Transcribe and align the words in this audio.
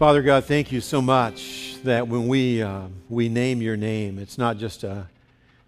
Father 0.00 0.22
God, 0.22 0.46
thank 0.46 0.72
you 0.72 0.80
so 0.80 1.02
much 1.02 1.76
that 1.84 2.08
when 2.08 2.26
we, 2.26 2.62
uh, 2.62 2.84
we 3.10 3.28
name 3.28 3.60
your 3.60 3.76
name, 3.76 4.18
it's 4.18 4.38
not, 4.38 4.56
just 4.56 4.82
a, 4.82 5.06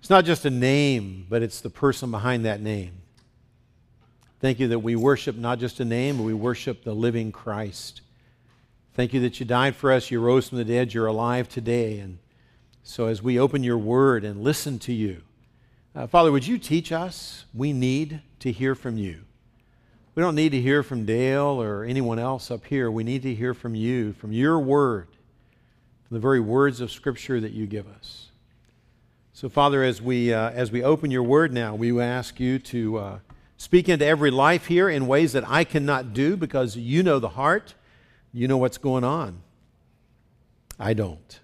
it's 0.01 0.09
not 0.09 0.25
just 0.25 0.47
a 0.47 0.51
name, 0.51 1.27
but 1.29 1.43
it's 1.43 1.61
the 1.61 1.69
person 1.69 2.11
behind 2.11 2.47
that 2.47 2.63
name. 2.63 2.93
Thank 4.41 4.59
you 4.59 4.69
that 4.69 4.79
we 4.79 4.97
worship 4.97 5.37
not 5.37 5.59
just 5.59 5.81
a 5.81 5.85
name, 5.85 6.17
but 6.17 6.23
we 6.23 6.33
worship 6.33 6.83
the 6.83 6.95
living 6.95 7.31
Christ. 7.31 8.01
Thank 8.95 9.13
you 9.13 9.21
that 9.21 9.39
you 9.39 9.45
died 9.45 9.77
for 9.77 9.93
us, 9.93 10.11
you 10.11 10.19
rose 10.19 10.49
from 10.49 10.57
the 10.57 10.65
dead, 10.65 10.95
you're 10.95 11.09
alive 11.09 11.51
today. 11.51 11.99
And 11.99 12.17
so 12.83 13.09
as 13.09 13.23
we 13.23 13.39
open 13.39 13.63
your 13.63 13.77
word 13.77 14.25
and 14.25 14.43
listen 14.43 14.79
to 14.79 14.95
you, 14.95 15.21
uh, 15.95 16.07
Father, 16.07 16.33
would 16.33 16.47
you 16.47 16.57
teach 16.57 16.91
us? 16.91 17.45
We 17.53 17.75
need 17.75 18.23
to 18.39 18.51
hear 18.51 18.75
from 18.75 18.97
you. 18.97 19.25
We 20.15 20.23
don't 20.23 20.35
need 20.35 20.51
to 20.51 20.61
hear 20.61 20.83
from 20.83 21.07
Dale 21.07 21.63
or 21.63 21.85
anyone 21.85 22.19
else 22.19 22.51
up 22.51 22.67
here. 22.67 22.91
We 22.91 23.03
need 23.03 23.23
to 23.23 23.35
hear 23.35 23.55
from 23.55 23.75
you, 23.75 24.13
from 24.13 24.31
your 24.31 24.59
word, 24.59 25.09
from 26.07 26.17
the 26.17 26.21
very 26.21 26.41
words 26.41 26.83
of 26.83 26.93
Scripture 26.93 27.41
that 27.41 27.53
you 27.53 27.67
give 27.67 27.87
us. 27.89 28.29
So, 29.33 29.49
Father, 29.49 29.83
as 29.83 30.03
we, 30.03 30.33
uh, 30.33 30.51
as 30.51 30.71
we 30.71 30.83
open 30.85 31.11
your 31.11 31.23
word 31.23 31.53
now, 31.53 31.75
we 31.75 31.99
ask 31.99 32.39
you 32.39 32.59
to 32.59 32.99
uh, 32.99 33.19
speak 33.57 33.89
into 33.89 34.05
every 34.05 34.31
life 34.31 34.67
here 34.67 34.91
in 34.91 35.07
ways 35.07 35.33
that 35.33 35.49
I 35.49 35.65
cannot 35.65 36.13
do 36.13 36.37
because 36.37 36.77
you 36.77 37.03
know 37.03 37.19
the 37.19 37.31
heart, 37.31 37.75
you 38.35 38.47
know 38.47 38.59
what's 38.59 38.79
going 38.79 39.05
on. 39.05 39.41
I 40.79 40.93
don't. 40.93 41.41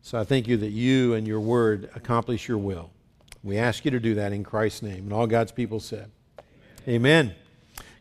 So 0.00 0.18
I 0.18 0.24
thank 0.24 0.48
you 0.48 0.56
that 0.56 0.70
you 0.70 1.12
and 1.12 1.26
your 1.26 1.40
word 1.40 1.90
accomplish 1.94 2.48
your 2.48 2.58
will. 2.58 2.90
We 3.42 3.58
ask 3.58 3.84
you 3.84 3.90
to 3.90 4.00
do 4.00 4.14
that 4.14 4.32
in 4.32 4.44
Christ's 4.44 4.82
name. 4.82 5.04
And 5.04 5.12
all 5.12 5.26
God's 5.26 5.52
people 5.52 5.78
said, 5.78 6.10
Amen. 6.88 7.26
Amen. 7.26 7.34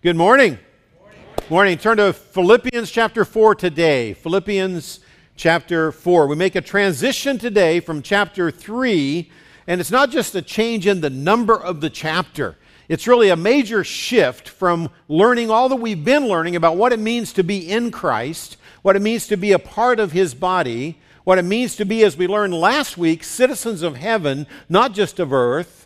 Good 0.06 0.16
morning. 0.16 0.60
morning. 1.00 1.20
Morning. 1.50 1.78
Turn 1.80 1.98
to 1.98 2.14
Philippians 2.14 2.92
chapter 2.92 3.26
4 3.26 3.56
today. 3.56 4.14
Philippians 4.14 5.00
chapter 5.36 5.92
4. 5.92 6.28
We 6.28 6.36
make 6.36 6.54
a 6.54 6.62
transition 6.62 7.40
today 7.40 7.80
from 7.80 8.04
chapter 8.04 8.52
3, 8.52 9.32
and 9.66 9.82
it's 9.82 9.90
not 9.90 10.12
just 10.12 10.36
a 10.36 10.44
change 10.44 10.86
in 10.86 11.02
the 11.02 11.10
number 11.10 11.60
of 11.60 11.82
the 11.82 11.90
chapter. 11.90 12.56
It's 12.88 13.08
really 13.08 13.30
a 13.30 13.36
major 13.36 13.84
shift 13.84 14.48
from 14.48 14.92
learning 15.08 15.50
all 15.50 15.70
that 15.70 15.78
we've 15.78 16.06
been 16.06 16.28
learning 16.28 16.56
about 16.56 16.78
what 16.78 16.94
it 16.94 17.00
means 17.00 17.34
to 17.34 17.44
be 17.44 17.68
in 17.68 17.90
Christ, 17.90 18.58
what 18.84 18.96
it 18.96 19.02
means 19.02 19.26
to 19.26 19.38
be 19.38 19.54
a 19.54 19.58
part 19.58 20.00
of 20.00 20.12
His 20.12 20.36
body, 20.36 21.00
what 21.24 21.40
it 21.40 21.46
means 21.46 21.76
to 21.78 21.84
be, 21.84 22.04
as 22.04 22.16
we 22.16 22.28
learned 22.28 22.54
last 22.54 22.96
week, 22.96 23.24
citizens 23.24 23.82
of 23.82 23.96
heaven, 23.96 24.46
not 24.70 24.94
just 24.94 25.20
of 25.20 25.34
earth 25.34 25.85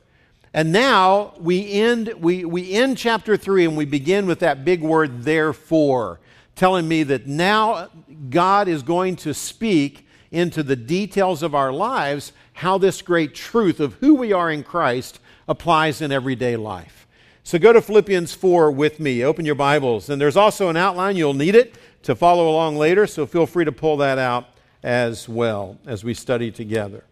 and 0.54 0.72
now 0.72 1.34
we 1.40 1.72
end, 1.72 2.14
we, 2.18 2.44
we 2.44 2.74
end 2.74 2.98
chapter 2.98 3.38
3 3.38 3.66
and 3.66 3.78
we 3.78 3.86
begin 3.86 4.26
with 4.26 4.40
that 4.40 4.66
big 4.66 4.82
word, 4.82 5.24
therefore, 5.24 6.20
telling 6.56 6.88
me 6.88 7.04
that 7.04 7.28
now 7.28 7.90
God 8.30 8.68
is 8.68 8.82
going 8.82 9.16
to 9.18 9.34
speak 9.34 10.08
into 10.32 10.64
the 10.64 10.76
details 10.76 11.44
of 11.44 11.54
our 11.54 11.72
lives 11.72 12.34
how 12.54 12.78
this 12.78 13.02
great 13.02 13.34
truth 13.34 13.80
of 13.80 13.94
who 13.96 14.16
we 14.16 14.34
are 14.34 14.52
in 14.52 14.64
Christ 14.64 15.20
applies 15.48 16.02
in 16.02 16.12
everyday 16.12 16.56
life. 16.56 17.08
So 17.44 17.58
go 17.58 17.72
to 17.72 17.82
Philippians 17.82 18.34
4 18.34 18.72
with 18.72 19.00
me. 19.00 19.24
Open 19.24 19.46
your 19.46 19.56
Bibles. 19.56 20.10
And 20.10 20.22
there's 20.22 20.38
also 20.38 20.70
an 20.70 20.78
outline. 20.78 21.16
You'll 21.16 21.34
need 21.34 21.56
it 21.56 21.76
to 22.04 22.16
follow 22.16 22.50
along 22.50 22.78
later, 22.78 23.08
so 23.08 23.26
feel 23.26 23.46
free 23.46 23.66
to 23.66 23.72
pull 23.72 23.98
that 23.98 24.18
out 24.18 24.50
as 24.84 25.28
well 25.28 25.78
as 25.86 26.04
we 26.04 26.14
study 26.14 26.52
together. 26.52 27.04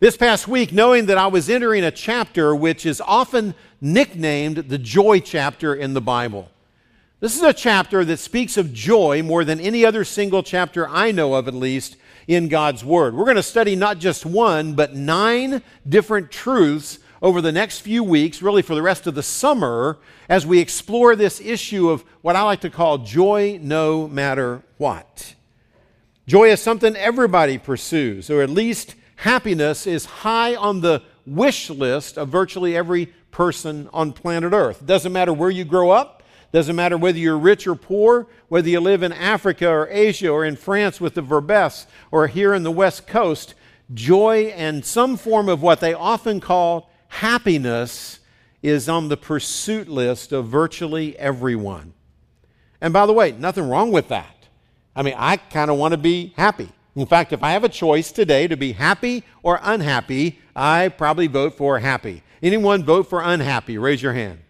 This 0.00 0.16
past 0.16 0.48
week, 0.48 0.72
knowing 0.72 1.04
that 1.06 1.18
I 1.18 1.26
was 1.26 1.50
entering 1.50 1.84
a 1.84 1.90
chapter 1.90 2.56
which 2.56 2.86
is 2.86 3.02
often 3.02 3.54
nicknamed 3.82 4.56
the 4.56 4.78
joy 4.78 5.20
chapter 5.20 5.74
in 5.74 5.92
the 5.92 6.00
Bible. 6.00 6.50
This 7.20 7.36
is 7.36 7.42
a 7.42 7.52
chapter 7.52 8.02
that 8.06 8.16
speaks 8.16 8.56
of 8.56 8.72
joy 8.72 9.22
more 9.22 9.44
than 9.44 9.60
any 9.60 9.84
other 9.84 10.04
single 10.04 10.42
chapter 10.42 10.88
I 10.88 11.12
know 11.12 11.34
of, 11.34 11.48
at 11.48 11.52
least, 11.52 11.98
in 12.26 12.48
God's 12.48 12.82
Word. 12.82 13.14
We're 13.14 13.26
going 13.26 13.36
to 13.36 13.42
study 13.42 13.76
not 13.76 13.98
just 13.98 14.24
one, 14.24 14.72
but 14.72 14.94
nine 14.94 15.60
different 15.86 16.30
truths 16.30 16.98
over 17.20 17.42
the 17.42 17.52
next 17.52 17.80
few 17.80 18.02
weeks, 18.02 18.40
really 18.40 18.62
for 18.62 18.74
the 18.74 18.80
rest 18.80 19.06
of 19.06 19.14
the 19.14 19.22
summer, 19.22 19.98
as 20.30 20.46
we 20.46 20.60
explore 20.60 21.14
this 21.14 21.42
issue 21.42 21.90
of 21.90 22.06
what 22.22 22.36
I 22.36 22.42
like 22.44 22.62
to 22.62 22.70
call 22.70 22.96
joy 22.96 23.58
no 23.60 24.08
matter 24.08 24.62
what. 24.78 25.34
Joy 26.26 26.50
is 26.52 26.62
something 26.62 26.96
everybody 26.96 27.58
pursues, 27.58 28.30
or 28.30 28.40
at 28.40 28.48
least 28.48 28.94
happiness 29.20 29.86
is 29.86 30.06
high 30.06 30.54
on 30.56 30.80
the 30.80 31.02
wish 31.26 31.68
list 31.68 32.16
of 32.16 32.28
virtually 32.28 32.74
every 32.74 33.06
person 33.30 33.86
on 33.92 34.12
planet 34.12 34.54
Earth. 34.54 34.84
Doesn't 34.86 35.12
matter 35.12 35.32
where 35.32 35.50
you 35.50 35.64
grow 35.64 35.90
up, 35.90 36.22
doesn't 36.52 36.74
matter 36.74 36.96
whether 36.96 37.18
you're 37.18 37.38
rich 37.38 37.66
or 37.66 37.74
poor, 37.74 38.26
whether 38.48 38.68
you 38.68 38.80
live 38.80 39.02
in 39.02 39.12
Africa 39.12 39.68
or 39.68 39.88
Asia 39.90 40.30
or 40.30 40.46
in 40.46 40.56
France 40.56 41.02
with 41.02 41.14
the 41.14 41.22
Verbes 41.22 41.86
or 42.10 42.28
here 42.28 42.54
in 42.54 42.62
the 42.62 42.70
West 42.70 43.06
Coast, 43.06 43.54
joy 43.92 44.54
and 44.56 44.84
some 44.86 45.18
form 45.18 45.50
of 45.50 45.60
what 45.60 45.80
they 45.80 45.92
often 45.92 46.40
call 46.40 46.90
happiness 47.08 48.20
is 48.62 48.88
on 48.88 49.08
the 49.08 49.18
pursuit 49.18 49.86
list 49.86 50.32
of 50.32 50.48
virtually 50.48 51.16
everyone. 51.18 51.92
And 52.80 52.92
by 52.94 53.04
the 53.04 53.12
way, 53.12 53.32
nothing 53.32 53.68
wrong 53.68 53.92
with 53.92 54.08
that. 54.08 54.48
I 54.96 55.02
mean, 55.02 55.14
I 55.18 55.36
kind 55.36 55.70
of 55.70 55.76
want 55.76 55.92
to 55.92 55.98
be 55.98 56.32
happy. 56.36 56.70
In 56.96 57.06
fact, 57.06 57.32
if 57.32 57.42
I 57.42 57.52
have 57.52 57.64
a 57.64 57.68
choice 57.68 58.10
today 58.10 58.48
to 58.48 58.56
be 58.56 58.72
happy 58.72 59.24
or 59.42 59.60
unhappy, 59.62 60.40
I 60.56 60.88
probably 60.88 61.28
vote 61.28 61.56
for 61.56 61.78
happy. 61.78 62.22
Anyone 62.42 62.84
vote 62.84 63.08
for 63.08 63.22
unhappy? 63.22 63.78
Raise 63.78 64.02
your 64.02 64.12
hand. 64.12 64.40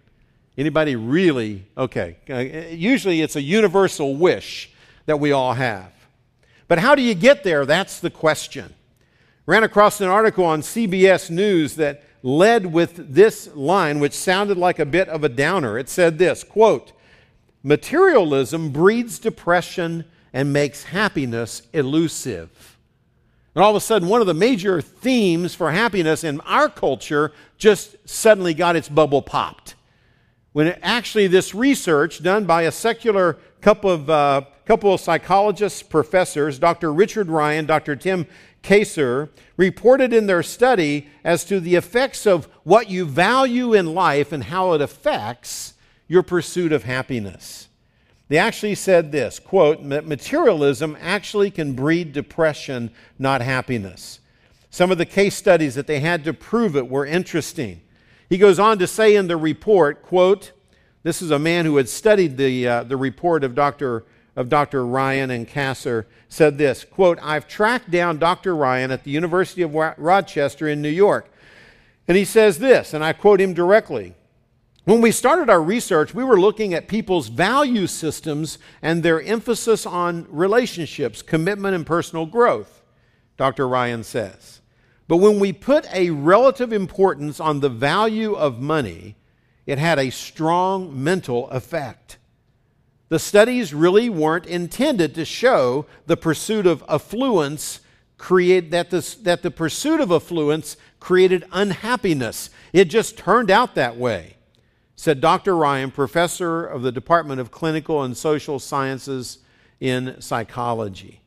Anybody 0.56 0.96
really? 0.96 1.66
Okay. 1.76 2.16
Uh, 2.28 2.74
usually 2.74 3.20
it's 3.20 3.36
a 3.36 3.42
universal 3.42 4.16
wish 4.16 4.70
that 5.06 5.20
we 5.20 5.32
all 5.32 5.54
have. 5.54 5.92
But 6.68 6.78
how 6.78 6.94
do 6.94 7.02
you 7.02 7.14
get 7.14 7.44
there? 7.44 7.66
That's 7.66 8.00
the 8.00 8.10
question. 8.10 8.74
Ran 9.46 9.64
across 9.64 10.00
an 10.00 10.08
article 10.08 10.44
on 10.44 10.62
CBS 10.62 11.30
News 11.30 11.76
that 11.76 12.04
led 12.22 12.66
with 12.66 13.14
this 13.14 13.48
line, 13.54 13.98
which 13.98 14.12
sounded 14.12 14.56
like 14.56 14.78
a 14.78 14.86
bit 14.86 15.08
of 15.08 15.24
a 15.24 15.28
downer. 15.28 15.78
It 15.78 15.88
said 15.88 16.18
this 16.18 16.44
quote, 16.44 16.92
Materialism 17.62 18.70
breeds 18.70 19.18
depression 19.18 20.04
and 20.32 20.52
makes 20.52 20.84
happiness 20.84 21.62
elusive. 21.72 22.78
And 23.54 23.64
all 23.64 23.70
of 23.70 23.76
a 23.76 23.80
sudden, 23.80 24.08
one 24.08 24.20
of 24.20 24.26
the 24.26 24.34
major 24.34 24.80
themes 24.80 25.54
for 25.54 25.72
happiness 25.72 26.22
in 26.22 26.41
our 26.42 26.68
culture 26.68 27.32
just 27.58 27.96
suddenly 28.08 28.54
got 28.54 28.76
its 28.76 28.88
bubble 28.88 29.22
popped. 29.22 29.74
When 30.52 30.68
it, 30.68 30.78
actually, 30.82 31.26
this 31.26 31.54
research 31.54 32.22
done 32.22 32.44
by 32.44 32.62
a 32.62 32.72
secular 32.72 33.38
couple 33.60 33.91
of, 33.91 34.08
uh, 34.08 34.42
couple 34.64 34.94
of 34.94 35.00
psychologists, 35.00 35.82
professors, 35.82 36.58
Dr. 36.58 36.92
Richard 36.92 37.28
Ryan, 37.28 37.66
Dr. 37.66 37.97
Tim 37.97 38.26
Kasser, 38.62 39.30
reported 39.56 40.12
in 40.12 40.26
their 40.26 40.42
study 40.42 41.08
as 41.24 41.44
to 41.47 41.60
the 41.60 41.74
effects 41.74 42.26
of 42.26 42.47
what 42.62 42.88
you 42.88 43.04
value 43.04 43.74
in 43.74 43.94
life 43.94 44.32
and 44.32 44.44
how 44.44 44.72
it 44.72 44.80
affects 44.80 45.74
your 46.08 46.22
pursuit 46.22 46.72
of 46.72 46.84
happiness. 46.84 47.68
They 48.30 48.38
actually 48.38 48.76
said 48.76 49.10
this 49.10 49.41
quote, 49.41 49.82
materialism 49.82 50.96
actually 51.00 51.50
can 51.50 51.72
breed 51.72 52.12
depression, 52.12 52.92
not 53.18 53.42
happiness. 53.42 54.20
Some 54.70 54.92
of 54.92 54.98
the 54.98 55.04
case 55.04 55.34
studies 55.34 55.74
that 55.74 55.88
they 55.88 55.98
had 55.98 56.22
to 56.24 56.32
prove 56.32 56.76
it 56.76 56.88
were 56.88 57.04
interesting. 57.04 57.80
He 58.28 58.38
goes 58.38 58.60
on 58.60 58.78
to 58.78 58.86
say 58.86 59.16
in 59.16 59.26
the 59.26 59.36
report, 59.36 60.02
quote, 60.02 60.52
this 61.02 61.20
is 61.20 61.32
a 61.32 61.41
man 61.41 61.64
who 61.64 61.76
had 61.76 61.88
studied 61.88 62.36
the, 62.36 62.68
uh, 62.68 62.84
the 62.84 62.96
report 62.96 63.42
of 63.42 63.56
Dr. 63.56 64.04
of 64.36 64.48
Dr. 64.48 64.86
Ryan 64.86 65.32
and 65.32 65.48
Kasser, 65.48 66.06
said 66.28 66.56
this, 66.56 66.84
quote, 66.84 67.18
I've 67.20 67.48
tracked 67.48 67.91
down 67.91 68.18
Dr. 68.18 68.54
Ryan 68.54 68.92
at 68.92 69.02
the 69.02 69.10
University 69.10 69.62
of 69.62 69.74
Rochester 69.74 70.68
in 70.68 70.80
New 70.80 70.88
York. 70.88 71.28
And 72.06 72.16
he 72.16 72.24
says 72.24 72.60
this, 72.60 72.94
and 72.94 73.02
I 73.02 73.12
quote 73.12 73.41
him 73.41 73.54
directly 73.54 74.14
when 74.90 75.02
we 75.02 75.12
started 75.12 75.48
our 75.48 75.62
research, 75.62 76.16
we 76.16 76.24
were 76.24 76.40
looking 76.40 76.74
at 76.74 76.88
people's 76.88 77.28
value 77.28 77.86
systems 77.86 78.58
and 78.82 79.04
their 79.04 79.22
emphasis 79.22 79.86
on 79.86 80.26
relationships, 80.28 81.22
commitment, 81.22 81.76
and 81.76 81.86
personal 81.86 82.26
growth, 82.26 82.82
Dr. 83.36 83.68
Ryan 83.68 84.03
says. 84.03 84.60
But 85.06 85.18
when 85.18 85.38
we 85.38 85.53
put 85.53 85.86
a 85.94 86.10
relative 86.10 86.72
importance 86.72 87.38
on 87.38 87.60
the 87.60 87.68
value 87.68 88.32
of 88.34 88.60
money, 88.60 89.15
it 89.65 89.78
had 89.78 90.00
a 90.00 90.10
strong 90.10 91.00
mental 91.00 91.48
effect. 91.50 92.18
The 93.10 93.20
studies 93.20 93.72
really 93.72 94.09
weren't 94.09 94.47
intended 94.47 95.15
to 95.15 95.24
show 95.24 95.86
the 96.06 96.16
pursuit 96.16 96.66
of 96.66 96.82
affluence 96.88 97.78
create 98.18 98.72
that, 98.72 98.91
this, 98.91 99.15
that 99.15 99.42
the 99.42 99.53
pursuit 99.53 100.00
of 100.00 100.10
affluence 100.10 100.76
created 100.98 101.44
unhappiness. 101.53 102.50
It 102.72 102.86
just 102.86 103.16
turned 103.16 103.53
out 103.53 103.76
that 103.76 103.97
way 103.97 104.34
said 105.00 105.18
Dr. 105.18 105.56
Ryan, 105.56 105.91
professor 105.91 106.62
of 106.62 106.82
the 106.82 106.92
Department 106.92 107.41
of 107.41 107.50
Clinical 107.50 108.02
and 108.02 108.14
Social 108.14 108.58
Sciences 108.58 109.38
in 109.80 110.20
Psychology. 110.20 111.22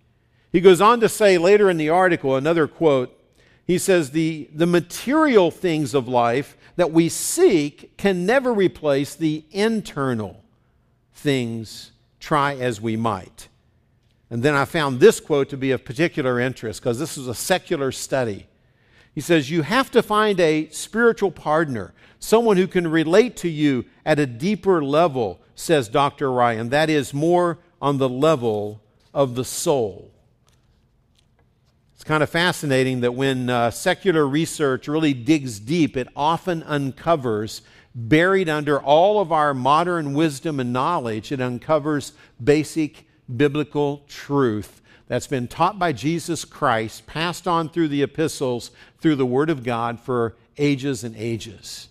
He 0.52 0.62
goes 0.62 0.80
on 0.80 1.00
to 1.00 1.10
say 1.10 1.40
later 1.40 1.72
in 1.72 1.78
the 1.78 1.90
article, 1.90 2.36
another 2.36 2.68
quote, 2.68 3.20
he 3.66 3.80
says, 3.80 4.12
the, 4.12 4.48
the 4.54 4.68
material 4.68 5.50
things 5.50 5.96
of 5.96 6.08
life 6.08 6.56
that 6.76 6.92
we 6.92 7.10
seek 7.10 7.98
can 7.98 8.28
never 8.28 8.54
replace 8.54 9.16
the 9.16 9.44
internal 9.50 10.44
things, 11.16 11.94
try 12.20 12.54
as 12.54 12.80
we 12.80 12.96
might. 12.96 13.48
And 14.30 14.44
then 14.44 14.54
I 14.54 14.66
found 14.66 15.00
this 15.00 15.20
quote 15.20 15.50
to 15.50 15.58
be 15.58 15.72
of 15.72 15.84
particular 15.84 16.40
interest 16.40 16.80
because 16.80 17.00
this 17.00 17.18
is 17.18 17.28
a 17.28 17.34
secular 17.34 17.92
study. 17.92 18.46
He 19.16 19.22
says, 19.22 19.50
You 19.50 19.64
have 19.64 19.90
to 19.92 20.04
find 20.04 20.40
a 20.40 20.70
spiritual 20.70 21.32
partner, 21.32 21.96
someone 22.24 22.56
who 22.56 22.68
can 22.68 22.88
relate 22.88 23.36
to 23.36 23.50
you 23.50 23.84
at 24.06 24.18
a 24.18 24.26
deeper 24.26 24.82
level, 24.82 25.42
says 25.56 25.90
Dr. 25.90 26.32
Ryan. 26.32 26.70
That 26.70 26.90
is 26.90 27.14
more 27.14 27.60
on 27.82 27.98
the 27.98 28.08
level 28.08 28.82
of 29.14 29.36
the 29.36 29.44
soul. 29.44 30.10
It's 31.94 32.06
kind 32.06 32.24
of 32.24 32.30
fascinating 32.30 33.02
that 33.02 33.14
when 33.14 33.50
uh, 33.50 33.72
secular 33.72 34.26
research 34.26 34.88
really 34.88 35.14
digs 35.14 35.60
deep, 35.60 35.98
it 35.98 36.08
often 36.16 36.64
uncovers, 36.64 37.62
buried 37.94 38.48
under 38.48 38.82
all 38.82 39.20
of 39.20 39.34
our 39.34 39.54
modern 39.54 40.14
wisdom 40.14 40.62
and 40.62 40.72
knowledge, 40.72 41.34
it 41.34 41.42
uncovers 41.42 42.14
basic 42.42 43.06
biblical 43.36 44.06
truth 44.08 44.82
that's 45.08 45.28
been 45.28 45.50
taught 45.50 45.78
by 45.78 45.92
Jesus 45.92 46.46
Christ, 46.46 47.06
passed 47.06 47.50
on 47.50 47.68
through 47.68 47.90
the 47.90 48.02
epistles, 48.02 48.72
through 49.00 49.18
the 49.18 49.26
Word 49.26 49.50
of 49.50 49.66
God 49.66 50.00
for 50.00 50.38
ages 50.58 51.04
and 51.04 51.18
ages. 51.18 51.90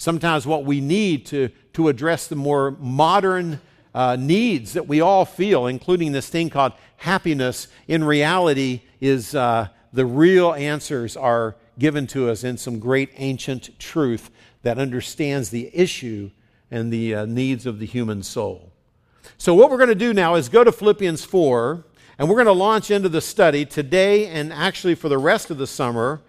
Sometimes 0.00 0.46
what 0.46 0.64
we 0.64 0.80
need 0.80 1.26
to, 1.26 1.50
to 1.74 1.88
address 1.88 2.26
the 2.26 2.34
more 2.34 2.70
modern 2.70 3.60
uh, 3.94 4.16
needs 4.18 4.72
that 4.72 4.88
we 4.88 5.02
all 5.02 5.26
feel, 5.26 5.66
including 5.66 6.12
this 6.12 6.30
thing 6.30 6.48
called 6.48 6.72
happiness, 6.96 7.68
in 7.86 8.02
reality 8.02 8.80
is 9.02 9.34
uh, 9.34 9.68
the 9.92 10.06
real 10.06 10.54
answers 10.54 11.18
are 11.18 11.54
given 11.78 12.06
to 12.06 12.30
us 12.30 12.44
in 12.44 12.56
some 12.56 12.78
great 12.78 13.10
ancient 13.18 13.78
truth 13.78 14.30
that 14.62 14.78
understands 14.78 15.50
the 15.50 15.70
issue 15.74 16.30
and 16.70 16.90
the 16.90 17.14
uh, 17.14 17.26
needs 17.26 17.66
of 17.66 17.78
the 17.78 17.84
human 17.84 18.22
soul. 18.22 18.72
So, 19.36 19.54
what 19.54 19.70
we're 19.70 19.76
going 19.76 19.90
to 19.90 19.94
do 19.94 20.14
now 20.14 20.34
is 20.36 20.48
go 20.48 20.64
to 20.64 20.72
Philippians 20.72 21.26
4, 21.26 21.84
and 22.18 22.26
we're 22.26 22.36
going 22.36 22.46
to 22.46 22.52
launch 22.52 22.90
into 22.90 23.10
the 23.10 23.20
study 23.20 23.66
today 23.66 24.28
and 24.28 24.50
actually 24.50 24.94
for 24.94 25.10
the 25.10 25.18
rest 25.18 25.50
of 25.50 25.58
the 25.58 25.66
summer 25.66 26.22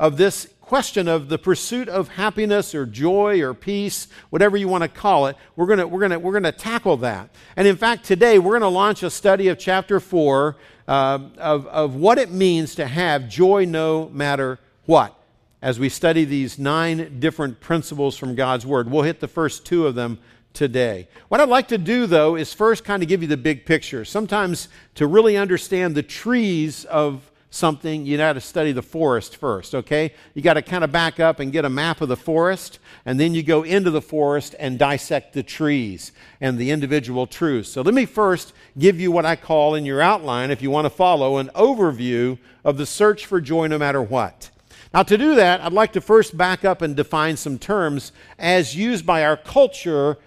of 0.00 0.16
this 0.16 0.48
question 0.68 1.08
of 1.08 1.30
the 1.30 1.38
pursuit 1.38 1.88
of 1.88 2.08
happiness 2.08 2.74
or 2.74 2.84
joy 2.84 3.40
or 3.40 3.54
peace, 3.54 4.06
whatever 4.28 4.54
you 4.54 4.68
want 4.68 4.82
to 4.82 4.88
call 4.88 5.26
it. 5.26 5.34
We're 5.56 5.64
going 5.64 5.78
to, 5.78 5.88
we're 5.88 5.98
going 5.98 6.10
to, 6.10 6.18
we're 6.18 6.32
going 6.32 6.42
to 6.42 6.52
tackle 6.52 6.98
that. 6.98 7.30
And 7.56 7.66
in 7.66 7.74
fact, 7.74 8.04
today 8.04 8.38
we're 8.38 8.58
going 8.58 8.60
to 8.60 8.68
launch 8.68 9.02
a 9.02 9.08
study 9.08 9.48
of 9.48 9.58
chapter 9.58 9.98
4 9.98 10.56
uh, 10.86 11.18
of, 11.38 11.66
of 11.68 11.94
what 11.94 12.18
it 12.18 12.30
means 12.30 12.74
to 12.74 12.86
have 12.86 13.30
joy 13.30 13.64
no 13.64 14.10
matter 14.10 14.58
what 14.84 15.14
as 15.62 15.80
we 15.80 15.88
study 15.88 16.26
these 16.26 16.58
nine 16.58 17.18
different 17.18 17.60
principles 17.60 18.18
from 18.18 18.34
God's 18.34 18.66
Word. 18.66 18.90
We'll 18.90 19.04
hit 19.04 19.20
the 19.20 19.26
first 19.26 19.64
two 19.64 19.86
of 19.86 19.94
them 19.94 20.18
today. 20.52 21.08
What 21.28 21.40
I'd 21.40 21.48
like 21.48 21.68
to 21.68 21.78
do, 21.78 22.06
though, 22.06 22.36
is 22.36 22.52
first 22.52 22.84
kind 22.84 23.02
of 23.02 23.08
give 23.08 23.22
you 23.22 23.28
the 23.28 23.38
big 23.38 23.64
picture. 23.64 24.04
Sometimes 24.04 24.68
to 24.96 25.06
really 25.06 25.38
understand 25.38 25.94
the 25.94 26.02
trees 26.02 26.84
of 26.84 27.30
something, 27.50 28.04
you 28.04 28.16
got 28.16 28.34
to 28.34 28.40
study 28.40 28.72
the 28.72 28.82
forest 28.82 29.36
first, 29.36 29.74
okay? 29.74 30.12
You 30.34 30.42
got 30.42 30.54
to 30.54 30.62
kind 30.62 30.84
of 30.84 30.92
back 30.92 31.18
up 31.18 31.40
and 31.40 31.50
get 31.52 31.64
a 31.64 31.70
map 31.70 32.00
of 32.00 32.08
the 32.08 32.16
forest, 32.16 32.78
and 33.06 33.18
then 33.18 33.34
you 33.34 33.42
go 33.42 33.62
into 33.62 33.90
the 33.90 34.02
forest 34.02 34.54
and 34.58 34.78
dissect 34.78 35.32
the 35.32 35.42
trees 35.42 36.12
and 36.40 36.58
the 36.58 36.70
individual 36.70 37.26
truths. 37.26 37.70
So 37.70 37.82
let 37.82 37.94
me 37.94 38.04
first 38.04 38.52
give 38.78 39.00
you 39.00 39.10
what 39.10 39.24
I 39.24 39.36
call 39.36 39.74
in 39.74 39.86
your 39.86 40.02
outline, 40.02 40.50
if 40.50 40.60
you 40.60 40.70
want 40.70 40.84
to 40.84 40.90
follow, 40.90 41.38
an 41.38 41.50
overview 41.54 42.38
of 42.64 42.76
the 42.76 42.86
search 42.86 43.24
for 43.24 43.40
joy 43.40 43.66
no 43.66 43.78
matter 43.78 44.02
what. 44.02 44.50
Now, 44.92 45.02
to 45.02 45.18
do 45.18 45.34
that, 45.34 45.60
I'd 45.60 45.72
like 45.72 45.92
to 45.94 46.00
first 46.00 46.36
back 46.36 46.64
up 46.64 46.80
and 46.80 46.96
define 46.96 47.36
some 47.36 47.58
terms 47.58 48.12
as 48.38 48.74
used 48.74 49.04
by 49.04 49.24
our 49.24 49.36
culture 49.36 50.18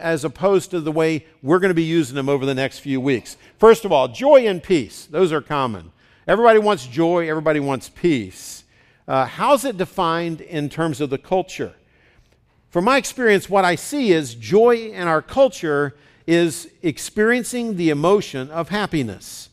as 0.00 0.24
opposed 0.24 0.72
to 0.72 0.80
the 0.80 0.90
way 0.90 1.24
we're 1.40 1.60
going 1.60 1.70
to 1.70 1.74
be 1.74 1.84
using 1.84 2.16
them 2.16 2.28
over 2.28 2.44
the 2.44 2.54
next 2.54 2.80
few 2.80 3.00
weeks. 3.00 3.36
First 3.58 3.84
of 3.84 3.92
all, 3.92 4.08
joy 4.08 4.46
and 4.46 4.60
peace. 4.60 5.06
Those 5.06 5.30
are 5.32 5.40
common. 5.40 5.92
Everybody 6.28 6.58
wants 6.58 6.86
joy, 6.86 7.26
everybody 7.30 7.58
wants 7.58 7.88
peace. 7.88 8.64
Uh, 9.08 9.24
how's 9.24 9.64
it 9.64 9.78
defined 9.78 10.42
in 10.42 10.68
terms 10.68 11.00
of 11.00 11.08
the 11.08 11.16
culture? 11.16 11.72
From 12.68 12.84
my 12.84 12.98
experience, 12.98 13.48
what 13.48 13.64
I 13.64 13.76
see 13.76 14.12
is 14.12 14.34
joy 14.34 14.90
in 14.90 15.08
our 15.08 15.22
culture 15.22 15.96
is 16.26 16.68
experiencing 16.82 17.78
the 17.78 17.88
emotion 17.88 18.50
of 18.50 18.68
happiness. 18.68 19.48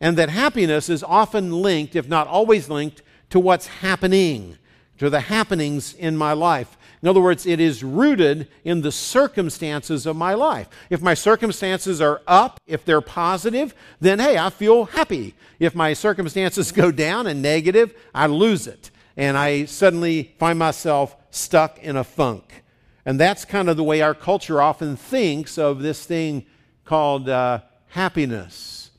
And 0.00 0.16
that 0.16 0.30
happiness 0.30 0.88
is 0.88 1.02
often 1.02 1.52
linked, 1.52 1.94
if 1.94 2.08
not 2.08 2.28
always 2.28 2.70
linked, 2.70 3.02
to 3.28 3.38
what's 3.38 3.66
happening, 3.66 4.56
to 4.96 5.10
the 5.10 5.20
happenings 5.20 5.92
in 5.92 6.16
my 6.16 6.32
life. 6.32 6.78
In 7.02 7.08
other 7.08 7.20
words, 7.20 7.46
it 7.46 7.60
is 7.60 7.84
rooted 7.84 8.48
in 8.64 8.80
the 8.80 8.92
circumstances 8.92 10.06
of 10.06 10.16
my 10.16 10.34
life. 10.34 10.68
If 10.90 11.02
my 11.02 11.14
circumstances 11.14 12.00
are 12.00 12.22
up, 12.26 12.58
if 12.66 12.84
they're 12.84 13.00
positive, 13.00 13.74
then 14.00 14.18
hey, 14.18 14.38
I 14.38 14.50
feel 14.50 14.86
happy. 14.86 15.34
If 15.58 15.74
my 15.74 15.92
circumstances 15.92 16.72
go 16.82 16.90
down 16.90 17.26
and 17.26 17.42
negative, 17.42 17.94
I 18.14 18.26
lose 18.26 18.66
it. 18.66 18.90
And 19.16 19.36
I 19.36 19.66
suddenly 19.66 20.34
find 20.38 20.58
myself 20.58 21.16
stuck 21.30 21.78
in 21.78 21.96
a 21.96 22.04
funk. 22.04 22.64
And 23.04 23.20
that's 23.20 23.44
kind 23.44 23.70
of 23.70 23.76
the 23.76 23.84
way 23.84 24.02
our 24.02 24.14
culture 24.14 24.60
often 24.60 24.96
thinks 24.96 25.58
of 25.58 25.80
this 25.80 26.04
thing 26.04 26.44
called 26.84 27.28
uh, 27.28 27.60
happiness. 27.88 28.90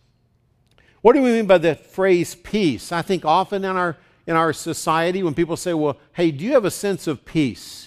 What 1.02 1.14
do 1.14 1.22
we 1.22 1.32
mean 1.32 1.46
by 1.46 1.58
the 1.58 1.76
phrase 1.76 2.36
peace? 2.36 2.92
I 2.92 3.02
think 3.02 3.26
often 3.26 3.64
in 3.64 3.76
our, 3.76 3.98
in 4.26 4.36
our 4.36 4.54
society, 4.54 5.24
when 5.24 5.34
people 5.34 5.58
say, 5.58 5.74
Well, 5.74 5.98
hey, 6.14 6.32
do 6.32 6.44
you 6.44 6.54
have 6.54 6.66
a 6.66 6.72
sense 6.72 7.08
of 7.08 7.26
peace? 7.26 7.87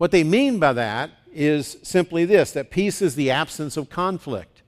What 0.00 0.12
they 0.12 0.24
mean 0.24 0.58
by 0.58 0.72
that 0.72 1.10
is 1.30 1.76
simply 1.82 2.24
this 2.24 2.52
that 2.52 2.70
peace 2.70 3.02
is 3.02 3.16
the 3.16 3.30
absence 3.30 3.76
of 3.76 3.90
conflict, 3.90 4.62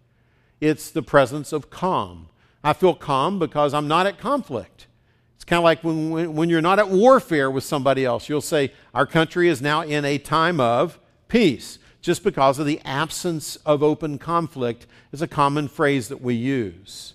it's 0.61 0.91
the 0.91 1.01
presence 1.03 1.55
of 1.55 1.71
calm. 1.71 2.29
I 2.63 2.75
feel 2.75 2.95
calm 2.95 3.39
because 3.39 3.73
I'm 3.73 3.89
not 3.89 4.07
at 4.07 4.19
conflict. 4.19 4.89
It's 5.37 5.45
kind 5.47 5.57
of 5.57 5.65
like 5.65 5.83
when, 5.83 6.11
when, 6.11 6.35
when, 6.35 6.51
you're 6.51 6.61
not 6.61 6.79
at 6.79 6.91
warfare 6.91 7.51
with 7.51 7.65
somebody 7.65 8.05
else. 8.05 8.29
You'll 8.29 8.43
say, 8.43 8.75
Our 8.93 9.07
country 9.07 9.49
is 9.49 9.63
now 9.63 9.81
in 9.81 10.05
a 10.05 10.19
time 10.19 10.61
of 10.61 11.01
peace, 11.29 11.79
just 12.03 12.23
because 12.25 12.59
of 12.59 12.67
the 12.67 12.83
absence 12.85 13.57
of 13.65 13.83
open 13.83 14.19
conflict, 14.19 14.87
is 15.13 15.23
a 15.23 15.27
common 15.27 15.67
phrase 15.67 16.09
that 16.09 16.21
we 16.21 16.35
use. 16.35 17.15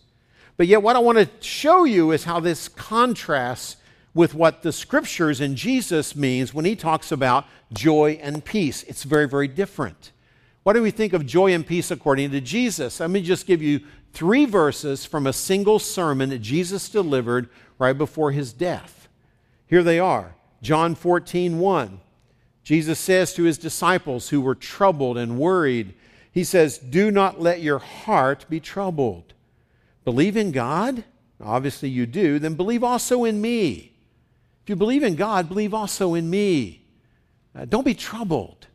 But 0.58 0.66
yet, 0.66 0.82
what 0.82 0.96
I 0.96 1.00
want 1.00 1.20
to 1.20 1.30
show 1.46 1.84
you 1.84 2.10
is 2.10 2.24
how 2.24 2.40
this 2.40 2.68
contrasts 2.68 3.76
with 4.18 4.34
what 4.34 4.64
the 4.64 4.72
scriptures 4.72 5.40
and 5.40 5.56
Jesus 5.56 6.16
means 6.16 6.52
when 6.52 6.66
he 6.66 6.76
talks 6.76 7.12
about 7.12 7.46
joy 7.72 8.20
and 8.20 8.44
peace. 8.44 8.82
It's 8.84 9.04
very, 9.04 9.28
very 9.28 9.48
different. 9.48 10.12
What 10.64 10.74
do 10.74 10.82
we 10.82 10.90
think 10.90 11.14
of 11.14 11.24
joy 11.24 11.54
and 11.54 11.66
peace 11.66 11.92
according 11.92 12.32
to 12.32 12.42
Jesus? 12.42 13.00
Let 13.00 13.12
me 13.12 13.22
just 13.22 13.46
give 13.46 13.62
you 13.62 13.82
three 14.14 14.46
verses 14.46 15.06
from 15.06 15.28
a 15.28 15.34
single 15.34 15.78
sermon 15.78 16.30
that 16.30 16.40
Jesus 16.40 16.90
delivered 16.90 17.48
right 17.78 17.96
before 17.96 18.32
his 18.32 18.54
death. 18.54 19.08
Here 19.68 19.84
they 19.84 20.00
are 20.00 20.36
John 20.64 20.96
14, 20.96 21.60
1. 21.60 22.00
Jesus 22.64 22.98
says 22.98 23.36
to 23.36 23.44
his 23.44 23.60
disciples 23.60 24.30
who 24.30 24.42
were 24.42 24.56
troubled 24.56 25.20
and 25.20 25.38
worried, 25.38 25.94
He 26.32 26.44
says, 26.44 26.80
Do 26.80 27.12
not 27.12 27.40
let 27.40 27.62
your 27.62 27.80
heart 27.80 28.48
be 28.50 28.60
troubled. 28.60 29.36
Believe 30.04 30.36
in 30.36 30.52
God? 30.52 31.04
Obviously, 31.40 31.90
you 31.90 32.08
do. 32.08 32.40
Then 32.40 32.56
believe 32.56 32.84
also 32.84 33.24
in 33.24 33.40
me. 33.40 33.94
If 34.68 34.72
you 34.72 34.76
believe 34.76 35.04
in 35.04 35.16
God, 35.16 35.48
believe 35.48 35.74
also 35.74 36.14
in 36.14 36.30
me. 36.30 36.86
Uh, 37.56 37.64
don't 37.64 37.86
be 37.86 37.94
troubled. 37.94 38.68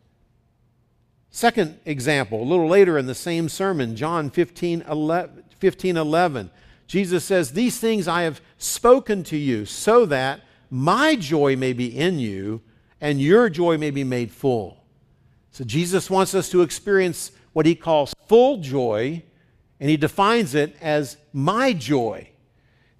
Second 1.30 1.80
example, 1.84 2.40
a 2.40 2.48
little 2.48 2.66
later 2.66 2.96
in 2.96 3.04
the 3.04 3.14
same 3.14 3.50
sermon, 3.50 3.94
John 3.94 4.30
15 4.30 4.84
11, 4.88 5.44
15, 5.58 5.96
11 5.98 6.50
Jesus 6.86 7.26
says, 7.26 7.52
These 7.52 7.78
things 7.78 8.08
I 8.08 8.22
have 8.22 8.40
spoken 8.56 9.22
to 9.24 9.36
you 9.36 9.66
so 9.66 10.06
that 10.06 10.40
my 10.70 11.14
joy 11.14 11.56
may 11.56 11.74
be 11.74 11.94
in 11.94 12.18
you 12.18 12.62
and 12.98 13.20
your 13.20 13.50
joy 13.50 13.76
may 13.76 13.90
be 13.90 14.02
made 14.02 14.32
full. 14.32 14.82
So 15.50 15.62
Jesus 15.62 16.08
wants 16.08 16.34
us 16.34 16.48
to 16.52 16.62
experience 16.62 17.32
what 17.52 17.66
he 17.66 17.74
calls 17.74 18.14
full 18.28 18.62
joy, 18.62 19.22
and 19.78 19.90
he 19.90 19.98
defines 19.98 20.54
it 20.54 20.74
as 20.80 21.18
my 21.34 21.74
joy. 21.74 22.31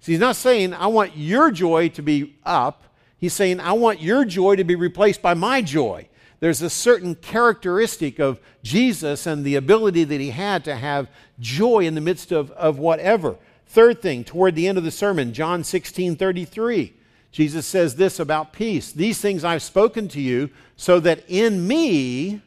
So 0.03 0.11
he's 0.11 0.19
not 0.19 0.35
saying, 0.35 0.73
I 0.73 0.87
want 0.87 1.15
your 1.15 1.49
joy 1.49 1.87
to 1.87 2.01
be 2.01 2.35
up. 2.43 2.83
He's 3.17 3.31
saying, 3.31 3.61
I 3.61 3.71
want 3.71 4.01
your 4.01 4.25
joy 4.25 4.57
to 4.57 4.65
be 4.65 4.75
replaced 4.75 5.21
by 5.21 5.33
my 5.33 5.61
joy. 5.61 6.09
There's 6.41 6.61
a 6.61 6.69
certain 6.69 7.15
characteristic 7.15 8.19
of 8.19 8.41
Jesus 8.63 9.25
and 9.25 9.45
the 9.45 9.55
ability 9.55 10.03
that 10.03 10.19
he 10.19 10.31
had 10.31 10.65
to 10.65 10.75
have 10.75 11.09
joy 11.39 11.85
in 11.85 11.95
the 11.95 12.01
midst 12.01 12.33
of, 12.33 12.51
of 12.51 12.77
whatever. 12.77 13.37
Third 13.65 14.01
thing, 14.01 14.25
toward 14.25 14.55
the 14.55 14.67
end 14.67 14.77
of 14.77 14.83
the 14.83 14.91
sermon, 14.91 15.31
John 15.31 15.63
16 15.63 16.17
33, 16.17 16.93
Jesus 17.31 17.65
says 17.65 17.95
this 17.95 18.19
about 18.19 18.51
peace 18.51 18.91
These 18.91 19.21
things 19.21 19.45
I've 19.45 19.63
spoken 19.63 20.09
to 20.09 20.19
you 20.19 20.49
so 20.75 20.99
that 20.99 21.23
in 21.29 21.65
me 21.65 22.41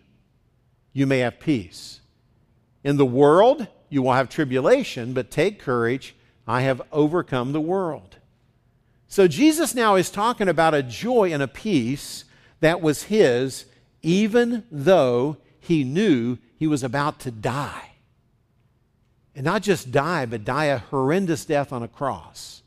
you 0.93 1.07
may 1.07 1.21
have 1.21 1.41
peace. 1.41 2.01
In 2.85 2.99
the 2.99 3.07
world 3.07 3.67
you 3.89 4.03
will 4.03 4.13
have 4.13 4.29
tribulation, 4.29 5.15
but 5.15 5.31
take 5.31 5.59
courage. 5.59 6.15
I 6.47 6.63
have 6.63 6.83
overcome 6.93 7.53
the 7.53 7.61
world. 7.61 8.17
So 9.09 9.29
Jesus 9.29 9.75
now 9.75 9.95
is 9.97 10.11
talking 10.11 10.49
about 10.49 10.75
a 10.75 10.83
joy 10.83 11.33
and 11.33 11.43
a 11.43 11.49
peace 11.49 12.25
that 12.61 12.81
was 12.81 13.05
his, 13.05 13.67
even 14.03 14.65
though 14.71 15.37
he 15.61 15.85
knew 15.85 16.39
he 16.57 16.67
was 16.67 16.83
about 16.83 17.21
to 17.21 17.31
die. 17.31 17.91
and 19.35 19.45
not 19.45 19.63
just 19.63 19.93
die, 19.93 20.25
but 20.25 20.45
die 20.45 20.65
a 20.65 20.79
horrendous 20.79 21.45
death 21.45 21.71
on 21.71 21.83
a 21.83 21.89
cross. 21.89 22.63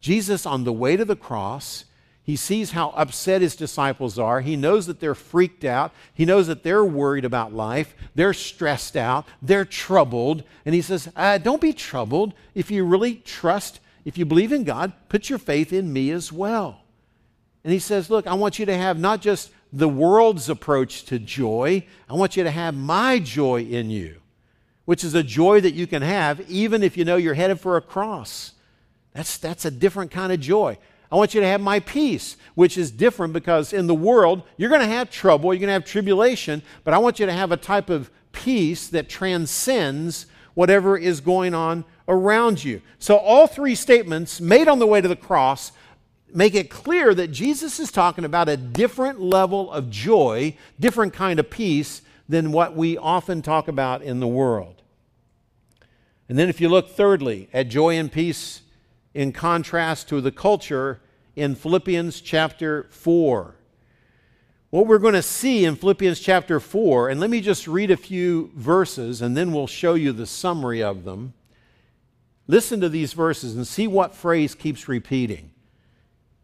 Jesus, 0.00 0.44
on 0.44 0.64
the 0.64 0.72
way 0.72 0.96
to 0.96 1.04
the 1.04 1.14
cross, 1.14 1.84
he 2.24 2.36
sees 2.36 2.70
how 2.70 2.88
upset 2.96 3.42
his 3.42 3.54
disciples 3.54 4.18
are. 4.18 4.40
He 4.40 4.56
knows 4.56 4.86
that 4.86 4.98
they're 4.98 5.14
freaked 5.14 5.62
out. 5.62 5.92
He 6.14 6.24
knows 6.24 6.46
that 6.46 6.62
they're 6.62 6.84
worried 6.84 7.26
about 7.26 7.52
life. 7.52 7.94
They're 8.14 8.32
stressed 8.32 8.96
out. 8.96 9.26
They're 9.42 9.66
troubled. 9.66 10.42
And 10.64 10.74
he 10.74 10.80
says, 10.80 11.10
uh, 11.14 11.36
Don't 11.36 11.60
be 11.60 11.74
troubled. 11.74 12.32
If 12.54 12.70
you 12.70 12.86
really 12.86 13.16
trust, 13.16 13.78
if 14.06 14.16
you 14.16 14.24
believe 14.24 14.52
in 14.52 14.64
God, 14.64 14.94
put 15.10 15.28
your 15.28 15.38
faith 15.38 15.70
in 15.70 15.92
me 15.92 16.10
as 16.12 16.32
well. 16.32 16.80
And 17.62 17.74
he 17.74 17.78
says, 17.78 18.08
Look, 18.08 18.26
I 18.26 18.32
want 18.32 18.58
you 18.58 18.64
to 18.66 18.76
have 18.76 18.98
not 18.98 19.20
just 19.20 19.50
the 19.70 19.88
world's 19.88 20.48
approach 20.48 21.04
to 21.06 21.18
joy, 21.18 21.86
I 22.08 22.14
want 22.14 22.38
you 22.38 22.44
to 22.44 22.50
have 22.50 22.74
my 22.74 23.18
joy 23.18 23.64
in 23.64 23.90
you, 23.90 24.16
which 24.86 25.04
is 25.04 25.14
a 25.14 25.22
joy 25.22 25.60
that 25.60 25.74
you 25.74 25.86
can 25.86 26.00
have 26.00 26.40
even 26.48 26.82
if 26.82 26.96
you 26.96 27.04
know 27.04 27.16
you're 27.16 27.34
headed 27.34 27.60
for 27.60 27.76
a 27.76 27.82
cross. 27.82 28.52
That's, 29.12 29.36
that's 29.36 29.66
a 29.66 29.70
different 29.70 30.10
kind 30.10 30.32
of 30.32 30.40
joy. 30.40 30.78
I 31.10 31.16
want 31.16 31.34
you 31.34 31.40
to 31.40 31.46
have 31.46 31.60
my 31.60 31.80
peace, 31.80 32.36
which 32.54 32.76
is 32.78 32.90
different 32.90 33.32
because 33.32 33.72
in 33.72 33.86
the 33.86 33.94
world, 33.94 34.42
you're 34.56 34.70
going 34.70 34.80
to 34.80 34.86
have 34.86 35.10
trouble, 35.10 35.52
you're 35.52 35.60
going 35.60 35.68
to 35.68 35.74
have 35.74 35.84
tribulation, 35.84 36.62
but 36.82 36.94
I 36.94 36.98
want 36.98 37.18
you 37.18 37.26
to 37.26 37.32
have 37.32 37.52
a 37.52 37.56
type 37.56 37.90
of 37.90 38.10
peace 38.32 38.88
that 38.88 39.08
transcends 39.08 40.26
whatever 40.54 40.96
is 40.96 41.20
going 41.20 41.54
on 41.54 41.84
around 42.08 42.62
you. 42.62 42.80
So, 42.98 43.16
all 43.16 43.46
three 43.46 43.74
statements 43.74 44.40
made 44.40 44.68
on 44.68 44.78
the 44.78 44.86
way 44.86 45.00
to 45.00 45.08
the 45.08 45.16
cross 45.16 45.72
make 46.32 46.54
it 46.54 46.68
clear 46.68 47.14
that 47.14 47.28
Jesus 47.28 47.78
is 47.78 47.92
talking 47.92 48.24
about 48.24 48.48
a 48.48 48.56
different 48.56 49.20
level 49.20 49.70
of 49.70 49.88
joy, 49.88 50.56
different 50.80 51.12
kind 51.12 51.38
of 51.38 51.48
peace 51.48 52.02
than 52.28 52.50
what 52.50 52.74
we 52.74 52.96
often 52.98 53.40
talk 53.40 53.68
about 53.68 54.02
in 54.02 54.18
the 54.18 54.26
world. 54.26 54.82
And 56.28 56.38
then, 56.38 56.48
if 56.48 56.60
you 56.60 56.68
look 56.68 56.90
thirdly 56.90 57.48
at 57.52 57.68
joy 57.68 57.96
and 57.96 58.10
peace 58.10 58.62
in 59.14 59.32
contrast 59.32 60.08
to 60.08 60.20
the 60.20 60.32
culture 60.32 61.00
in 61.36 61.54
Philippians 61.54 62.20
chapter 62.20 62.86
4. 62.90 63.54
What 64.70 64.88
we're 64.88 64.98
going 64.98 65.14
to 65.14 65.22
see 65.22 65.64
in 65.64 65.76
Philippians 65.76 66.18
chapter 66.18 66.58
4, 66.58 67.08
and 67.08 67.20
let 67.20 67.30
me 67.30 67.40
just 67.40 67.68
read 67.68 67.92
a 67.92 67.96
few 67.96 68.50
verses 68.56 69.22
and 69.22 69.36
then 69.36 69.52
we'll 69.52 69.68
show 69.68 69.94
you 69.94 70.12
the 70.12 70.26
summary 70.26 70.82
of 70.82 71.04
them. 71.04 71.32
Listen 72.46 72.80
to 72.80 72.88
these 72.88 73.12
verses 73.12 73.54
and 73.54 73.66
see 73.66 73.86
what 73.86 74.14
phrase 74.14 74.54
keeps 74.54 74.88
repeating. 74.88 75.50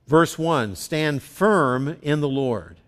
Verse 0.07 0.39
1 0.39 0.77
Stand 0.77 1.23
firm 1.23 1.97
in 2.03 2.21
the 2.21 2.29
Lord. 2.29 2.79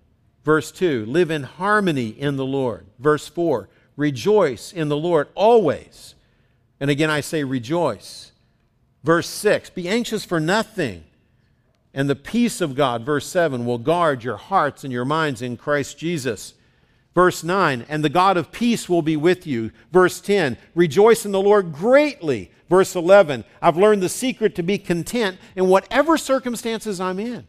Verse 0.45 0.73
2 0.73 1.07
Live 1.07 1.31
in 1.31 1.43
harmony 1.43 2.09
in 2.09 2.37
the 2.37 2.47
Lord. 2.47 2.87
Verse 2.99 3.29
4 3.29 3.69
Rejoice 3.97 4.73
in 4.73 4.89
the 4.89 4.97
Lord 4.97 5.29
always. 5.35 6.15
And 6.81 6.91
again, 6.91 7.11
I 7.11 7.21
say 7.21 7.45
rejoice. 7.45 8.32
Verse 9.05 9.29
6 9.29 9.71
Be 9.71 9.89
anxious 9.89 10.25
for 10.25 10.41
nothing, 10.41 11.05
and 11.95 12.09
the 12.09 12.17
peace 12.17 12.61
of 12.61 12.75
God, 12.75 13.05
verse 13.05 13.27
7, 13.27 13.65
will 13.65 13.79
guard 13.79 14.25
your 14.25 14.37
hearts 14.37 14.85
and 14.85 14.93
your 14.93 15.05
minds 15.05 15.43
in 15.43 15.57
Christ 15.57 15.99
Jesus. 15.99 16.55
Verse 17.15 17.45
9, 17.45 17.85
and 17.91 18.03
the 18.03 18.09
God 18.09 18.39
of 18.39 18.53
peace 18.53 18.89
will 18.89 19.03
be 19.03 19.19
with 19.19 19.47
you. 19.47 19.71
Verse 19.93 20.19
10, 20.21 20.57
rejoice 20.75 21.27
in 21.27 21.33
the 21.33 21.43
Lord 21.43 21.73
greatly. 21.73 22.51
Verse 22.71 22.97
11, 22.97 23.45
I've 23.61 23.77
learned 23.77 24.03
the 24.03 24.09
secret 24.09 24.55
to 24.55 24.63
be 24.63 24.79
content 24.79 25.37
in 25.55 25.69
whatever 25.69 26.17
circumstances 26.17 27.01
I'm 27.01 27.21
in. 27.21 27.47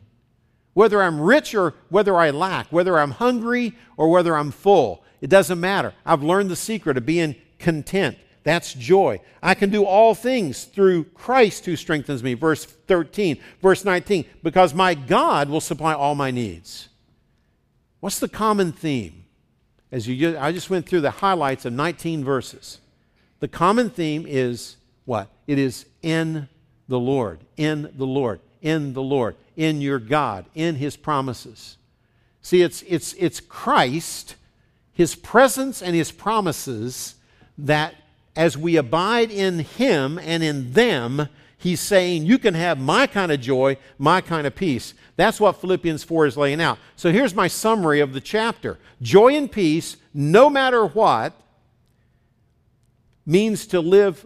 Whether 0.73 1.01
I'm 1.01 1.21
rich 1.21 1.55
or 1.55 1.75
whether 1.87 2.17
I 2.17 2.31
lack, 2.31 2.67
whether 2.73 2.99
I'm 2.99 3.11
hungry 3.11 3.73
or 3.95 4.09
whether 4.09 4.35
I'm 4.35 4.51
full, 4.51 5.05
it 5.21 5.29
doesn't 5.29 5.59
matter. 5.59 5.93
I've 6.05 6.23
learned 6.23 6.49
the 6.49 6.57
secret 6.57 6.97
of 6.97 7.05
being 7.05 7.35
content. 7.57 8.17
That's 8.43 8.73
joy. 8.73 9.21
I 9.41 9.53
can 9.53 9.69
do 9.69 9.85
all 9.85 10.13
things 10.13 10.65
through 10.65 11.05
Christ 11.05 11.65
who 11.65 11.75
strengthens 11.75 12.21
me. 12.21 12.33
Verse 12.33 12.65
13. 12.65 13.37
Verse 13.61 13.85
19. 13.85 14.25
Because 14.43 14.73
my 14.73 14.93
God 14.93 15.49
will 15.49 15.61
supply 15.61 15.93
all 15.93 16.13
my 16.13 16.29
needs. 16.29 16.89
What's 18.01 18.19
the 18.19 18.27
common 18.27 18.73
theme? 18.73 19.23
As 19.91 20.07
you, 20.07 20.37
I 20.37 20.51
just 20.51 20.69
went 20.69 20.87
through 20.87 21.01
the 21.01 21.11
highlights 21.11 21.65
of 21.65 21.73
19 21.73 22.23
verses. 22.23 22.79
The 23.39 23.47
common 23.47 23.89
theme 23.89 24.25
is 24.27 24.75
what? 25.05 25.29
It 25.47 25.57
is 25.57 25.85
in 26.01 26.49
the 26.87 26.99
Lord, 26.99 27.39
in 27.55 27.91
the 27.95 28.05
Lord, 28.05 28.41
in 28.61 28.93
the 28.93 29.01
Lord, 29.01 29.35
in 29.55 29.81
your 29.81 29.99
God, 29.99 30.45
in 30.55 30.75
His 30.75 30.97
promises. 30.97 31.77
See, 32.41 32.61
it's, 32.61 32.81
it's, 32.83 33.13
it's 33.13 33.39
Christ, 33.39 34.35
His 34.93 35.15
presence, 35.15 35.81
and 35.81 35.95
His 35.95 36.11
promises 36.11 37.15
that 37.57 37.95
as 38.35 38.57
we 38.57 38.75
abide 38.75 39.31
in 39.31 39.59
Him 39.59 40.19
and 40.19 40.43
in 40.43 40.73
them, 40.73 41.27
He's 41.63 41.79
saying, 41.79 42.25
You 42.25 42.37
can 42.37 42.55
have 42.55 42.77
my 42.77 43.07
kind 43.07 43.31
of 43.31 43.39
joy, 43.39 43.77
my 43.97 44.19
kind 44.19 44.45
of 44.45 44.53
peace. 44.53 44.93
That's 45.15 45.39
what 45.39 45.61
Philippians 45.61 46.03
4 46.03 46.25
is 46.25 46.35
laying 46.35 46.59
out. 46.59 46.77
So 46.97 47.09
here's 47.11 47.33
my 47.33 47.47
summary 47.47 48.01
of 48.01 48.11
the 48.11 48.19
chapter 48.19 48.77
Joy 49.01 49.35
and 49.35 49.49
peace, 49.49 49.95
no 50.13 50.49
matter 50.49 50.85
what, 50.85 51.33
means 53.25 53.65
to 53.67 53.79
live, 53.79 54.25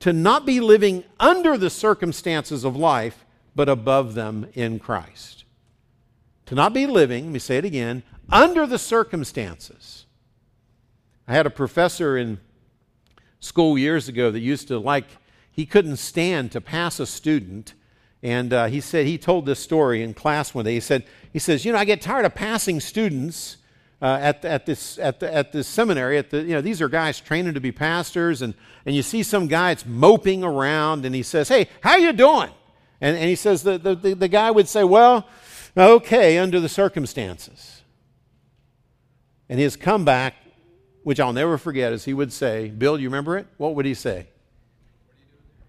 to 0.00 0.12
not 0.12 0.44
be 0.44 0.60
living 0.60 1.04
under 1.18 1.56
the 1.56 1.70
circumstances 1.70 2.62
of 2.62 2.76
life, 2.76 3.24
but 3.54 3.70
above 3.70 4.12
them 4.14 4.46
in 4.52 4.78
Christ. 4.78 5.44
To 6.46 6.54
not 6.54 6.74
be 6.74 6.86
living, 6.86 7.24
let 7.24 7.32
me 7.32 7.38
say 7.38 7.56
it 7.56 7.64
again, 7.64 8.02
under 8.30 8.66
the 8.66 8.78
circumstances. 8.78 10.04
I 11.26 11.32
had 11.32 11.46
a 11.46 11.50
professor 11.50 12.18
in 12.18 12.38
school 13.44 13.76
years 13.76 14.08
ago 14.08 14.30
that 14.30 14.40
used 14.40 14.68
to 14.68 14.78
like, 14.78 15.04
he 15.52 15.66
couldn't 15.66 15.98
stand 15.98 16.50
to 16.52 16.60
pass 16.60 16.98
a 16.98 17.06
student. 17.06 17.74
And 18.22 18.52
uh, 18.52 18.66
he 18.66 18.80
said, 18.80 19.06
he 19.06 19.18
told 19.18 19.44
this 19.44 19.60
story 19.60 20.02
in 20.02 20.14
class 20.14 20.54
one 20.54 20.64
day. 20.64 20.74
He 20.74 20.80
said, 20.80 21.04
he 21.32 21.38
says, 21.38 21.64
you 21.64 21.72
know, 21.72 21.78
I 21.78 21.84
get 21.84 22.00
tired 22.00 22.24
of 22.24 22.34
passing 22.34 22.80
students 22.80 23.58
uh, 24.00 24.18
at, 24.20 24.44
at, 24.44 24.66
this, 24.66 24.98
at, 24.98 25.20
the, 25.20 25.32
at 25.32 25.52
this 25.52 25.68
seminary. 25.68 26.16
At 26.16 26.30
the, 26.30 26.40
you 26.40 26.54
know, 26.54 26.62
these 26.62 26.80
are 26.80 26.88
guys 26.88 27.20
training 27.20 27.54
to 27.54 27.60
be 27.60 27.70
pastors. 27.70 28.40
And, 28.40 28.54
and 28.86 28.96
you 28.96 29.02
see 29.02 29.22
some 29.22 29.46
guy 29.46 29.74
that's 29.74 29.86
moping 29.86 30.42
around 30.42 31.04
and 31.04 31.14
he 31.14 31.22
says, 31.22 31.48
hey, 31.48 31.68
how 31.82 31.96
you 31.96 32.12
doing? 32.12 32.50
And, 33.00 33.16
and 33.16 33.28
he 33.28 33.36
says, 33.36 33.62
the, 33.62 33.76
the, 33.76 33.94
the, 33.94 34.14
the 34.14 34.28
guy 34.28 34.50
would 34.50 34.68
say, 34.68 34.84
well, 34.84 35.28
okay, 35.76 36.38
under 36.38 36.60
the 36.60 36.68
circumstances. 36.68 37.82
And 39.50 39.60
his 39.60 39.76
comeback 39.76 40.34
which 41.04 41.20
I'll 41.20 41.32
never 41.32 41.58
forget, 41.58 41.92
is 41.92 42.04
he 42.06 42.14
would 42.14 42.32
say, 42.32 42.68
Bill, 42.68 42.98
you 42.98 43.08
remember 43.08 43.36
it? 43.36 43.46
What 43.58 43.74
would 43.76 43.86
he 43.86 43.94
say? 43.94 44.26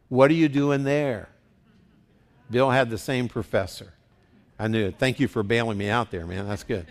What 0.07 0.31
are 0.31 0.35
you 0.35 0.47
doing 0.47 0.83
there? 0.83 1.29
Bill 2.49 2.71
had 2.71 2.89
the 2.89 2.97
same 2.97 3.27
professor. 3.27 3.93
I 4.57 4.69
knew 4.69 4.87
it. 4.87 4.95
Thank 4.97 5.19
you 5.19 5.27
for 5.27 5.43
bailing 5.43 5.77
me 5.77 5.89
out 5.89 6.09
there, 6.09 6.25
man. 6.25 6.47
That's 6.47 6.63
good. 6.63 6.85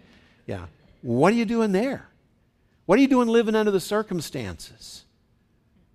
Yeah. 0.47 0.67
What 1.01 1.33
are 1.33 1.37
you 1.37 1.47
doing 1.47 1.73
there? 1.73 2.07
What 2.85 2.99
are 2.99 3.03
you 3.03 3.09
doing 3.09 3.29
living 3.29 3.55
under 3.55 3.71
the 3.71 3.81
circumstances? 3.81 5.05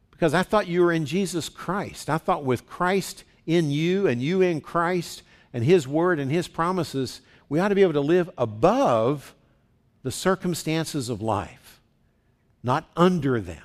Because 0.09 0.33
I 0.33 0.41
thought 0.41 0.67
you 0.67 0.81
were 0.81 0.91
in 0.91 1.05
Jesus 1.05 1.49
Christ. 1.49 2.09
I 2.09 2.17
thought 2.17 2.43
with 2.43 2.67
Christ 2.67 3.25
in 3.45 3.69
you 3.69 4.07
and 4.07 4.21
you 4.21 4.41
in 4.41 4.59
Christ 4.59 5.21
and 5.53 5.63
His 5.63 5.87
Word 5.87 6.19
and 6.19 6.31
His 6.31 6.47
promises, 6.47 7.21
we 7.47 7.59
ought 7.59 7.67
to 7.67 7.75
be 7.75 7.83
able 7.83 7.93
to 7.93 8.01
live 8.01 8.29
above 8.39 9.35
the 10.01 10.11
circumstances 10.11 11.09
of 11.09 11.21
life 11.21 11.58
not 12.63 12.89
under 12.95 13.39
them. 13.39 13.63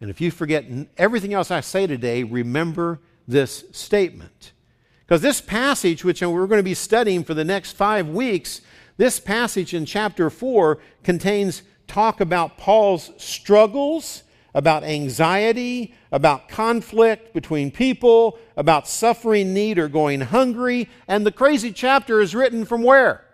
And 0.00 0.10
if 0.10 0.20
you 0.20 0.30
forget 0.30 0.66
everything 0.98 1.32
else 1.32 1.50
I 1.50 1.60
say 1.60 1.86
today, 1.86 2.22
remember 2.22 3.00
this 3.26 3.64
statement. 3.72 4.52
Because 5.00 5.22
this 5.22 5.40
passage, 5.40 6.04
which 6.04 6.20
we're 6.20 6.46
going 6.46 6.58
to 6.58 6.64
be 6.64 6.74
studying 6.74 7.24
for 7.24 7.34
the 7.34 7.44
next 7.44 7.72
five 7.72 8.08
weeks, 8.08 8.60
this 8.96 9.20
passage 9.20 9.72
in 9.72 9.86
chapter 9.86 10.30
4 10.30 10.78
contains 11.04 11.62
talk 11.86 12.20
about 12.20 12.58
Paul's 12.58 13.10
struggles, 13.16 14.24
about 14.52 14.84
anxiety, 14.84 15.94
about 16.10 16.48
conflict 16.48 17.32
between 17.34 17.70
people, 17.70 18.38
about 18.56 18.88
suffering 18.88 19.54
need 19.54 19.78
or 19.78 19.86
going 19.86 20.22
hungry. 20.22 20.88
And 21.06 21.24
the 21.24 21.32
crazy 21.32 21.72
chapter 21.72 22.20
is 22.20 22.34
written 22.34 22.64
from 22.64 22.82
where? 22.82 23.24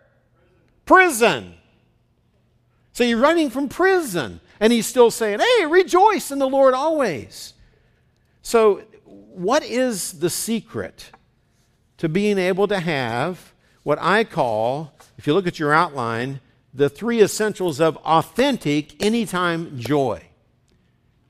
Prison. 0.85 1.55
So 2.93 3.05
you're 3.05 3.19
running 3.19 3.49
from 3.51 3.69
prison. 3.69 4.41
And 4.63 4.73
he's 4.73 4.87
still 4.87 5.11
saying, 5.11 5.41
hey, 5.41 5.67
rejoice 5.67 6.31
in 6.31 6.39
the 6.39 6.49
Lord 6.49 6.73
always. 6.73 7.55
So, 8.43 8.85
what 9.05 9.65
is 9.65 10.21
the 10.21 10.31
secret 10.31 11.11
to 11.99 12.09
being 12.09 12.39
able 12.39 12.69
to 12.69 12.79
have 12.79 13.55
what 13.83 13.99
I 14.01 14.23
call, 14.23 14.95
if 15.19 15.27
you 15.27 15.35
look 15.35 15.49
at 15.49 15.59
your 15.59 15.73
outline, 15.73 16.39
the 16.73 16.89
three 16.89 17.21
essentials 17.21 17.81
of 17.81 17.97
authentic 18.05 19.03
anytime 19.03 19.81
joy? 19.81 20.23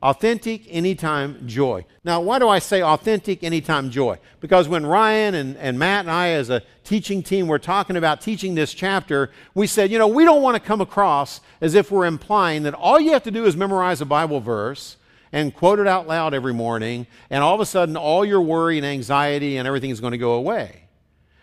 Authentic 0.03 0.63
anytime 0.69 1.47
joy. 1.47 1.85
Now, 2.03 2.21
why 2.21 2.41
do 2.41 2.49
I 2.49 2.59
say 2.59 2.83
authentic 2.83 3.45
anytime 3.45 3.89
joy? 3.89 4.19
Because 4.41 4.69
when 4.69 4.85
Ryan 4.85 5.35
and, 5.35 5.57
and 5.59 5.79
Matt 5.79 6.01
and 6.01 6.11
I, 6.11 6.31
as 6.31 6.51
a 6.51 6.63
teaching 6.83 7.23
team, 7.23 7.47
were 7.47 7.61
talking 7.61 7.97
about 7.97 8.21
teaching 8.21 8.57
this 8.57 8.75
chapter, 8.75 9.31
we 9.55 9.69
said, 9.69 9.93
you 9.93 9.99
know, 9.99 10.09
we 10.09 10.25
don't 10.25 10.43
want 10.43 10.57
to 10.57 10.61
come 10.61 10.81
across 10.81 11.41
as 11.61 11.77
if 11.77 11.93
we're 11.93 12.07
implying 12.07 12.65
that 12.65 12.75
all 12.75 12.99
you 12.99 13.13
have 13.13 13.23
to 13.23 13.31
do 13.31 13.45
is 13.45 13.57
memorize 13.57 14.01
a 14.01 14.05
Bible 14.05 14.41
verse 14.41 14.97
and 15.31 15.55
quote 15.55 15.79
it 15.79 15.87
out 15.87 16.09
loud 16.09 16.35
every 16.35 16.53
morning, 16.53 17.07
and 17.31 17.43
all 17.43 17.55
of 17.55 17.61
a 17.61 17.67
sudden, 17.67 17.97
all 17.97 18.25
your 18.25 18.43
worry 18.43 18.77
and 18.77 18.87
anxiety 18.87 19.57
and 19.57 19.67
everything 19.67 19.91
is 19.91 20.01
going 20.01 20.11
to 20.11 20.19
go 20.19 20.33
away. 20.33 20.83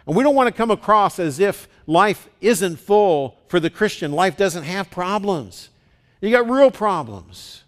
And 0.06 0.16
we 0.16 0.24
don't 0.24 0.36
want 0.36 0.48
to 0.48 0.54
come 0.54 0.70
across 0.70 1.18
as 1.18 1.40
if 1.40 1.68
life 1.88 2.30
isn't 2.42 2.78
full 2.78 3.38
for 3.48 3.60
the 3.60 3.70
Christian. 3.70 4.12
Life 4.12 4.38
doesn't 4.38 4.64
have 4.64 4.92
problems. 4.92 5.70
You 6.22 6.30
got 6.30 6.50
real 6.50 6.72
problems. 6.72 7.64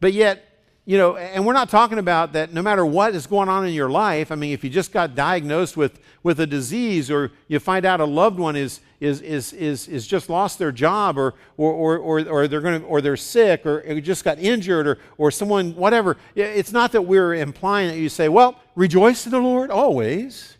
But 0.00 0.12
yet, 0.12 0.50
you 0.86 0.96
know, 0.96 1.16
and 1.16 1.46
we're 1.46 1.52
not 1.52 1.68
talking 1.68 1.98
about 1.98 2.32
that 2.32 2.52
no 2.52 2.62
matter 2.62 2.84
what 2.84 3.14
is 3.14 3.26
going 3.26 3.48
on 3.48 3.66
in 3.66 3.74
your 3.74 3.90
life. 3.90 4.32
I 4.32 4.34
mean, 4.34 4.52
if 4.52 4.64
you 4.64 4.70
just 4.70 4.92
got 4.92 5.14
diagnosed 5.14 5.76
with, 5.76 6.00
with 6.22 6.40
a 6.40 6.46
disease 6.46 7.10
or 7.10 7.30
you 7.48 7.60
find 7.60 7.84
out 7.84 8.00
a 8.00 8.04
loved 8.04 8.38
one 8.38 8.56
is, 8.56 8.80
is, 8.98 9.20
is, 9.20 9.52
is, 9.52 9.86
is 9.88 10.06
just 10.06 10.28
lost 10.28 10.58
their 10.58 10.72
job 10.72 11.16
or, 11.16 11.34
or, 11.56 11.72
or, 11.72 11.98
or, 11.98 12.28
or 12.28 12.48
they're, 12.48 12.60
gonna, 12.60 12.80
or 12.80 13.00
they're 13.00 13.16
sick 13.16 13.64
or 13.66 14.00
just 14.00 14.24
got 14.24 14.38
injured 14.38 14.86
or, 14.86 14.98
or 15.16 15.30
someone, 15.30 15.76
whatever, 15.76 16.16
it's 16.34 16.72
not 16.72 16.92
that 16.92 17.02
we're 17.02 17.34
implying 17.34 17.88
that 17.88 17.98
you 17.98 18.08
say, 18.08 18.28
well, 18.28 18.58
rejoice 18.74 19.26
in 19.26 19.32
the 19.32 19.38
Lord 19.38 19.70
always. 19.70 20.56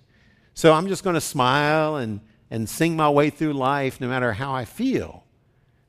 So 0.54 0.74
I'm 0.74 0.86
just 0.88 1.02
going 1.02 1.14
to 1.14 1.20
smile 1.20 1.96
and, 1.96 2.20
and 2.50 2.68
sing 2.68 2.94
my 2.94 3.08
way 3.08 3.30
through 3.30 3.54
life 3.54 4.00
no 4.00 4.08
matter 4.08 4.34
how 4.34 4.52
I 4.52 4.66
feel. 4.66 5.24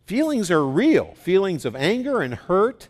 Feelings 0.06 0.50
are 0.50 0.66
real. 0.66 1.14
Feelings 1.16 1.66
of 1.66 1.76
anger 1.76 2.22
and 2.22 2.34
hurt 2.34 2.88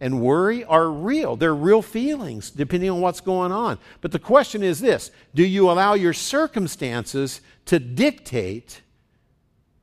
and 0.00 0.20
worry 0.20 0.64
are 0.64 0.90
real. 0.90 1.36
They're 1.36 1.54
real 1.54 1.82
feelings 1.82 2.50
depending 2.50 2.90
on 2.90 3.00
what's 3.00 3.20
going 3.20 3.52
on. 3.52 3.78
But 4.00 4.12
the 4.12 4.18
question 4.18 4.62
is 4.62 4.80
this 4.80 5.10
Do 5.34 5.44
you 5.44 5.70
allow 5.70 5.94
your 5.94 6.12
circumstances 6.12 7.40
to 7.66 7.78
dictate 7.78 8.82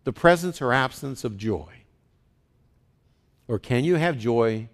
the 0.03 0.13
presence 0.13 0.61
or 0.61 0.71
absence 0.71 1.23
of 1.23 1.37
joy? 1.37 1.71
Or 3.47 3.59
can 3.59 3.83
you 3.83 3.95
have 3.95 4.17
joy 4.17 4.69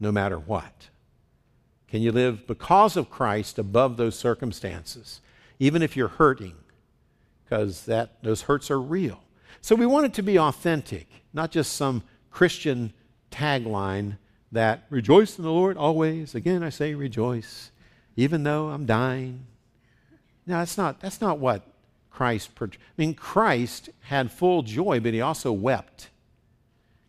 no 0.00 0.12
matter 0.12 0.38
what? 0.38 0.88
Can 1.88 2.02
you 2.02 2.12
live 2.12 2.46
because 2.46 2.96
of 2.96 3.10
Christ 3.10 3.58
above 3.58 3.96
those 3.96 4.18
circumstances, 4.18 5.20
even 5.58 5.82
if 5.82 5.96
you're 5.96 6.08
hurting? 6.08 6.54
Because 7.44 7.84
that, 7.86 8.22
those 8.22 8.42
hurts 8.42 8.70
are 8.70 8.80
real. 8.80 9.20
So 9.60 9.74
we 9.74 9.86
want 9.86 10.06
it 10.06 10.14
to 10.14 10.22
be 10.22 10.38
authentic, 10.38 11.06
not 11.32 11.50
just 11.50 11.74
some 11.74 12.02
Christian 12.30 12.92
tagline 13.30 14.18
that 14.56 14.84
rejoice 14.90 15.38
in 15.38 15.44
the 15.44 15.52
Lord 15.52 15.76
always. 15.76 16.34
Again, 16.34 16.62
I 16.62 16.70
say 16.70 16.94
rejoice, 16.94 17.70
even 18.16 18.42
though 18.42 18.68
I'm 18.68 18.86
dying. 18.86 19.46
Now, 20.46 20.58
that's 20.58 20.76
not, 20.76 21.00
that's 21.00 21.20
not 21.20 21.38
what 21.38 21.62
Christ. 22.10 22.50
I 22.60 22.68
mean, 22.96 23.14
Christ 23.14 23.90
had 24.02 24.30
full 24.30 24.62
joy, 24.62 25.00
but 25.00 25.14
he 25.14 25.20
also 25.20 25.52
wept. 25.52 26.10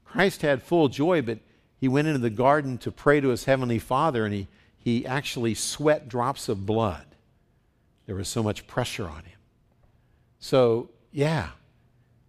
Christ 0.06 0.42
had 0.42 0.63
full 0.63 0.89
joy, 0.89 1.22
but 1.22 1.39
he 1.80 1.88
went 1.88 2.08
into 2.08 2.20
the 2.20 2.30
garden 2.30 2.77
to 2.80 2.92
pray 2.92 3.20
to 3.22 3.30
his 3.30 3.46
heavenly 3.46 3.80
Father, 3.80 4.25
and 4.25 4.34
he, 4.34 4.48
he 4.77 5.06
actually 5.06 5.54
sweat 5.54 6.10
drops 6.10 6.50
of 6.50 6.66
blood. 6.66 7.06
There 8.06 8.16
was 8.16 8.27
so 8.27 8.42
much 8.42 8.68
pressure 8.68 9.08
on 9.08 9.24
him. 9.24 9.39
So, 10.39 10.89
yeah, 11.12 11.50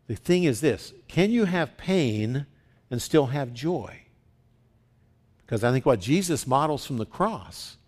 the 0.07 0.17
thing 0.17 0.45
is 0.45 0.61
this 0.61 0.93
can 1.07 1.31
you 1.31 1.45
have 1.45 1.77
pain 1.77 2.47
and 2.91 3.01
still 3.01 3.27
have 3.27 3.53
joy? 3.53 4.03
Because 5.49 5.64
I 5.64 5.73
think 5.73 5.87
what 5.87 5.99
Jesus 5.99 6.47
models 6.47 6.85
from 6.85 6.99
the 6.99 7.07
cross 7.07 7.78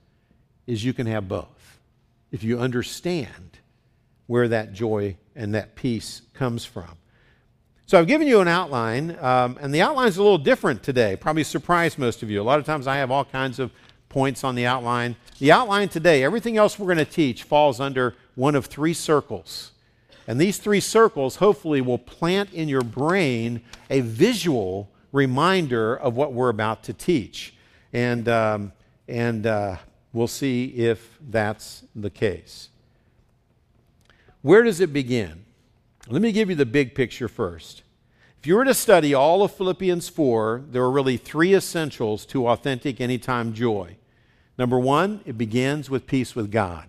is 0.67 0.83
you 0.83 0.95
can 0.95 1.07
have 1.07 1.29
both 1.29 1.79
if 2.33 2.43
you 2.43 2.59
understand 2.59 3.59
where 4.26 4.49
that 4.49 4.73
joy 4.73 5.14
and 5.37 5.55
that 5.55 5.75
peace 5.76 6.23
comes 6.33 6.64
from. 6.64 6.97
So 7.85 7.99
I've 7.99 8.07
given 8.07 8.26
you 8.26 8.40
an 8.40 8.49
outline, 8.49 9.19
um, 9.21 9.59
and 9.61 9.75
the 9.75 9.83
outline 9.83 10.09
is 10.09 10.17
a 10.17 10.23
little 10.23 10.38
different 10.38 10.83
today. 10.83 11.17
Probably 11.17 11.45
surprised 11.45 11.99
most 11.99 12.23
of 12.23 12.31
you. 12.31 12.40
A 12.40 12.45
lot 12.45 12.59
of 12.59 12.64
times 12.64 12.87
I 12.87 12.97
have 12.97 13.11
all 13.11 13.26
kinds 13.26 13.59
of 13.59 13.73
points 14.09 14.43
on 14.43 14.55
the 14.55 14.64
outline. 14.64 15.17
The 15.38 15.52
outline 15.52 15.90
today, 15.90 16.25
everything 16.25 16.57
else 16.57 16.79
we're 16.79 16.87
going 16.87 16.99
to 16.99 17.05
teach 17.05 17.43
falls 17.43 17.79
under 17.79 18.14
one 18.37 18.55
of 18.55 18.66
three 18.66 18.94
circles. 18.94 19.73
And 20.27 20.40
these 20.40 20.59
three 20.59 20.81
circles 20.81 21.37
hopefully 21.37 21.83
will 21.83 21.99
plant 21.99 22.55
in 22.55 22.68
your 22.68 22.83
brain 22.83 23.61
a 23.90 24.01
visual 24.01 24.89
reminder 25.12 25.94
of 25.96 26.16
what 26.16 26.33
we're 26.33 26.49
about 26.49 26.83
to 26.85 26.92
teach. 26.92 27.55
And, 27.92 28.29
um, 28.29 28.73
and 29.09 29.46
uh, 29.46 29.77
we'll 30.12 30.29
see 30.29 30.66
if 30.66 31.18
that's 31.29 31.85
the 31.94 32.11
case. 32.11 32.68
Where 34.42 34.62
does 34.62 34.81
it 34.81 34.92
begin? 34.92 35.44
Let 36.09 36.23
me 36.23 36.33
give 36.33 36.49
you 36.49 36.57
the 36.57 36.66
big 36.66 36.94
picture 36.94 37.29
first. 37.29 37.83
If 38.38 38.46
you 38.46 38.57
were 38.57 38.64
to 38.64 38.73
study 38.73 39.12
all 39.12 39.42
of 39.42 39.53
Philippians 39.53 40.09
4, 40.09 40.64
there 40.70 40.83
are 40.83 40.90
really 40.90 41.18
three 41.18 41.55
essentials 41.55 42.25
to 42.27 42.49
authentic 42.49 42.99
anytime 43.01 43.53
joy. 43.53 43.96
Number 44.57 44.79
one, 44.79 45.20
it 45.27 45.37
begins 45.37 45.90
with 45.90 46.07
peace 46.07 46.35
with 46.35 46.51
God. 46.51 46.87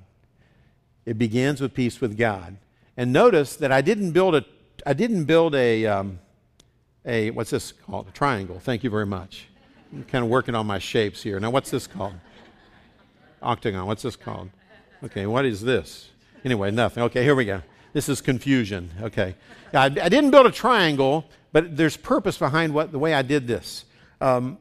It 1.06 1.18
begins 1.18 1.60
with 1.60 1.74
peace 1.74 2.00
with 2.00 2.18
God. 2.18 2.58
And 2.96 3.12
notice 3.12 3.56
that 3.58 3.72
I 3.72 3.82
didn't 3.82 4.12
build 4.12 4.36
a, 4.36 4.46
I 4.86 4.94
didn't 4.94 5.26
build 5.26 5.54
a, 5.56 5.86
um, 5.86 6.20
a, 7.06 7.32
what's 7.32 7.50
this 7.50 7.72
called? 7.72 8.08
A 8.08 8.12
triangle. 8.12 8.60
Thank 8.60 8.84
you 8.84 8.90
very 8.90 9.06
much. 9.06 9.48
I'm 9.92 10.04
kind 10.06 10.24
of 10.24 10.30
working 10.30 10.56
on 10.56 10.66
my 10.66 10.80
shapes 10.80 11.22
here. 11.22 11.40
Now, 11.40 11.50
what's 11.50 11.70
this 11.70 11.88
called? 11.88 12.14
Octagon. 13.42 13.86
What's 13.86 14.04
this 14.04 14.16
called? 14.16 14.50
Okay, 15.04 15.26
what 15.26 15.46
is 15.46 15.62
this? 15.62 16.10
Anyway, 16.46 16.72
nothing. 16.72 17.04
Okay, 17.04 17.24
here 17.24 17.36
we 17.36 17.46
go. 17.46 17.62
This 17.94 18.08
is 18.08 18.22
confusion. 18.22 18.90
Okay. 19.02 19.36
I, 19.74 19.86
I 19.86 19.90
didn't 19.90 20.32
build 20.32 20.46
a 20.46 20.52
triangle, 20.52 21.26
but 21.52 21.76
there's 21.76 21.98
purpose 21.98 22.38
behind 22.38 22.74
what, 22.74 22.92
the 22.92 23.00
way 23.00 23.14
I 23.14 23.22
did 23.22 23.48
this. 23.48 23.86
Um, 24.22 24.58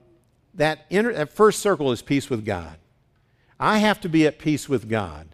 that, 0.54 0.86
inner, 0.90 1.12
that 1.12 1.32
first 1.32 1.60
circle 1.60 1.92
is 1.92 2.02
peace 2.02 2.28
with 2.28 2.44
God. 2.44 2.76
I 3.58 3.78
have 3.78 4.00
to 4.00 4.08
be 4.08 4.26
at 4.26 4.38
peace 4.38 4.68
with 4.68 4.88
God. 4.88 5.28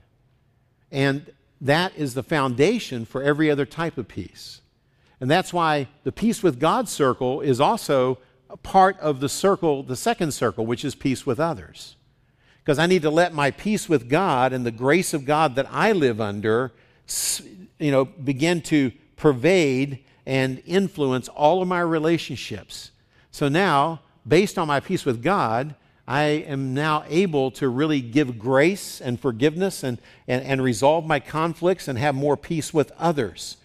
And 0.90 1.32
that 1.60 1.96
is 1.96 2.14
the 2.14 2.22
foundation 2.22 3.04
for 3.04 3.22
every 3.22 3.50
other 3.50 3.64
type 3.64 3.96
of 3.96 4.08
peace. 4.08 4.60
And 5.20 5.30
that's 5.30 5.52
why 5.52 5.88
the 6.04 6.12
peace 6.12 6.42
with 6.42 6.60
God 6.60 6.88
circle 6.88 7.40
is 7.40 7.60
also 7.60 8.18
a 8.50 8.56
part 8.56 8.98
of 9.00 9.20
the 9.20 9.28
circle, 9.28 9.82
the 9.82 9.96
second 9.96 10.32
circle, 10.32 10.66
which 10.66 10.84
is 10.84 10.94
peace 10.94 11.24
with 11.24 11.40
others. 11.40 11.96
Because 12.62 12.78
I 12.78 12.86
need 12.86 13.02
to 13.02 13.10
let 13.10 13.32
my 13.32 13.50
peace 13.50 13.88
with 13.88 14.08
God 14.08 14.52
and 14.52 14.66
the 14.66 14.70
grace 14.70 15.14
of 15.14 15.24
God 15.24 15.54
that 15.54 15.68
I 15.70 15.92
live 15.92 16.20
under, 16.20 16.72
you 17.78 17.90
know, 17.90 18.04
begin 18.04 18.60
to 18.62 18.92
pervade 19.16 20.04
and 20.26 20.62
influence 20.66 21.28
all 21.28 21.62
of 21.62 21.68
my 21.68 21.80
relationships. 21.80 22.90
So 23.30 23.48
now, 23.48 24.00
based 24.26 24.58
on 24.58 24.66
my 24.66 24.80
peace 24.80 25.04
with 25.04 25.22
God, 25.22 25.76
I 26.08 26.22
am 26.22 26.74
now 26.74 27.04
able 27.08 27.50
to 27.52 27.68
really 27.68 28.00
give 28.00 28.38
grace 28.38 29.00
and 29.00 29.18
forgiveness 29.18 29.82
and, 29.82 29.98
and, 30.28 30.44
and 30.44 30.62
resolve 30.62 31.06
my 31.06 31.20
conflicts 31.20 31.88
and 31.88 31.98
have 31.98 32.14
more 32.14 32.36
peace 32.36 32.74
with 32.74 32.92
others. 32.98 33.56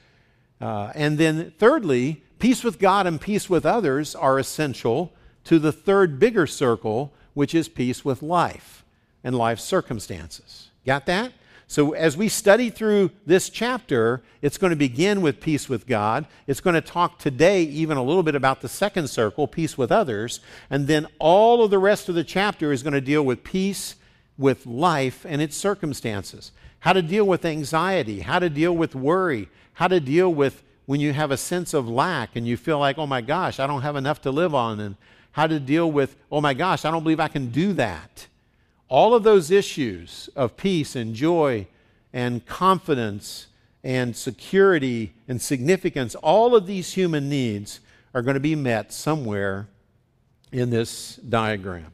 Uh, 0.62 0.92
and 0.96 1.18
then, 1.18 1.54
thirdly, 1.58 2.24
Peace 2.42 2.64
with 2.64 2.80
God 2.80 3.06
and 3.06 3.22
peace 3.22 3.52
with 3.52 3.68
others 3.68 4.16
are 4.16 4.40
essential 4.40 5.14
to 5.44 5.60
the 5.60 5.72
third 5.72 6.20
bigger 6.20 6.48
circle, 6.48 7.14
which 7.36 7.54
is 7.54 7.70
peace 7.70 8.04
with 8.04 8.24
life 8.24 8.84
and 9.24 9.38
life 9.38 9.60
circumstances. 9.60 10.72
Got 10.84 11.06
that? 11.06 11.34
So, 11.68 11.92
as 11.92 12.18
we 12.18 12.28
study 12.28 12.72
through 12.72 13.12
this 13.28 13.52
chapter, 13.52 14.24
it's 14.42 14.58
going 14.58 14.72
to 14.72 14.76
begin 14.76 15.22
with 15.22 15.40
peace 15.40 15.70
with 15.70 15.86
God. 15.86 16.26
It's 16.48 16.62
going 16.62 16.74
to 16.74 16.82
talk 16.82 17.20
today 17.20 17.62
even 17.62 17.96
a 17.96 18.04
little 18.04 18.24
bit 18.24 18.34
about 18.34 18.62
the 18.62 18.68
second 18.68 19.10
circle, 19.10 19.48
peace 19.48 19.78
with 19.78 19.92
others. 19.92 20.40
And 20.72 20.88
then 20.88 21.06
all 21.20 21.64
of 21.64 21.70
the 21.70 21.78
rest 21.78 22.10
of 22.10 22.16
the 22.16 22.24
chapter 22.24 22.72
is 22.72 22.82
going 22.82 22.94
to 22.94 23.02
deal 23.02 23.22
with 23.24 23.44
peace 23.44 23.98
with 24.36 24.66
life 24.66 25.28
and 25.30 25.44
its 25.44 25.56
circumstances. 25.56 26.54
How 26.80 26.94
to 26.94 27.04
deal 27.04 27.26
with 27.26 27.46
anxiety, 27.46 28.22
how 28.22 28.40
to 28.40 28.50
deal 28.50 28.76
with 28.76 28.96
worry, 28.96 29.48
how 29.74 29.88
to 29.88 30.00
deal 30.00 30.34
with 30.34 30.64
when 30.86 31.00
you 31.00 31.14
have 31.14 31.32
a 31.32 31.38
sense 31.38 31.74
of 31.74 31.88
lack 31.88 32.36
and 32.36 32.48
you 32.48 32.58
feel 32.58 32.80
like, 32.80 32.98
oh 32.98 33.08
my 33.08 33.22
gosh, 33.22 33.60
I 33.60 33.68
don't 33.68 33.82
have 33.82 33.96
enough 33.96 34.22
to 34.22 34.32
live 34.32 34.54
on, 34.54 34.80
and 34.80 34.96
how 35.32 35.48
to 35.48 35.60
deal 35.60 35.92
with, 35.92 36.16
oh 36.32 36.42
my 36.42 36.54
gosh, 36.54 36.84
I 36.84 36.92
don't 36.92 37.04
believe 37.04 37.20
I 37.20 37.28
can 37.28 37.52
do 37.52 37.74
that. 37.74 38.28
All 38.90 39.14
of 39.14 39.24
those 39.24 39.52
issues 39.52 40.30
of 40.36 40.58
peace 40.58 40.96
and 40.96 41.16
joy 41.16 41.68
and 42.12 42.46
confidence 42.46 43.48
and 43.84 44.16
security 44.16 45.14
and 45.28 45.42
significance, 45.42 46.14
all 46.16 46.56
of 46.56 46.68
these 46.68 46.94
human 46.94 47.30
needs 47.30 47.80
are 48.14 48.22
going 48.22 48.34
to 48.34 48.42
be 48.42 48.56
met 48.56 48.92
somewhere 48.92 49.70
in 50.52 50.70
this 50.70 51.16
diagram. 51.16 51.94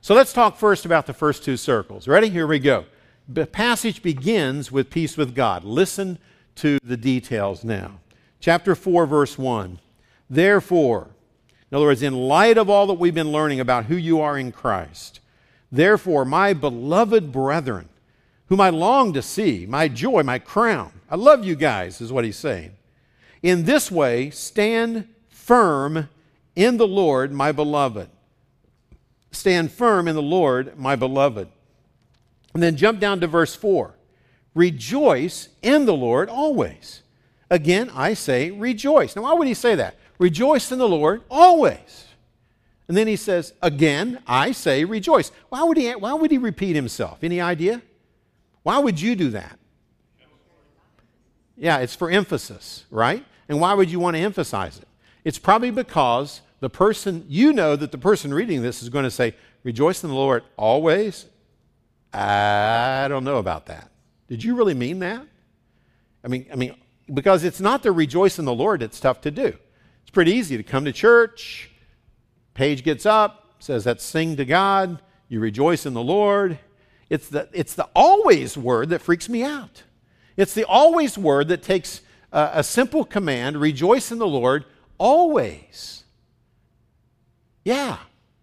So 0.00 0.14
let's 0.14 0.32
talk 0.32 0.56
first 0.56 0.84
about 0.84 1.06
the 1.06 1.12
first 1.12 1.42
two 1.42 1.56
circles. 1.56 2.06
Ready? 2.06 2.28
Here 2.28 2.46
we 2.46 2.60
go. 2.60 2.84
The 3.28 3.46
passage 3.46 4.00
begins 4.00 4.70
with 4.70 4.90
peace 4.90 5.16
with 5.16 5.34
God. 5.34 5.64
Listen 5.64 6.18
to 6.58 6.78
the 6.82 6.96
details 6.96 7.64
now. 7.64 8.00
Chapter 8.40 8.74
4, 8.74 9.06
verse 9.06 9.36
1. 9.36 9.78
Therefore, 10.30 11.08
in 11.70 11.76
other 11.76 11.86
words, 11.86 12.02
in 12.02 12.14
light 12.14 12.56
of 12.56 12.70
all 12.70 12.86
that 12.86 12.94
we've 12.94 13.14
been 13.14 13.32
learning 13.32 13.60
about 13.60 13.86
who 13.86 13.96
you 13.96 14.20
are 14.20 14.38
in 14.38 14.52
Christ, 14.52 15.20
therefore, 15.70 16.24
my 16.24 16.52
beloved 16.54 17.30
brethren, 17.32 17.88
whom 18.46 18.60
I 18.60 18.70
long 18.70 19.12
to 19.12 19.22
see, 19.22 19.66
my 19.66 19.88
joy, 19.88 20.22
my 20.22 20.38
crown, 20.38 20.92
I 21.10 21.16
love 21.16 21.44
you 21.44 21.56
guys, 21.56 22.00
is 22.00 22.12
what 22.12 22.24
he's 22.24 22.36
saying. 22.36 22.72
In 23.42 23.64
this 23.64 23.90
way, 23.90 24.30
stand 24.30 25.08
firm 25.28 26.08
in 26.56 26.76
the 26.76 26.88
Lord, 26.88 27.32
my 27.32 27.52
beloved. 27.52 28.08
stand 29.30 29.70
firm 29.70 30.08
in 30.08 30.14
the 30.14 30.22
Lord, 30.22 30.78
my 30.78 30.96
beloved. 30.96 31.48
And 32.54 32.62
then 32.62 32.76
jump 32.76 32.98
down 32.98 33.20
to 33.20 33.26
verse 33.26 33.54
4. 33.54 33.94
Rejoice 34.58 35.50
in 35.62 35.86
the 35.86 35.94
Lord 35.94 36.28
always. 36.28 37.02
Again, 37.48 37.92
I 37.94 38.14
say 38.14 38.50
rejoice. 38.50 39.14
Now, 39.14 39.22
why 39.22 39.32
would 39.34 39.46
he 39.46 39.54
say 39.54 39.76
that? 39.76 39.94
Rejoice 40.18 40.72
in 40.72 40.80
the 40.80 40.88
Lord 40.88 41.22
always. 41.30 42.06
And 42.88 42.96
then 42.96 43.06
he 43.06 43.14
says, 43.14 43.52
Again, 43.62 44.20
I 44.26 44.50
say 44.50 44.84
rejoice. 44.84 45.30
Why 45.48 45.62
would 45.62 45.76
he, 45.76 45.92
why 45.92 46.12
would 46.12 46.32
he 46.32 46.38
repeat 46.38 46.74
himself? 46.74 47.22
Any 47.22 47.40
idea? 47.40 47.82
Why 48.64 48.80
would 48.80 49.00
you 49.00 49.14
do 49.14 49.30
that? 49.30 49.60
Yeah, 51.56 51.78
it's 51.78 51.94
for 51.94 52.10
emphasis, 52.10 52.84
right? 52.90 53.24
And 53.48 53.60
why 53.60 53.74
would 53.74 53.92
you 53.92 54.00
want 54.00 54.16
to 54.16 54.22
emphasize 54.22 54.76
it? 54.78 54.88
It's 55.22 55.38
probably 55.38 55.70
because 55.70 56.40
the 56.58 56.68
person, 56.68 57.24
you 57.28 57.52
know 57.52 57.76
that 57.76 57.92
the 57.92 57.98
person 57.98 58.34
reading 58.34 58.62
this 58.62 58.82
is 58.82 58.88
going 58.88 59.04
to 59.04 59.10
say, 59.12 59.36
Rejoice 59.62 60.02
in 60.02 60.10
the 60.10 60.16
Lord 60.16 60.42
always. 60.56 61.26
I 62.12 63.06
don't 63.08 63.22
know 63.22 63.36
about 63.36 63.66
that. 63.66 63.92
Did 64.28 64.44
you 64.44 64.54
really 64.54 64.74
mean 64.74 64.98
that? 65.00 65.26
I 66.22 66.28
mean, 66.28 66.46
I 66.52 66.56
mean, 66.56 66.74
because 67.12 67.44
it's 67.44 67.60
not 67.60 67.82
the 67.82 67.92
rejoice 67.92 68.38
in 68.38 68.44
the 68.44 68.54
Lord 68.54 68.80
that's 68.80 69.00
tough 69.00 69.20
to 69.22 69.30
do. 69.30 69.56
It's 70.02 70.10
pretty 70.12 70.32
easy 70.32 70.56
to 70.56 70.62
come 70.62 70.84
to 70.84 70.92
church, 70.92 71.70
page 72.54 72.84
gets 72.84 73.06
up, 73.06 73.54
says 73.58 73.86
let's 73.86 74.04
sing 74.04 74.36
to 74.36 74.44
God, 74.44 75.00
you 75.28 75.40
rejoice 75.40 75.86
in 75.86 75.94
the 75.94 76.02
Lord. 76.02 76.58
It's 77.10 77.28
the, 77.28 77.48
it's 77.52 77.74
the 77.74 77.88
always 77.94 78.56
word 78.56 78.90
that 78.90 79.00
freaks 79.00 79.28
me 79.28 79.42
out. 79.42 79.82
It's 80.36 80.54
the 80.54 80.64
always 80.64 81.16
word 81.16 81.48
that 81.48 81.62
takes 81.62 82.02
a, 82.32 82.50
a 82.54 82.62
simple 82.62 83.04
command, 83.04 83.58
rejoice 83.58 84.12
in 84.12 84.18
the 84.18 84.26
Lord 84.26 84.64
always. 84.98 86.04
Yeah. 87.64 87.98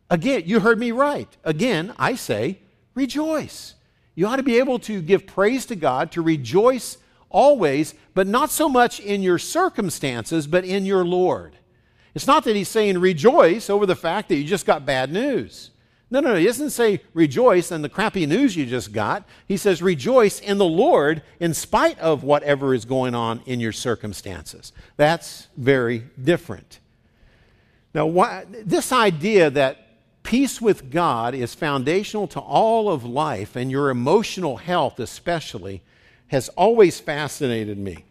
Again, 0.10 0.43
you 0.45 0.60
heard 0.60 0.80
me 0.80 0.91
right. 0.91 1.36
Again, 1.43 1.93
I 1.98 2.15
say 2.15 2.60
rejoice. 2.93 3.76
You 4.15 4.28
ought 4.28 4.38
to 4.38 4.43
be 4.43 4.60
able 4.60 4.80
to 4.80 5.01
give 5.01 5.28
praise 5.28 5.65
to 5.67 5.75
God, 5.75 6.12
to 6.13 6.21
rejoice 6.21 6.97
always, 7.30 7.93
but 8.13 8.28
not 8.28 8.49
so 8.49 8.69
much 8.69 8.99
in 8.99 9.21
your 9.21 9.38
circumstances, 9.38 10.47
but 10.47 10.63
in 10.63 10.86
your 10.86 11.04
Lord. 11.04 11.58
It's 12.13 12.28
not 12.28 12.45
that 12.45 12.56
he's 12.56 12.69
saying 12.69 12.97
rejoice 12.97 13.69
over 13.69 13.86
the 13.86 13.95
fact 13.95 14.30
that 14.30 14.36
you 14.36 14.45
just 14.45 14.65
got 14.65 14.86
bad 14.86 15.12
news. 15.12 15.71
No, 16.10 16.21
no, 16.21 16.34
no. 16.34 16.39
He 16.39 16.45
doesn't 16.45 16.69
say 16.69 17.01
rejoice 17.13 17.71
in 17.71 17.82
the 17.82 17.89
crappy 17.89 18.25
news 18.25 18.56
you 18.56 18.65
just 18.65 18.93
got. 18.93 19.28
He 19.47 19.58
says 19.58 19.82
rejoice 19.82 20.39
in 20.39 20.58
the 20.58 20.65
Lord 20.65 21.23
in 21.41 21.54
spite 21.54 21.99
of 21.99 22.23
whatever 22.23 22.73
is 22.73 22.86
going 22.86 23.15
on 23.15 23.41
in 23.45 23.60
your 23.60 23.73
circumstances. 23.73 24.71
That's 24.95 25.49
very 25.58 26.06
different. 26.23 26.80
Now, 27.93 28.06
why, 28.06 28.45
this 28.49 28.91
idea 28.91 29.49
that 29.49 29.85
peace 30.25 30.59
with 30.59 30.89
God 30.89 31.35
is 31.35 31.53
foundational 31.53 32.27
to 32.29 32.39
all 32.39 32.89
of 32.89 33.05
life 33.05 33.55
and 33.55 33.69
your 33.69 33.91
emotional 33.91 34.57
health, 34.57 34.99
especially, 34.99 35.83
has 36.27 36.49
always 36.49 36.99
fascinated 36.99 37.77
me. 37.77 38.03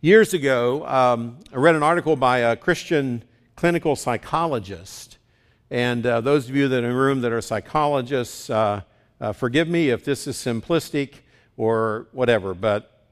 Years 0.00 0.32
ago, 0.32 0.86
um, 0.86 1.38
I 1.52 1.56
read 1.56 1.74
an 1.74 1.82
article 1.82 2.14
by 2.14 2.38
a 2.38 2.54
Christian 2.54 3.24
clinical 3.56 3.96
psychologist. 3.96 5.18
And 5.68 6.06
uh, 6.06 6.20
those 6.20 6.48
of 6.48 6.54
you 6.54 6.68
that 6.68 6.84
are 6.84 6.86
in 6.86 6.92
the 6.92 6.96
room 6.96 7.20
that 7.22 7.32
are 7.32 7.40
psychologists, 7.40 8.48
uh, 8.48 8.82
uh, 9.20 9.32
forgive 9.32 9.68
me 9.68 9.90
if 9.90 10.04
this 10.04 10.28
is 10.28 10.36
simplistic 10.36 11.14
or 11.56 12.06
whatever, 12.12 12.54
but 12.54 13.04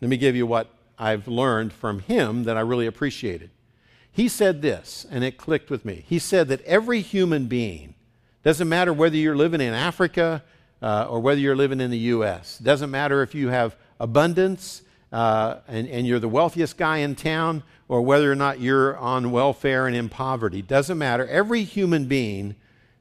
let 0.00 0.08
me 0.08 0.16
give 0.16 0.34
you 0.34 0.44
what 0.44 0.68
I've 0.98 1.28
learned 1.28 1.72
from 1.72 2.00
him 2.00 2.42
that 2.44 2.56
I 2.56 2.62
really 2.62 2.86
appreciated. 2.86 3.50
He 4.12 4.28
said 4.28 4.62
this, 4.62 5.06
and 5.10 5.22
it 5.22 5.36
clicked 5.36 5.70
with 5.70 5.84
me. 5.84 6.04
He 6.06 6.18
said 6.18 6.48
that 6.48 6.62
every 6.62 7.00
human 7.00 7.46
being, 7.46 7.94
doesn't 8.42 8.68
matter 8.68 8.92
whether 8.92 9.16
you're 9.16 9.36
living 9.36 9.60
in 9.60 9.72
Africa 9.72 10.42
uh, 10.82 11.06
or 11.08 11.20
whether 11.20 11.40
you're 11.40 11.56
living 11.56 11.80
in 11.80 11.90
the 11.90 11.98
U.S., 11.98 12.58
doesn't 12.58 12.90
matter 12.90 13.22
if 13.22 13.34
you 13.34 13.48
have 13.48 13.76
abundance 13.98 14.82
uh, 15.12 15.56
and, 15.68 15.88
and 15.88 16.06
you're 16.06 16.18
the 16.18 16.28
wealthiest 16.28 16.76
guy 16.76 16.98
in 16.98 17.14
town 17.14 17.62
or 17.88 18.02
whether 18.02 18.30
or 18.30 18.36
not 18.36 18.60
you're 18.60 18.96
on 18.96 19.30
welfare 19.30 19.86
and 19.86 19.96
in 19.96 20.08
poverty, 20.08 20.62
doesn't 20.62 20.98
matter. 20.98 21.26
Every 21.26 21.64
human 21.64 22.06
being 22.06 22.54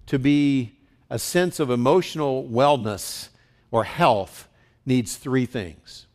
to 0.08 0.17
be 0.17 0.74
a 1.10 1.19
sense 1.19 1.60
of 1.60 1.69
emotional 1.69 2.48
wellness 2.48 3.30
or 3.72 3.84
health 3.84 4.48
needs 4.86 5.15
three 5.15 5.45
things. 5.45 6.08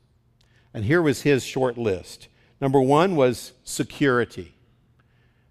And 0.72 0.84
here 0.84 1.00
was 1.00 1.22
his 1.22 1.44
short 1.44 1.78
list. 1.78 2.28
Number 2.60 2.80
one 2.80 3.14
was 3.14 3.52
security. 3.62 4.53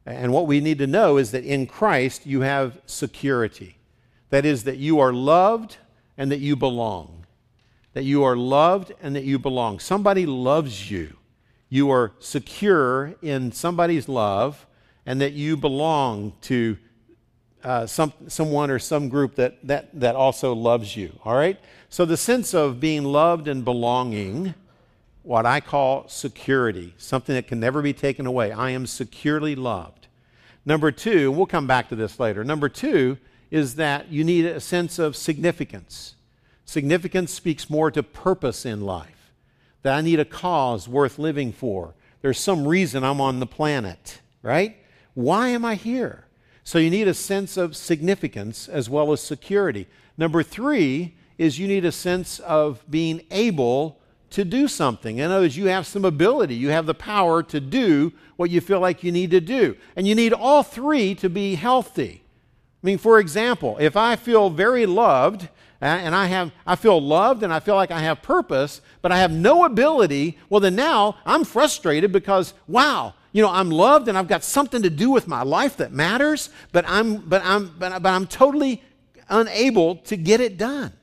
And 0.06 0.34
what 0.34 0.48
we 0.48 0.60
need 0.60 0.80
to 0.80 0.88
know 0.88 1.18
is 1.18 1.32
that 1.32 1.44
in 1.44 1.66
Christ 1.66 2.26
you 2.26 2.42
have 2.42 2.80
security. 2.86 3.78
That 4.30 4.46
is, 4.46 4.63
that 4.66 4.78
you 4.78 5.00
are 5.00 5.13
loved 5.13 5.78
and 6.18 6.32
that 6.32 6.39
you 6.39 6.56
belong. 6.56 7.26
That 7.94 8.04
you 8.04 8.24
are 8.24 8.36
loved 8.36 8.92
and 9.02 9.16
that 9.16 9.24
you 9.24 9.39
belong. 9.39 9.80
Somebody 9.80 10.26
loves 10.26 10.92
you. 10.92 11.16
You 11.70 11.89
are 11.92 12.12
secure 12.20 13.16
in 13.22 13.52
somebody's 13.52 14.10
love 14.10 14.66
and 15.06 15.22
that 15.22 15.34
you 15.34 15.56
belong 15.58 16.34
to 16.42 16.78
uh, 17.63 17.86
some, 17.86 18.12
someone 18.28 18.70
or 18.70 18.80
some 18.80 19.08
group 19.08 19.36
that, 19.36 19.66
that, 19.66 19.89
that 19.98 20.16
also 20.16 20.54
loves 20.54 20.98
you. 20.98 21.18
All 21.24 21.36
right? 21.36 21.60
So 21.89 22.04
the 22.06 22.18
sense 22.18 22.54
of 22.54 22.80
being 22.80 23.04
loved 23.04 23.48
and 23.48 23.63
belonging 23.63 24.54
what 25.23 25.45
I 25.45 25.62
call 25.62 26.07
security, 26.09 26.93
something 26.97 27.33
that 27.33 27.47
can 27.47 27.59
never 27.59 27.81
be 27.81 27.93
taken 27.93 28.25
away. 28.25 28.51
I 28.51 28.71
am 28.71 28.86
securely 28.86 29.55
loved. 29.55 30.07
Number 30.65 30.91
two, 30.91 31.31
we'll 31.31 31.45
come 31.45 31.67
back 31.67 31.89
to 31.89 31.95
this 31.95 32.19
later. 32.19 32.43
Number 32.43 32.69
two 32.69 33.17
is 33.49 33.75
that 33.75 34.12
you 34.12 34.23
need 34.23 34.45
a 34.45 34.59
sense 34.59 34.99
of 34.99 35.15
significance. 35.15 36.15
Significance 36.65 37.33
speaks 37.33 37.69
more 37.69 37.91
to 37.91 38.03
purpose 38.03 38.65
in 38.65 38.81
life, 38.81 39.31
that 39.81 39.95
I 39.95 40.01
need 40.01 40.19
a 40.19 40.25
cause 40.25 40.88
worth 40.88 41.19
living 41.19 41.51
for. 41.51 41.95
There's 42.21 42.39
some 42.39 42.67
reason 42.67 43.03
I'm 43.03 43.21
on 43.21 43.39
the 43.39 43.45
planet, 43.45 44.21
right? 44.41 44.77
Why 45.13 45.49
am 45.49 45.65
I 45.65 45.75
here? 45.75 46.25
So 46.63 46.79
you 46.79 46.89
need 46.89 47.07
a 47.07 47.13
sense 47.13 47.57
of 47.57 47.75
significance 47.75 48.67
as 48.69 48.89
well 48.89 49.12
as 49.12 49.21
security. 49.21 49.88
Number 50.17 50.43
three 50.43 51.15
is 51.38 51.59
you 51.59 51.67
need 51.67 51.83
a 51.83 51.91
sense 51.91 52.39
of 52.39 52.83
being 52.89 53.21
able 53.29 53.99
to 54.34 54.43
do 54.43 54.67
something. 54.67 55.19
In 55.19 55.32
other 55.32 55.41
words, 55.41 55.56
you 55.56 55.67
have 55.67 55.86
some 55.86 56.04
ability, 56.04 56.56
you 56.56 56.69
have 56.69 56.88
the 56.88 56.93
power 56.96 57.43
to 57.43 57.60
do 57.60 58.12
what 58.36 58.50
you 58.50 58.62
feel 58.62 58.80
like 58.80 59.04
you 59.04 59.12
need 59.12 59.32
to 59.32 59.39
do. 59.39 59.76
And 59.96 60.08
you 60.08 60.15
need 60.15 60.34
all 60.34 60.63
three 60.63 61.13
to 61.15 61.30
be 61.30 61.56
healthy. 61.56 62.24
I 62.84 62.86
mean, 62.86 62.98
for 62.98 63.19
example, 63.19 63.78
if 63.80 63.96
I 63.96 64.15
feel 64.15 64.50
very 64.50 64.86
loved, 64.86 65.43
uh, 65.82 65.86
and 65.86 66.15
I 66.15 66.26
have 66.28 66.52
I 66.65 66.76
feel 66.76 67.00
loved 67.00 67.43
and 67.43 67.54
I 67.54 67.60
feel 67.60 67.76
like 67.76 67.91
I 67.91 68.00
have 68.00 68.22
purpose, 68.22 68.82
but 69.02 69.12
I 69.12 69.19
have 69.19 69.32
no 69.32 69.65
ability, 69.65 70.39
well 70.50 70.62
then 70.62 70.76
now 70.76 71.17
I'm 71.26 71.43
frustrated 71.43 72.12
because 72.12 72.54
wow, 72.67 73.13
you 73.34 73.41
know, 73.41 73.50
I'm 73.50 73.69
loved 73.69 74.08
and 74.08 74.17
I've 74.17 74.28
got 74.28 74.43
something 74.43 74.82
to 74.82 74.89
do 74.89 75.12
with 75.12 75.28
my 75.28 75.43
life 75.43 75.78
that 75.78 75.91
matters, 75.91 76.50
but 76.72 76.86
I'm 76.88 77.17
but 77.17 77.43
I'm 77.46 77.67
but, 77.78 78.02
but 78.02 78.10
I'm 78.10 78.26
totally 78.26 78.82
unable 79.30 79.98
to 79.98 80.17
get 80.17 80.41
it 80.41 80.58
done. 80.58 80.93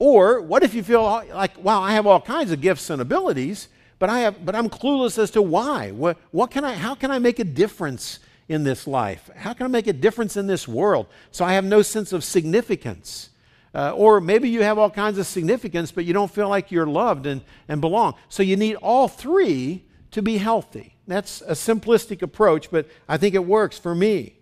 Or 0.00 0.40
what 0.40 0.64
if 0.64 0.74
you 0.74 0.82
feel 0.82 1.02
like, 1.02 1.62
wow, 1.62 1.82
I 1.82 1.92
have 1.92 2.06
all 2.06 2.22
kinds 2.22 2.50
of 2.50 2.62
gifts 2.62 2.88
and 2.88 3.02
abilities, 3.02 3.68
but, 3.98 4.08
I 4.08 4.20
have, 4.20 4.44
but 4.44 4.56
I'm 4.56 4.70
clueless 4.70 5.18
as 5.18 5.30
to 5.32 5.42
why? 5.42 5.90
What, 5.90 6.16
what 6.30 6.50
can 6.50 6.64
I, 6.64 6.74
how 6.74 6.94
can 6.94 7.10
I 7.10 7.18
make 7.18 7.38
a 7.38 7.44
difference 7.44 8.18
in 8.48 8.64
this 8.64 8.86
life? 8.86 9.30
How 9.36 9.52
can 9.52 9.66
I 9.66 9.68
make 9.68 9.86
a 9.86 9.92
difference 9.92 10.38
in 10.38 10.46
this 10.46 10.66
world? 10.66 11.06
So 11.30 11.44
I 11.44 11.52
have 11.52 11.64
no 11.64 11.82
sense 11.82 12.14
of 12.14 12.24
significance. 12.24 13.28
Uh, 13.74 13.92
or 13.92 14.22
maybe 14.22 14.48
you 14.48 14.62
have 14.62 14.78
all 14.78 14.90
kinds 14.90 15.18
of 15.18 15.26
significance, 15.26 15.92
but 15.92 16.06
you 16.06 16.14
don't 16.14 16.30
feel 16.30 16.48
like 16.48 16.72
you're 16.72 16.86
loved 16.86 17.26
and, 17.26 17.42
and 17.68 17.82
belong. 17.82 18.14
So 18.30 18.42
you 18.42 18.56
need 18.56 18.76
all 18.76 19.06
three 19.06 19.84
to 20.12 20.22
be 20.22 20.38
healthy. 20.38 20.96
That's 21.06 21.42
a 21.42 21.52
simplistic 21.52 22.22
approach, 22.22 22.70
but 22.70 22.88
I 23.06 23.18
think 23.18 23.34
it 23.34 23.44
works 23.44 23.78
for 23.78 23.94
me. 23.94 24.36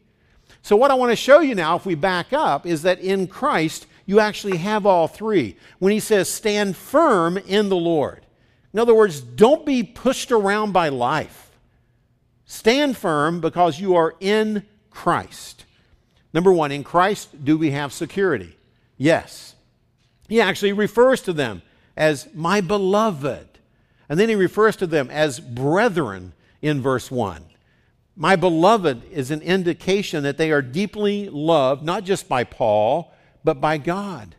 So, 0.63 0.77
what 0.77 0.91
I 0.91 0.95
want 0.95 1.13
to 1.13 1.17
show 1.17 1.41
you 1.41 1.55
now, 1.55 1.77
if 1.77 1.87
we 1.87 1.95
back 1.95 2.33
up, 2.33 2.67
is 2.67 2.83
that 2.83 3.01
in 3.01 3.27
Christ, 3.27 3.87
you 4.09 4.21
actually 4.21 4.57
have 4.57 4.87
all 4.87 5.07
three. 5.07 5.55
When 5.81 5.93
he 5.93 6.01
says, 6.01 6.31
stand 6.31 6.79
firm 6.79 7.37
in 7.37 7.69
the 7.69 7.77
Lord. 7.77 8.25
In 8.73 8.81
other 8.81 8.95
words, 8.95 9.21
don't 9.21 9.67
be 9.67 9.83
pushed 9.83 10.33
around 10.33 10.73
by 10.73 10.89
life. 10.89 11.51
Stand 12.47 12.97
firm 12.97 13.43
because 13.43 13.79
you 13.79 13.97
are 13.97 14.15
in 14.19 14.65
Christ. 14.89 15.67
Number 16.33 16.51
one, 16.51 16.73
in 16.73 16.85
Christ, 16.85 17.45
do 17.45 17.59
we 17.59 17.73
have 17.73 17.93
security? 17.93 18.57
Yes. 18.97 19.55
He 20.27 20.41
actually 20.41 20.73
refers 20.73 21.21
to 21.23 21.35
them 21.35 21.61
as 21.95 22.29
my 22.33 22.63
beloved. 22.63 23.47
And 24.09 24.19
then 24.19 24.31
he 24.31 24.37
refers 24.37 24.77
to 24.77 24.87
them 24.87 25.11
as 25.11 25.39
brethren 25.39 26.33
in 26.63 26.81
verse 26.81 27.11
1. 27.11 27.45
My 28.17 28.37
beloved 28.37 29.05
is 29.13 29.31
an 29.31 29.43
indication 29.43 30.23
that 30.23 30.39
they 30.39 30.51
are 30.51 30.63
deeply 30.63 31.29
loved, 31.29 31.83
not 31.83 32.05
just 32.05 32.27
by 32.27 32.45
Paul, 32.45 33.13
but 33.45 33.61
by 33.61 33.79
God. 33.79 34.35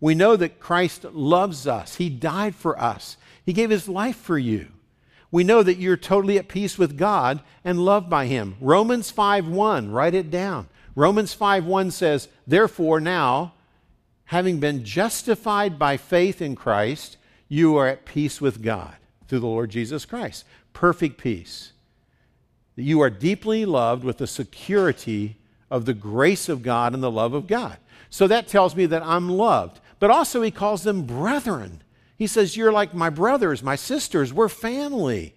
We 0.00 0.14
know 0.14 0.36
that 0.36 0.60
Christ 0.60 1.04
loves 1.04 1.66
us. 1.66 1.96
He 1.96 2.08
died 2.08 2.54
for 2.54 2.80
us. 2.80 3.16
He 3.44 3.52
gave 3.52 3.70
his 3.70 3.88
life 3.88 4.16
for 4.16 4.38
you. 4.38 4.68
We 5.30 5.44
know 5.44 5.62
that 5.62 5.78
you're 5.78 5.96
totally 5.96 6.38
at 6.38 6.48
peace 6.48 6.78
with 6.78 6.96
God 6.96 7.40
and 7.64 7.84
loved 7.84 8.08
by 8.08 8.26
him. 8.26 8.56
Romans 8.60 9.10
5:1, 9.10 9.92
write 9.92 10.14
it 10.14 10.30
down. 10.30 10.68
Romans 10.94 11.34
5 11.34 11.64
1 11.64 11.90
says, 11.90 12.28
Therefore, 12.46 13.00
now, 13.00 13.52
having 14.26 14.58
been 14.58 14.84
justified 14.84 15.78
by 15.78 15.96
faith 15.96 16.40
in 16.42 16.56
Christ, 16.56 17.16
you 17.48 17.76
are 17.76 17.86
at 17.86 18.04
peace 18.04 18.40
with 18.40 18.62
God 18.62 18.96
through 19.26 19.40
the 19.40 19.46
Lord 19.46 19.70
Jesus 19.70 20.04
Christ. 20.04 20.44
Perfect 20.72 21.18
peace. 21.18 21.72
You 22.76 23.00
are 23.00 23.10
deeply 23.10 23.64
loved 23.64 24.04
with 24.04 24.18
the 24.18 24.26
security 24.26 25.36
of 25.70 25.84
the 25.84 25.94
grace 25.94 26.48
of 26.48 26.62
God 26.62 26.94
and 26.94 27.02
the 27.02 27.10
love 27.10 27.34
of 27.34 27.46
God. 27.46 27.78
So 28.10 28.26
that 28.26 28.48
tells 28.48 28.74
me 28.74 28.86
that 28.86 29.02
I'm 29.02 29.28
loved. 29.28 29.80
But 30.00 30.10
also, 30.10 30.42
he 30.42 30.50
calls 30.50 30.82
them 30.82 31.02
brethren. 31.02 31.82
He 32.16 32.26
says, 32.26 32.56
You're 32.56 32.72
like 32.72 32.94
my 32.94 33.10
brothers, 33.10 33.62
my 33.62 33.76
sisters. 33.76 34.32
We're 34.32 34.48
family. 34.48 35.34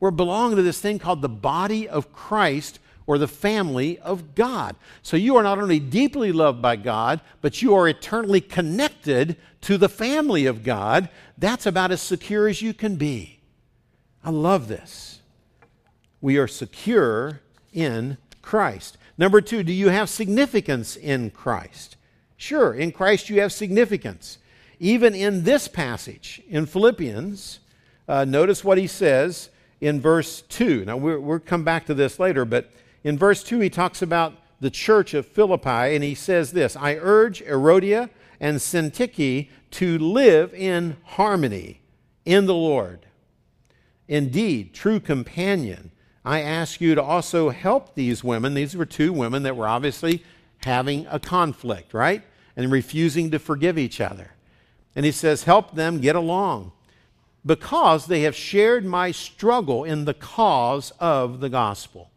We're 0.00 0.10
belonging 0.10 0.56
to 0.56 0.62
this 0.62 0.80
thing 0.80 0.98
called 0.98 1.22
the 1.22 1.28
body 1.28 1.88
of 1.88 2.12
Christ 2.12 2.78
or 3.06 3.18
the 3.18 3.28
family 3.28 3.98
of 3.98 4.34
God. 4.34 4.76
So 5.02 5.16
you 5.16 5.36
are 5.36 5.42
not 5.42 5.58
only 5.58 5.80
deeply 5.80 6.32
loved 6.32 6.62
by 6.62 6.76
God, 6.76 7.20
but 7.40 7.62
you 7.62 7.74
are 7.74 7.88
eternally 7.88 8.40
connected 8.40 9.36
to 9.62 9.78
the 9.78 9.88
family 9.88 10.46
of 10.46 10.62
God. 10.62 11.08
That's 11.38 11.66
about 11.66 11.90
as 11.90 12.00
secure 12.00 12.48
as 12.48 12.62
you 12.62 12.74
can 12.74 12.96
be. 12.96 13.40
I 14.24 14.30
love 14.30 14.68
this. 14.68 15.20
We 16.20 16.36
are 16.36 16.48
secure 16.48 17.40
in 17.72 18.18
Christ. 18.40 18.96
Number 19.18 19.40
two, 19.40 19.62
do 19.62 19.72
you 19.72 19.88
have 19.88 20.08
significance 20.08 20.96
in 20.96 21.30
Christ? 21.30 21.96
Sure, 22.36 22.74
in 22.74 22.92
Christ 22.92 23.30
you 23.30 23.40
have 23.40 23.52
significance. 23.52 24.38
Even 24.80 25.14
in 25.14 25.44
this 25.44 25.68
passage 25.68 26.42
in 26.48 26.66
Philippians, 26.66 27.60
uh, 28.08 28.24
notice 28.24 28.64
what 28.64 28.78
he 28.78 28.86
says 28.86 29.50
in 29.80 30.00
verse 30.00 30.42
2. 30.42 30.84
Now, 30.84 30.96
we 30.96 31.16
we'll 31.16 31.38
come 31.38 31.62
back 31.62 31.86
to 31.86 31.94
this 31.94 32.18
later, 32.18 32.44
but 32.44 32.70
in 33.04 33.16
verse 33.16 33.44
2, 33.44 33.60
he 33.60 33.70
talks 33.70 34.02
about 34.02 34.34
the 34.60 34.70
church 34.70 35.14
of 35.14 35.26
Philippi, 35.26 35.94
and 35.94 36.02
he 36.02 36.14
says 36.14 36.52
this 36.52 36.76
I 36.76 36.96
urge 36.96 37.42
Euodia 37.44 38.10
and 38.40 38.58
Syntyche 38.58 39.48
to 39.72 39.98
live 39.98 40.52
in 40.52 40.96
harmony 41.04 41.80
in 42.24 42.46
the 42.46 42.54
Lord. 42.54 43.06
Indeed, 44.08 44.74
true 44.74 44.98
companion, 44.98 45.91
I 46.24 46.40
ask 46.40 46.80
you 46.80 46.94
to 46.94 47.02
also 47.02 47.50
help 47.50 47.94
these 47.94 48.22
women. 48.22 48.54
These 48.54 48.76
were 48.76 48.86
two 48.86 49.12
women 49.12 49.42
that 49.42 49.56
were 49.56 49.66
obviously 49.66 50.22
having 50.58 51.06
a 51.10 51.18
conflict, 51.18 51.92
right? 51.92 52.22
and 52.56 52.70
refusing 52.70 53.30
to 53.30 53.38
forgive 53.38 53.78
each 53.78 54.00
other. 54.00 54.32
And 54.94 55.06
he 55.06 55.12
says, 55.12 55.44
Help 55.44 55.74
them 55.74 56.00
get 56.00 56.16
along 56.16 56.72
because 57.44 58.06
they 58.06 58.22
have 58.22 58.36
shared 58.36 58.84
my 58.84 59.10
struggle 59.10 59.84
in 59.84 60.04
the 60.04 60.14
cause 60.14 60.92
of 61.00 61.40
the 61.40 61.48
gospel. 61.48 62.10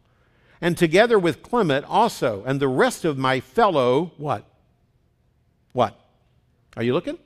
And 0.60 0.76
together 0.76 1.18
with 1.18 1.42
Clement 1.42 1.84
also 1.86 2.42
and 2.46 2.60
the 2.60 2.68
rest 2.68 3.04
of 3.04 3.18
my 3.18 3.40
fellow, 3.40 4.12
what? 4.16 4.44
What? 5.72 5.98
Are 6.76 6.82
you 6.82 6.94
looking? 6.94 7.18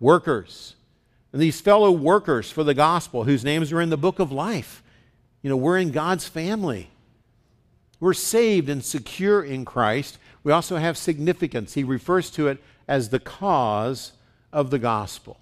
Workers. 0.00 0.74
And 1.32 1.40
these 1.40 1.60
fellow 1.60 1.90
workers 1.90 2.50
for 2.50 2.64
the 2.64 2.74
gospel 2.74 3.24
whose 3.24 3.44
names 3.44 3.72
are 3.72 3.80
in 3.80 3.90
the 3.90 3.96
book 3.96 4.18
of 4.18 4.32
life. 4.32 4.82
You 5.46 5.50
know, 5.50 5.58
we're 5.58 5.78
in 5.78 5.92
God's 5.92 6.26
family. 6.26 6.90
We're 8.00 8.14
saved 8.14 8.68
and 8.68 8.84
secure 8.84 9.44
in 9.44 9.64
Christ, 9.64 10.18
we 10.42 10.50
also 10.50 10.76
have 10.76 10.98
significance. 10.98 11.74
He 11.74 11.84
refers 11.84 12.32
to 12.32 12.48
it 12.48 12.60
as 12.88 13.10
the 13.10 13.20
cause 13.20 14.10
of 14.52 14.70
the 14.70 14.80
gospel. 14.80 15.38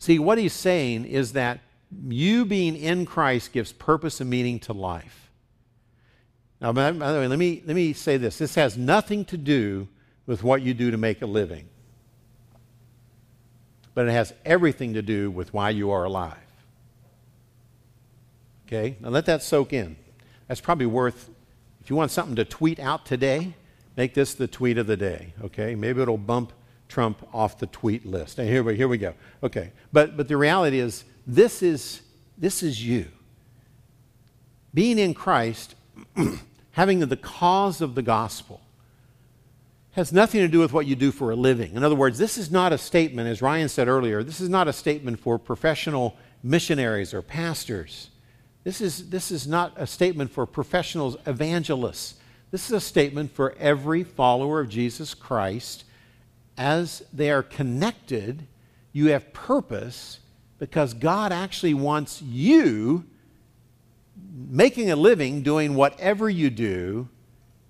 See, 0.00 0.18
what 0.18 0.38
he's 0.38 0.54
saying 0.54 1.04
is 1.04 1.34
that 1.34 1.60
you 2.08 2.44
being 2.44 2.74
in 2.74 3.06
Christ 3.06 3.52
gives 3.52 3.72
purpose 3.72 4.20
and 4.20 4.28
meaning 4.28 4.58
to 4.58 4.72
life. 4.72 5.30
Now, 6.60 6.72
by 6.72 6.90
the 6.90 6.98
way, 6.98 7.28
let 7.28 7.38
me, 7.38 7.62
let 7.64 7.76
me 7.76 7.92
say 7.92 8.16
this 8.16 8.38
this 8.38 8.56
has 8.56 8.76
nothing 8.76 9.24
to 9.26 9.36
do 9.36 9.86
with 10.26 10.42
what 10.42 10.62
you 10.62 10.74
do 10.74 10.90
to 10.90 10.96
make 10.96 11.22
a 11.22 11.26
living, 11.26 11.68
but 13.94 14.08
it 14.08 14.10
has 14.10 14.34
everything 14.44 14.94
to 14.94 15.02
do 15.02 15.30
with 15.30 15.54
why 15.54 15.70
you 15.70 15.92
are 15.92 16.02
alive. 16.02 16.49
Okay? 18.70 18.96
Now 19.00 19.08
let 19.08 19.26
that 19.26 19.42
soak 19.42 19.72
in. 19.72 19.96
That's 20.46 20.60
probably 20.60 20.86
worth, 20.86 21.28
if 21.82 21.90
you 21.90 21.96
want 21.96 22.10
something 22.10 22.36
to 22.36 22.44
tweet 22.44 22.78
out 22.78 23.04
today, 23.04 23.54
Make 23.96 24.14
this 24.14 24.32
the 24.32 24.48
tweet 24.48 24.78
of 24.78 24.86
the 24.86 24.96
day, 24.96 25.34
okay? 25.42 25.74
Maybe 25.74 26.00
it'll 26.00 26.16
bump 26.16 26.52
Trump 26.88 27.26
off 27.34 27.58
the 27.58 27.66
tweet 27.66 28.06
list. 28.06 28.38
And 28.38 28.48
here 28.48 28.62
we, 28.62 28.76
here 28.76 28.88
we 28.88 28.98
go. 28.98 29.14
Okay. 29.42 29.72
But, 29.92 30.16
but 30.16 30.26
the 30.26 30.36
reality 30.36 30.78
is, 30.78 31.04
this 31.26 31.62
is, 31.62 32.00
this 32.38 32.62
is 32.62 32.84
you. 32.84 33.08
Being 34.72 34.98
in 34.98 35.14
Christ, 35.14 35.74
having 36.72 37.00
the 37.00 37.16
cause 37.16 37.80
of 37.80 37.94
the 37.94 38.02
gospel, 38.02 38.60
has 39.92 40.12
nothing 40.12 40.40
to 40.40 40.48
do 40.48 40.60
with 40.60 40.72
what 40.72 40.86
you 40.86 40.94
do 40.94 41.10
for 41.12 41.30
a 41.32 41.36
living. 41.36 41.74
In 41.74 41.84
other 41.84 41.96
words, 41.96 42.16
this 42.16 42.38
is 42.38 42.50
not 42.50 42.72
a 42.72 42.78
statement, 42.78 43.28
as 43.28 43.42
Ryan 43.42 43.68
said 43.68 43.88
earlier, 43.88 44.22
this 44.22 44.40
is 44.40 44.48
not 44.48 44.68
a 44.68 44.72
statement 44.72 45.18
for 45.18 45.38
professional 45.38 46.16
missionaries 46.42 47.12
or 47.12 47.22
pastors. 47.22 48.09
This 48.62 48.80
is, 48.80 49.10
this 49.10 49.30
is 49.30 49.46
not 49.46 49.72
a 49.76 49.86
statement 49.86 50.30
for 50.30 50.46
professionals, 50.46 51.16
evangelists. 51.26 52.14
This 52.50 52.66
is 52.66 52.72
a 52.72 52.80
statement 52.80 53.32
for 53.32 53.54
every 53.58 54.04
follower 54.04 54.60
of 54.60 54.68
Jesus 54.68 55.14
Christ. 55.14 55.84
As 56.58 57.02
they 57.12 57.30
are 57.30 57.42
connected, 57.42 58.46
you 58.92 59.08
have 59.08 59.32
purpose 59.32 60.20
because 60.58 60.92
God 60.92 61.32
actually 61.32 61.74
wants 61.74 62.20
you 62.20 63.04
making 64.48 64.90
a 64.90 64.96
living 64.96 65.42
doing 65.42 65.74
whatever 65.74 66.28
you 66.28 66.50
do 66.50 67.08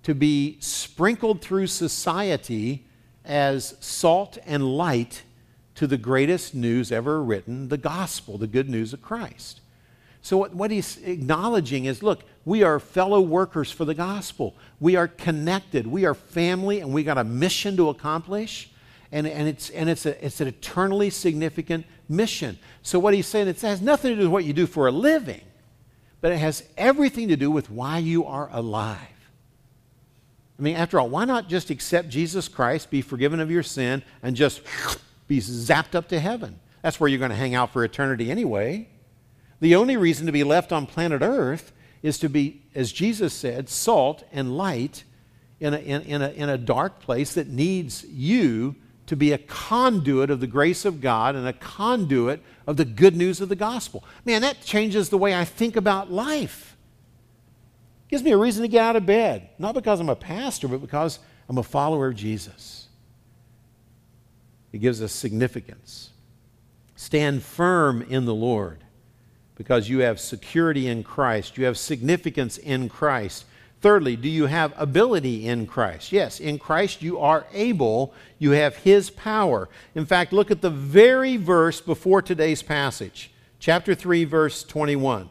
to 0.03 0.13
be 0.13 0.57
sprinkled 0.59 1.41
through 1.41 1.67
society 1.67 2.85
as 3.23 3.75
salt 3.79 4.37
and 4.45 4.75
light 4.77 5.23
to 5.75 5.87
the 5.87 5.97
greatest 5.97 6.53
news 6.53 6.91
ever 6.91 7.23
written 7.23 7.69
the 7.69 7.77
gospel, 7.77 8.37
the 8.37 8.47
good 8.47 8.69
news 8.69 8.93
of 8.93 9.01
Christ. 9.01 9.60
So, 10.21 10.37
what, 10.37 10.53
what 10.53 10.71
he's 10.71 10.97
acknowledging 10.97 11.85
is 11.85 12.03
look, 12.03 12.23
we 12.45 12.63
are 12.63 12.79
fellow 12.79 13.21
workers 13.21 13.71
for 13.71 13.85
the 13.85 13.95
gospel. 13.95 14.55
We 14.79 14.95
are 14.95 15.07
connected. 15.07 15.87
We 15.87 16.05
are 16.05 16.13
family, 16.13 16.79
and 16.79 16.93
we 16.93 17.03
got 17.03 17.17
a 17.17 17.23
mission 17.23 17.75
to 17.77 17.89
accomplish. 17.89 18.69
And, 19.11 19.27
and, 19.27 19.47
it's, 19.47 19.69
and 19.71 19.89
it's, 19.89 20.05
a, 20.05 20.25
it's 20.25 20.39
an 20.39 20.47
eternally 20.47 21.09
significant 21.09 21.85
mission. 22.07 22.57
So, 22.83 22.99
what 22.99 23.13
he's 23.13 23.27
saying, 23.27 23.47
it 23.47 23.59
has 23.61 23.81
nothing 23.81 24.11
to 24.11 24.15
do 24.15 24.23
with 24.23 24.31
what 24.31 24.45
you 24.45 24.53
do 24.53 24.67
for 24.67 24.87
a 24.87 24.91
living, 24.91 25.41
but 26.21 26.31
it 26.31 26.37
has 26.37 26.63
everything 26.77 27.27
to 27.29 27.35
do 27.35 27.49
with 27.49 27.69
why 27.69 27.97
you 27.97 28.25
are 28.25 28.49
alive. 28.51 28.97
I 30.59 30.61
mean, 30.61 30.75
after 30.75 30.99
all, 30.99 31.09
why 31.09 31.25
not 31.25 31.49
just 31.49 31.71
accept 31.71 32.09
Jesus 32.09 32.47
Christ, 32.47 32.91
be 32.91 33.01
forgiven 33.01 33.39
of 33.39 33.49
your 33.49 33.63
sin, 33.63 34.03
and 34.21 34.35
just 34.35 34.61
be 35.27 35.39
zapped 35.39 35.95
up 35.95 36.07
to 36.09 36.19
heaven? 36.19 36.59
That's 36.83 36.99
where 36.99 37.07
you're 37.07 37.19
going 37.19 37.31
to 37.31 37.37
hang 37.37 37.55
out 37.55 37.73
for 37.73 37.83
eternity 37.83 38.29
anyway. 38.29 38.87
The 39.61 39.75
only 39.75 39.95
reason 39.95 40.25
to 40.25 40.31
be 40.31 40.43
left 40.43 40.73
on 40.73 40.87
planet 40.87 41.21
Earth 41.21 41.71
is 42.01 42.17
to 42.19 42.29
be, 42.29 42.63
as 42.75 42.91
Jesus 42.91 43.33
said, 43.33 43.69
salt 43.69 44.23
and 44.31 44.57
light 44.57 45.03
in 45.59 45.75
a, 45.75 45.77
in, 45.77 46.01
in, 46.01 46.21
a, 46.23 46.29
in 46.31 46.49
a 46.49 46.57
dark 46.57 46.99
place 46.99 47.35
that 47.35 47.47
needs 47.47 48.03
you 48.05 48.75
to 49.05 49.15
be 49.15 49.31
a 49.31 49.37
conduit 49.37 50.31
of 50.31 50.39
the 50.39 50.47
grace 50.47 50.83
of 50.83 50.99
God 50.99 51.35
and 51.35 51.47
a 51.47 51.53
conduit 51.53 52.41
of 52.65 52.77
the 52.77 52.85
good 52.85 53.15
news 53.15 53.39
of 53.39 53.49
the 53.49 53.55
gospel. 53.55 54.03
Man, 54.25 54.41
that 54.41 54.61
changes 54.63 55.09
the 55.09 55.17
way 55.17 55.35
I 55.35 55.45
think 55.45 55.75
about 55.75 56.11
life. 56.11 56.75
Gives 58.07 58.23
me 58.23 58.31
a 58.31 58.37
reason 58.37 58.63
to 58.63 58.67
get 58.67 58.83
out 58.83 58.95
of 58.95 59.05
bed, 59.05 59.49
not 59.59 59.75
because 59.75 59.99
I'm 59.99 60.09
a 60.09 60.15
pastor, 60.15 60.67
but 60.67 60.81
because 60.81 61.19
I'm 61.47 61.59
a 61.59 61.63
follower 61.63 62.07
of 62.07 62.15
Jesus. 62.15 62.87
It 64.71 64.79
gives 64.79 65.03
us 65.03 65.11
significance. 65.11 66.09
Stand 66.95 67.43
firm 67.43 68.01
in 68.01 68.25
the 68.25 68.33
Lord 68.33 68.83
because 69.61 69.87
you 69.87 69.99
have 69.99 70.19
security 70.19 70.87
in 70.87 71.03
Christ, 71.03 71.55
you 71.55 71.65
have 71.65 71.77
significance 71.77 72.57
in 72.57 72.89
Christ. 72.89 73.45
Thirdly, 73.79 74.15
do 74.15 74.27
you 74.27 74.47
have 74.47 74.73
ability 74.75 75.47
in 75.47 75.67
Christ? 75.67 76.11
Yes, 76.11 76.39
in 76.39 76.57
Christ 76.57 77.03
you 77.03 77.19
are 77.19 77.45
able, 77.53 78.11
you 78.39 78.51
have 78.51 78.77
His 78.77 79.11
power. 79.11 79.69
In 79.93 80.07
fact, 80.07 80.33
look 80.33 80.49
at 80.49 80.61
the 80.61 80.71
very 80.71 81.37
verse 81.37 81.79
before 81.79 82.23
today's 82.23 82.63
passage, 82.63 83.29
chapter 83.59 83.93
3, 83.93 84.23
verse 84.23 84.63
21. 84.63 85.21
It 85.21 85.29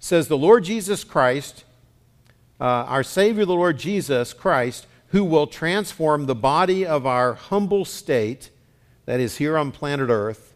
says, 0.00 0.26
The 0.26 0.36
Lord 0.36 0.64
Jesus 0.64 1.04
Christ, 1.04 1.62
uh, 2.60 2.64
our 2.64 3.04
Savior, 3.04 3.44
the 3.44 3.54
Lord 3.54 3.78
Jesus 3.78 4.32
Christ, 4.32 4.88
who 5.10 5.22
will 5.22 5.46
transform 5.46 6.26
the 6.26 6.34
body 6.34 6.84
of 6.84 7.06
our 7.06 7.34
humble 7.34 7.84
state, 7.84 8.50
that 9.06 9.20
is 9.20 9.36
here 9.36 9.56
on 9.56 9.70
planet 9.70 10.10
Earth, 10.10 10.49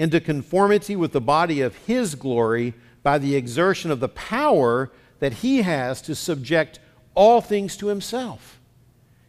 into 0.00 0.18
conformity 0.18 0.96
with 0.96 1.12
the 1.12 1.20
body 1.20 1.60
of 1.60 1.76
his 1.76 2.14
glory 2.14 2.72
by 3.02 3.18
the 3.18 3.36
exertion 3.36 3.90
of 3.90 4.00
the 4.00 4.08
power 4.08 4.90
that 5.18 5.34
he 5.34 5.60
has 5.60 6.00
to 6.00 6.14
subject 6.14 6.80
all 7.14 7.42
things 7.42 7.76
to 7.76 7.88
himself. 7.88 8.58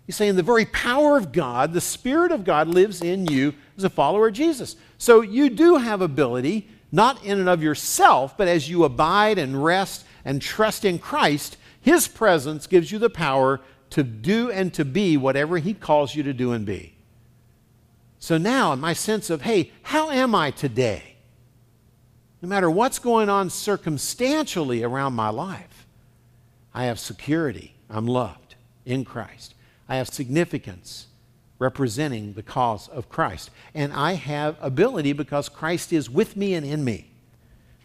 He's 0.05 0.15
saying 0.15 0.37
the 0.37 0.43
very 0.43 0.65
power 0.65 1.17
of 1.17 1.33
God, 1.33 1.73
the 1.73 1.81
Spirit 1.81 2.31
of 2.31 2.45
God, 2.45 2.69
lives 2.69 3.01
in 3.01 3.25
you 3.25 3.53
as 3.77 3.83
a 3.83 3.89
follower 3.89 4.29
of 4.29 4.33
Jesus. 4.33 4.77
So 4.97 5.19
you 5.19 5.49
do 5.49 5.75
have 5.75 5.99
ability, 5.99 6.69
not 6.89 7.21
in 7.21 7.37
and 7.37 7.49
of 7.49 7.61
yourself, 7.61 8.37
but 8.37 8.47
as 8.47 8.69
you 8.69 8.85
abide 8.85 9.37
and 9.37 9.61
rest 9.61 10.05
and 10.23 10.41
trust 10.41 10.85
in 10.85 10.99
Christ, 10.99 11.57
his 11.81 12.07
presence 12.07 12.65
gives 12.65 12.93
you 12.93 12.97
the 12.97 13.09
power 13.09 13.59
to 13.89 14.03
do 14.03 14.49
and 14.49 14.73
to 14.75 14.85
be 14.85 15.17
whatever 15.17 15.57
He 15.57 15.73
calls 15.73 16.15
you 16.15 16.23
to 16.23 16.33
do 16.33 16.53
and 16.53 16.65
be. 16.65 16.95
So 18.21 18.37
now, 18.37 18.71
in 18.71 18.79
my 18.79 18.93
sense 18.93 19.31
of, 19.31 19.41
hey, 19.41 19.71
how 19.81 20.11
am 20.11 20.35
I 20.35 20.51
today? 20.51 21.15
No 22.39 22.47
matter 22.47 22.69
what's 22.69 22.99
going 22.99 23.29
on 23.29 23.49
circumstantially 23.49 24.83
around 24.83 25.13
my 25.13 25.29
life, 25.29 25.87
I 26.71 26.85
have 26.85 26.99
security. 26.99 27.73
I'm 27.89 28.05
loved 28.05 28.53
in 28.85 29.05
Christ. 29.05 29.55
I 29.89 29.95
have 29.95 30.07
significance 30.07 31.07
representing 31.57 32.33
the 32.33 32.43
cause 32.43 32.87
of 32.89 33.09
Christ. 33.09 33.49
And 33.73 33.91
I 33.91 34.13
have 34.13 34.55
ability 34.61 35.13
because 35.13 35.49
Christ 35.49 35.91
is 35.91 36.07
with 36.07 36.37
me 36.37 36.53
and 36.53 36.65
in 36.65 36.83
me. 36.83 37.09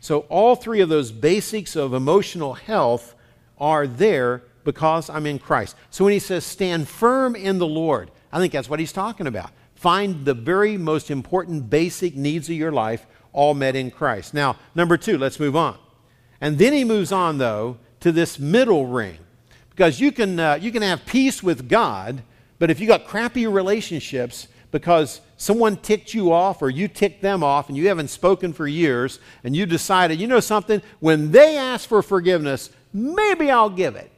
So, 0.01 0.21
all 0.29 0.55
three 0.55 0.83
of 0.83 0.91
those 0.91 1.13
basics 1.13 1.77
of 1.77 1.95
emotional 1.95 2.53
health 2.53 3.15
are 3.57 3.87
there 3.87 4.43
because 4.65 5.09
I'm 5.09 5.25
in 5.25 5.39
Christ. 5.39 5.77
So, 5.89 6.05
when 6.05 6.13
he 6.13 6.19
says 6.19 6.45
stand 6.45 6.89
firm 6.89 7.35
in 7.35 7.57
the 7.57 7.67
Lord, 7.67 8.11
I 8.31 8.39
think 8.39 8.53
that's 8.53 8.69
what 8.69 8.81
he's 8.81 8.93
talking 8.93 9.27
about. 9.27 9.51
Find 9.87 10.25
the 10.25 10.35
very 10.35 10.77
most 10.77 11.13
important 11.13 11.71
basic 11.71 12.17
needs 12.17 12.49
of 12.49 12.57
your 12.57 12.73
life 12.73 13.07
all 13.33 13.55
met 13.55 13.77
in 13.77 13.93
Christ. 13.93 14.35
Now, 14.35 14.57
number 14.75 14.97
two, 14.97 15.17
let's 15.17 15.39
move 15.39 15.55
on. 15.55 15.79
And 16.41 16.59
then 16.59 16.73
he 16.73 16.83
moves 16.83 17.13
on, 17.13 17.39
though, 17.39 17.79
to 18.01 18.11
this 18.11 18.41
middle 18.41 18.87
ring. 18.87 19.19
Because 19.71 20.01
you 20.01 20.11
can, 20.11 20.41
uh, 20.41 20.59
you 20.61 20.73
can 20.73 20.83
have 20.83 21.07
peace 21.07 21.41
with 21.41 21.69
God, 21.69 22.25
but 22.59 22.69
if 22.69 22.81
you 22.81 22.89
got 22.89 23.07
crappy 23.07 23.47
relationships 23.47 24.49
because 24.73 25.21
someone 25.37 25.77
ticked 25.77 26.13
you 26.13 26.33
off 26.33 26.63
or 26.63 26.69
you 26.69 26.89
ticked 26.89 27.23
them 27.23 27.45
off 27.45 27.69
and 27.69 27.79
you 27.79 27.87
haven't 27.87 28.09
spoken 28.09 28.53
for 28.53 28.67
years 28.67 29.21
and 29.45 29.55
you 29.55 29.67
decided, 29.67 30.19
you 30.19 30.27
know 30.27 30.41
something, 30.41 30.83
when 30.99 31.31
they 31.31 31.57
ask 31.57 31.89
for 31.89 32.03
forgiveness, 32.03 32.71
maybe 32.93 33.53
I'll 33.53 33.71
give 33.71 33.95
it. 33.95 34.11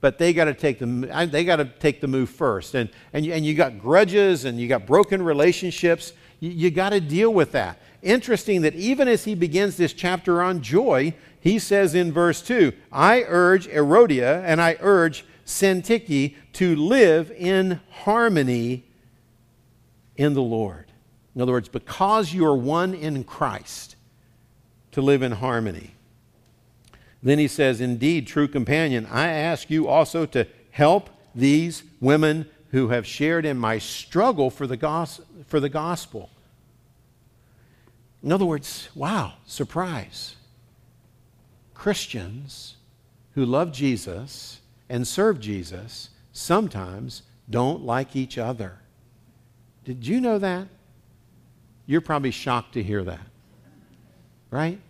But 0.00 0.18
they 0.18 0.32
got 0.32 0.44
to 0.44 0.54
take 0.54 0.78
the 0.78 1.28
they 1.30 1.44
got 1.44 1.56
to 1.56 1.64
take 1.64 2.00
the 2.00 2.06
move 2.06 2.30
first, 2.30 2.74
and 2.74 2.88
and 3.12 3.26
you, 3.26 3.32
and 3.32 3.44
you 3.44 3.54
got 3.54 3.80
grudges 3.80 4.44
and 4.44 4.60
you 4.60 4.68
got 4.68 4.86
broken 4.86 5.22
relationships. 5.22 6.12
You, 6.40 6.50
you 6.50 6.70
got 6.70 6.90
to 6.90 7.00
deal 7.00 7.32
with 7.32 7.52
that. 7.52 7.80
Interesting 8.00 8.62
that 8.62 8.74
even 8.74 9.08
as 9.08 9.24
he 9.24 9.34
begins 9.34 9.76
this 9.76 9.92
chapter 9.92 10.40
on 10.40 10.62
joy, 10.62 11.14
he 11.40 11.58
says 11.58 11.94
in 11.94 12.12
verse 12.12 12.40
2 12.42 12.72
I 12.92 13.24
urge 13.26 13.66
Euodia 13.66 14.42
and 14.44 14.60
I 14.60 14.76
urge 14.80 15.24
Syntyche 15.44 16.36
to 16.54 16.76
live 16.76 17.32
in 17.32 17.80
harmony 17.90 18.84
in 20.16 20.34
the 20.34 20.42
Lord. 20.42 20.92
In 21.34 21.40
other 21.40 21.52
words, 21.52 21.68
because 21.68 22.32
you 22.32 22.44
are 22.44 22.56
one 22.56 22.94
in 22.94 23.24
Christ, 23.24 23.96
to 24.92 25.00
live 25.00 25.22
in 25.22 25.32
harmony. 25.32 25.92
Then 27.22 27.38
he 27.38 27.48
says, 27.48 27.80
Indeed, 27.80 28.26
true 28.26 28.48
companion, 28.48 29.06
I 29.06 29.28
ask 29.28 29.70
you 29.70 29.88
also 29.88 30.26
to 30.26 30.46
help 30.70 31.10
these 31.34 31.82
women 32.00 32.48
who 32.70 32.88
have 32.88 33.06
shared 33.06 33.44
in 33.44 33.56
my 33.56 33.78
struggle 33.78 34.50
for 34.50 34.66
the, 34.66 34.76
gos- 34.76 35.20
for 35.46 35.60
the 35.60 35.68
gospel. 35.68 36.30
In 38.22 38.32
other 38.32 38.44
words, 38.44 38.88
wow, 38.94 39.34
surprise. 39.46 40.36
Christians 41.74 42.76
who 43.34 43.44
love 43.44 43.72
Jesus 43.72 44.60
and 44.88 45.06
serve 45.06 45.40
Jesus 45.40 46.10
sometimes 46.32 47.22
don't 47.48 47.82
like 47.82 48.16
each 48.16 48.36
other. 48.36 48.78
Did 49.84 50.06
you 50.06 50.20
know 50.20 50.38
that? 50.38 50.68
You're 51.86 52.00
probably 52.00 52.30
shocked 52.30 52.74
to 52.74 52.82
hear 52.82 53.02
that. 53.04 53.26
Right? 54.50 54.80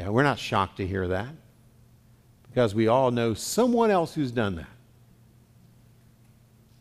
Yeah, 0.00 0.08
we're 0.08 0.22
not 0.22 0.38
shocked 0.38 0.78
to 0.78 0.86
hear 0.86 1.08
that 1.08 1.28
because 2.48 2.74
we 2.74 2.88
all 2.88 3.10
know 3.10 3.34
someone 3.34 3.90
else 3.90 4.14
who's 4.14 4.32
done 4.32 4.56
that. 4.56 4.70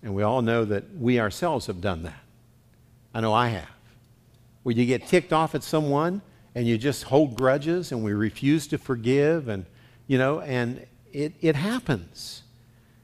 And 0.02 0.16
we 0.16 0.24
all 0.24 0.42
know 0.42 0.64
that 0.64 0.96
we 0.96 1.20
ourselves 1.20 1.68
have 1.68 1.82
done 1.82 2.04
that. 2.04 2.22
I 3.14 3.20
know 3.20 3.34
I 3.34 3.50
have. 3.50 3.68
Where 4.64 4.74
you 4.74 4.86
get 4.86 5.06
ticked 5.06 5.34
off 5.34 5.54
at 5.54 5.64
someone 5.64 6.22
and 6.56 6.66
you 6.66 6.78
just 6.78 7.04
hold 7.04 7.36
grudges 7.36 7.92
and 7.92 8.06
we 8.06 8.14
refuse 8.14 8.68
to 8.68 8.78
forgive 8.78 9.50
and 9.50 9.66
you 10.08 10.18
know 10.18 10.40
and 10.40 10.88
it, 11.12 11.34
it 11.42 11.58
happens 11.58 12.44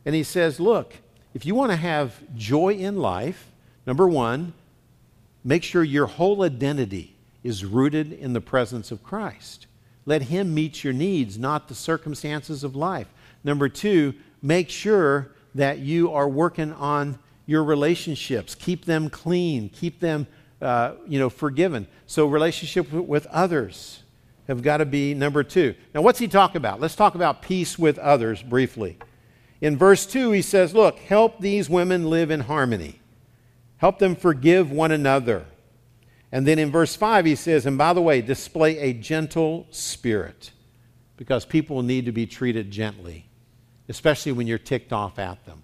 and 0.06 0.15
he 0.15 0.23
says 0.23 0.60
look 0.60 0.95
if 1.34 1.45
you 1.45 1.54
want 1.54 1.71
to 1.71 1.75
have 1.75 2.15
joy 2.36 2.73
in 2.73 2.97
life 2.97 3.51
number 3.86 4.08
one 4.08 4.54
make 5.43 5.62
sure 5.62 5.84
your 5.84 6.08
whole 6.08 6.41
identity 6.43 7.15
is 7.43 7.63
rooted 7.63 8.12
in 8.12 8.34
the 8.34 8.41
presence 8.41 8.91
of 8.91 9.04
christ 9.04 9.67
let 10.05 10.23
him 10.23 10.53
meet 10.53 10.83
your 10.83 10.93
needs 10.93 11.37
not 11.37 11.67
the 11.67 11.75
circumstances 11.75 12.63
of 12.63 12.75
life 12.75 13.07
number 13.43 13.69
two 13.69 14.13
make 14.41 14.69
sure 14.69 15.31
that 15.53 15.79
you 15.79 16.11
are 16.11 16.27
working 16.27 16.73
on 16.73 17.17
your 17.45 17.63
relationships 17.63 18.55
keep 18.55 18.85
them 18.85 19.09
clean 19.09 19.69
keep 19.69 19.99
them 19.99 20.27
uh, 20.61 20.95
you 21.07 21.19
know, 21.19 21.29
forgiven. 21.29 21.87
So 22.07 22.25
relationship 22.25 22.91
with 22.91 23.27
others 23.27 24.03
have 24.47 24.61
got 24.61 24.77
to 24.77 24.85
be 24.85 25.13
number 25.13 25.43
two. 25.43 25.75
Now, 25.93 26.01
what's 26.01 26.19
he 26.19 26.27
talk 26.27 26.55
about? 26.55 26.79
Let's 26.79 26.95
talk 26.95 27.15
about 27.15 27.41
peace 27.41 27.77
with 27.77 27.99
others 27.99 28.41
briefly. 28.41 28.97
In 29.61 29.77
verse 29.77 30.05
2, 30.05 30.31
he 30.31 30.41
says, 30.41 30.73
Look, 30.73 30.99
help 30.99 31.39
these 31.39 31.69
women 31.69 32.09
live 32.09 32.31
in 32.31 32.41
harmony. 32.41 32.99
Help 33.77 33.99
them 33.99 34.15
forgive 34.15 34.71
one 34.71 34.91
another. 34.91 35.45
And 36.35 36.45
then 36.45 36.59
in 36.59 36.69
verse 36.69 36.97
5, 36.97 37.23
he 37.23 37.35
says, 37.35 37.65
And 37.65 37.77
by 37.77 37.93
the 37.93 38.01
way, 38.01 38.21
display 38.21 38.77
a 38.79 38.91
gentle 38.91 39.67
spirit 39.69 40.51
because 41.15 41.45
people 41.45 41.81
need 41.81 42.03
to 42.07 42.11
be 42.11 42.27
treated 42.27 42.71
gently, 42.71 43.29
especially 43.87 44.33
when 44.33 44.45
you're 44.45 44.57
ticked 44.57 44.91
off 44.91 45.17
at 45.17 45.45
them. 45.45 45.63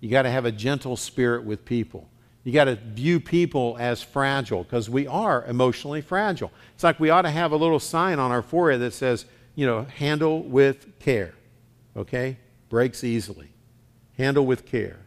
You 0.00 0.10
got 0.10 0.22
to 0.22 0.30
have 0.30 0.44
a 0.44 0.50
gentle 0.50 0.96
spirit 0.96 1.44
with 1.44 1.64
people. 1.64 2.08
You 2.42 2.52
got 2.52 2.64
to 2.64 2.74
view 2.74 3.20
people 3.20 3.76
as 3.78 4.02
fragile 4.02 4.64
because 4.64 4.90
we 4.90 5.06
are 5.06 5.44
emotionally 5.44 6.00
fragile. 6.00 6.50
It's 6.74 6.82
like 6.82 6.98
we 6.98 7.10
ought 7.10 7.22
to 7.22 7.30
have 7.30 7.52
a 7.52 7.56
little 7.56 7.78
sign 7.78 8.18
on 8.18 8.32
our 8.32 8.42
forehead 8.42 8.80
that 8.80 8.92
says, 8.92 9.24
you 9.54 9.66
know, 9.66 9.84
handle 9.84 10.42
with 10.42 10.98
care. 10.98 11.32
Okay? 11.96 12.38
Breaks 12.70 13.04
easily. 13.04 13.52
Handle 14.18 14.44
with 14.44 14.66
care. 14.66 14.98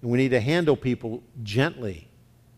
And 0.00 0.10
we 0.10 0.16
need 0.16 0.30
to 0.30 0.40
handle 0.40 0.74
people 0.74 1.22
gently, 1.42 2.08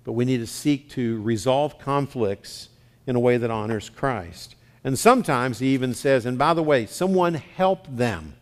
but 0.04 0.12
we 0.12 0.24
need 0.24 0.38
to 0.38 0.46
seek 0.46 0.90
to 0.90 1.20
resolve 1.22 1.78
conflicts 1.78 2.68
in 3.06 3.16
a 3.16 3.20
way 3.20 3.36
that 3.36 3.50
honors 3.50 3.88
Christ. 3.88 4.56
And 4.84 4.98
sometimes 4.98 5.58
he 5.58 5.68
even 5.74 5.94
says, 5.94 6.26
and 6.26 6.36
by 6.36 6.54
the 6.54 6.62
way, 6.62 6.86
someone 6.86 7.34
help 7.34 7.86
them 7.88 8.34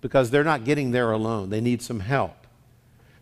because 0.00 0.30
they're 0.30 0.44
not 0.44 0.64
getting 0.64 0.90
there 0.90 1.12
alone. 1.12 1.50
They 1.50 1.60
need 1.60 1.82
some 1.82 2.00
help. 2.00 2.46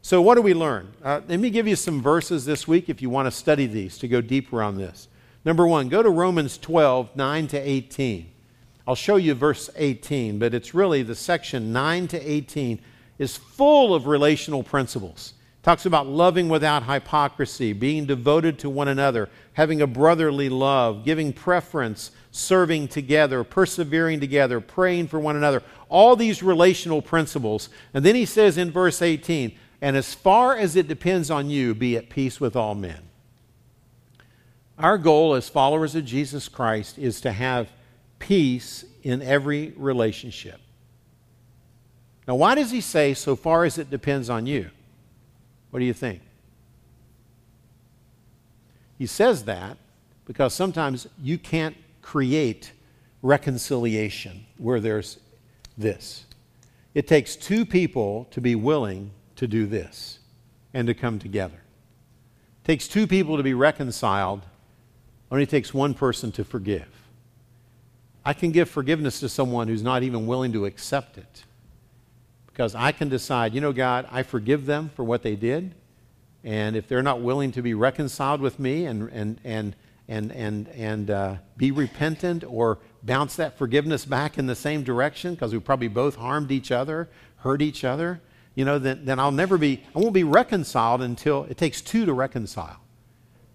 So, 0.03 0.23
what 0.23 0.37
do 0.37 0.43
we 0.43 0.55
learn? 0.55 0.93
Uh, 1.05 1.21
let 1.29 1.41
me 1.41 1.51
give 1.51 1.69
you 1.69 1.77
some 1.77 2.01
verses 2.01 2.47
this 2.47 2.67
week 2.67 2.89
if 2.89 3.03
you 3.03 3.11
want 3.11 3.27
to 3.27 3.31
study 3.31 3.67
these 3.67 3.99
to 3.99 4.09
go 4.09 4.23
deeper 4.23 4.63
on 4.63 4.79
this. 4.79 5.09
Number 5.45 5.67
one, 5.67 5.89
go 5.89 6.03
to 6.03 6.09
Romans 6.09 6.57
12, 6.57 7.15
9 7.15 7.47
to 7.49 7.59
18. 7.59 8.31
I'll 8.87 8.95
show 8.95 9.17
you 9.17 9.35
verse 9.35 9.69
18, 9.77 10.39
but 10.39 10.55
it's 10.55 10.75
really 10.75 11.03
the 11.03 11.15
section 11.15 11.73
9 11.73 12.09
to 12.09 12.31
18 12.31 12.81
is 13.19 13.37
full 13.37 13.95
of 13.95 14.07
relational 14.07 14.63
principles. 14.63 15.35
Talks 15.63 15.85
about 15.85 16.07
loving 16.07 16.49
without 16.49 16.85
hypocrisy, 16.85 17.75
being 17.75 18.07
devoted 18.07 18.59
to 18.61 18.71
one 18.71 18.89
another, 18.89 19.29
having 19.53 19.83
a 19.83 19.87
brotherly 19.87 20.49
love, 20.49 21.05
giving 21.05 21.35
preference, 21.35 22.13
serving 22.31 22.89
together, 22.89 23.45
persevering 23.45 24.21
together, 24.21 24.61
praying 24.61 25.09
for 25.09 25.21
one 25.21 25.37
another. 25.37 25.63
All 25.91 26.17
these 26.17 26.43
relational 26.43 27.03
principles. 27.03 27.69
And 27.93 28.05
then 28.05 28.15
he 28.15 28.25
says 28.25 28.57
in 28.57 28.71
verse 28.71 29.03
18, 29.03 29.55
and 29.83 29.97
as 29.97 30.15
far 30.15 30.57
as 30.57 30.77
it 30.77 30.89
depends 30.89 31.31
on 31.31 31.51
you, 31.51 31.75
be 31.75 31.97
at 31.97 32.09
peace 32.09 32.41
with 32.41 32.57
all 32.57 32.75
men. 32.75 33.01
Our 34.79 34.97
goal 34.97 35.35
as 35.35 35.51
followers 35.51 35.95
of 35.95 36.07
Jesus 36.07 36.49
Christ 36.49 36.99
is 36.99 37.21
to 37.21 37.33
have 37.33 37.71
peace 38.19 38.87
in 39.03 39.21
every 39.21 39.75
relationship. 39.77 40.59
Now, 42.27 42.37
why 42.37 42.55
does 42.55 42.71
he 42.71 42.81
say, 42.81 43.13
so 43.13 43.37
far 43.37 43.65
as 43.65 43.77
it 43.77 43.91
depends 43.91 44.31
on 44.31 44.47
you? 44.47 44.71
What 45.71 45.81
do 45.81 45.85
you 45.85 45.93
think? 45.93 46.21
He 48.99 49.07
says 49.07 49.45
that 49.45 49.79
because 50.27 50.53
sometimes 50.53 51.07
you 51.23 51.39
can't 51.39 51.77
create 52.03 52.73
reconciliation 53.23 54.47
where 54.59 54.81
there's 54.81 55.19
this. 55.77 56.27
It 56.95 57.07
takes 57.07 57.37
two 57.37 57.65
people 57.65 58.27
to 58.31 58.41
be 58.41 58.55
willing 58.55 59.13
to 59.37 59.47
do 59.47 59.67
this 59.67 60.19
and 60.75 60.87
to 60.87 60.95
come 60.95 61.19
together. 61.19 61.63
It 62.63 62.67
takes 62.67 62.89
two 62.89 63.07
people 63.07 63.37
to 63.37 63.43
be 63.43 63.55
reconciled, 63.55 64.43
only 65.31 65.47
takes 65.47 65.73
one 65.73 65.95
person 65.95 66.33
to 66.33 66.45
forgive. 66.45 66.89
I 68.25 68.35
can 68.35 68.51
give 68.51 68.69
forgiveness 68.69 69.21
to 69.21 69.29
someone 69.29 69.69
who's 69.69 69.83
not 69.83 70.03
even 70.03 70.27
willing 70.27 70.53
to 70.53 70.67
accept 70.67 71.17
it. 71.17 71.45
Because 72.61 72.75
I 72.75 72.93
can 72.93 73.09
decide, 73.09 73.55
you 73.55 73.63
know, 73.63 73.73
God, 73.73 74.07
I 74.13 74.23
forgive 74.23 74.67
them 74.67 74.91
for 74.95 75.03
what 75.03 75.23
they 75.23 75.35
did. 75.35 75.75
And 76.45 76.77
if 76.77 76.89
they're 76.89 77.03
not 77.03 77.23
willing 77.23 77.53
to 77.53 77.63
be 77.63 77.73
reconciled 77.73 78.43
with 78.43 78.59
me 78.59 78.85
and, 78.85 79.09
and, 79.13 79.41
and, 79.45 79.75
and, 80.09 80.31
and, 80.31 80.69
and 80.69 81.11
uh, 81.11 81.37
be 81.57 81.71
repentant 81.71 82.45
or 82.47 82.79
bounce 83.03 83.37
that 83.37 83.57
forgiveness 83.57 84.05
back 84.05 84.37
in 84.37 84.47
the 84.47 84.55
same 84.55 84.83
direction 84.83 85.33
because 85.33 85.55
we 85.55 85.59
probably 85.59 85.89
both 85.89 86.17
harmed 86.17 86.51
each 86.51 86.71
other, 86.71 87.09
hurt 87.37 87.63
each 87.63 87.83
other, 87.83 88.21
you 88.55 88.67
know, 88.67 88.79
then, 88.79 89.07
then 89.07 89.19
I'll 89.19 89.33
never 89.33 89.57
be, 89.57 89.83
I 89.97 89.99
won't 89.99 90.13
be 90.13 90.25
reconciled 90.25 91.01
until 91.01 91.45
it 91.45 91.57
takes 91.57 91.81
two 91.81 92.05
to 92.05 92.13
reconcile. 92.13 92.81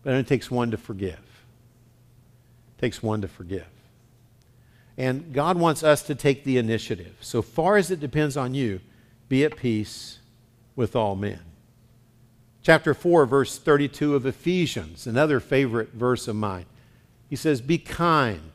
But 0.01 0.16
it 0.16 0.26
takes 0.26 0.49
one 0.49 0.72
to 0.72 0.78
forgive. 0.78 1.12
It 1.14 2.82
takes 2.82 3.03
one 3.03 3.22
to 3.22 3.28
forgive. 3.28 3.68
And 4.97 5.32
God 5.32 5.60
wants 5.60 5.84
us 5.84 6.01
to 6.01 6.16
take 6.16 6.43
the 6.43 6.58
initiative. 6.58 7.18
So 7.22 7.43
far 7.43 7.78
as 7.78 7.91
it 7.91 7.99
depends 7.99 8.36
on 8.36 8.56
you, 8.56 8.82
be 9.28 9.43
at 9.43 9.55
peace 9.55 10.19
with 10.76 10.95
all 10.95 11.15
men. 11.15 11.39
Chapter 12.61 12.93
4, 12.93 13.26
verse 13.26 13.57
32 13.57 14.15
of 14.15 14.26
Ephesians, 14.26 15.05
another 15.05 15.39
favorite 15.39 15.93
verse 15.93 16.28
of 16.28 16.36
mine. 16.36 16.65
He 17.30 17.36
says, 17.36 17.61
Be 17.61 17.78
kind. 17.78 18.51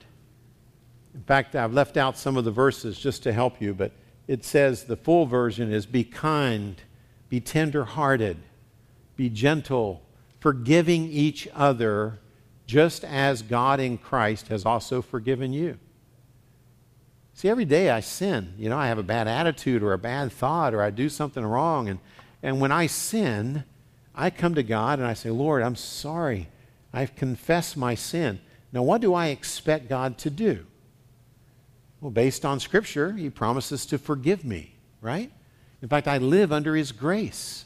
In 1.14 1.23
fact, 1.23 1.55
I've 1.55 1.73
left 1.73 1.97
out 1.97 2.16
some 2.16 2.37
of 2.37 2.45
the 2.45 2.51
verses 2.51 2.99
just 2.99 3.23
to 3.25 3.33
help 3.33 3.61
you, 3.61 3.75
but 3.75 3.93
it 4.27 4.45
says 4.45 4.85
the 4.85 4.97
full 4.97 5.27
version 5.27 5.73
is 5.73 5.87
Be 5.87 6.05
kind, 6.05 6.81
be 7.29 7.41
tender 7.41 7.85
hearted, 7.85 8.37
be 9.16 9.29
gentle, 9.29 10.03
forgiving 10.41 11.07
each 11.07 11.49
other, 11.55 12.18
just 12.66 13.05
as 13.05 13.43
God 13.43 13.81
in 13.81 13.99
Christ 13.99 14.49
has 14.49 14.64
also 14.64 15.03
forgiven 15.03 15.53
you. 15.53 15.79
See, 17.41 17.49
every 17.49 17.64
day 17.64 17.88
I 17.88 18.01
sin. 18.01 18.53
You 18.59 18.68
know, 18.68 18.76
I 18.76 18.88
have 18.88 18.99
a 18.99 19.03
bad 19.03 19.26
attitude 19.26 19.82
or 19.82 19.95
a 19.95 19.99
bad 19.99 20.30
thought 20.30 20.74
or 20.74 20.82
I 20.82 20.91
do 20.91 21.09
something 21.09 21.43
wrong. 21.43 21.88
And, 21.88 21.99
and 22.43 22.61
when 22.61 22.70
I 22.70 22.86
sin, 22.86 23.64
I 24.14 24.28
come 24.28 24.55
to 24.57 24.62
God 24.62 24.99
and 24.99 25.09
I 25.09 25.14
say, 25.14 25.30
Lord, 25.30 25.62
I'm 25.62 25.74
sorry. 25.74 26.49
I've 26.93 27.16
confessed 27.16 27.78
my 27.78 27.95
sin. 27.95 28.41
Now, 28.74 28.82
what 28.82 29.01
do 29.01 29.14
I 29.14 29.28
expect 29.28 29.88
God 29.88 30.18
to 30.18 30.28
do? 30.28 30.66
Well, 32.03 32.11
based 32.11 32.45
on 32.45 32.61
Scripture, 32.61 33.12
He 33.12 33.30
promises 33.30 33.86
to 33.86 33.97
forgive 33.97 34.45
me, 34.45 34.74
right? 35.01 35.32
In 35.80 35.88
fact, 35.88 36.09
I 36.09 36.18
live 36.18 36.53
under 36.53 36.76
His 36.76 36.93
grace. 36.93 37.64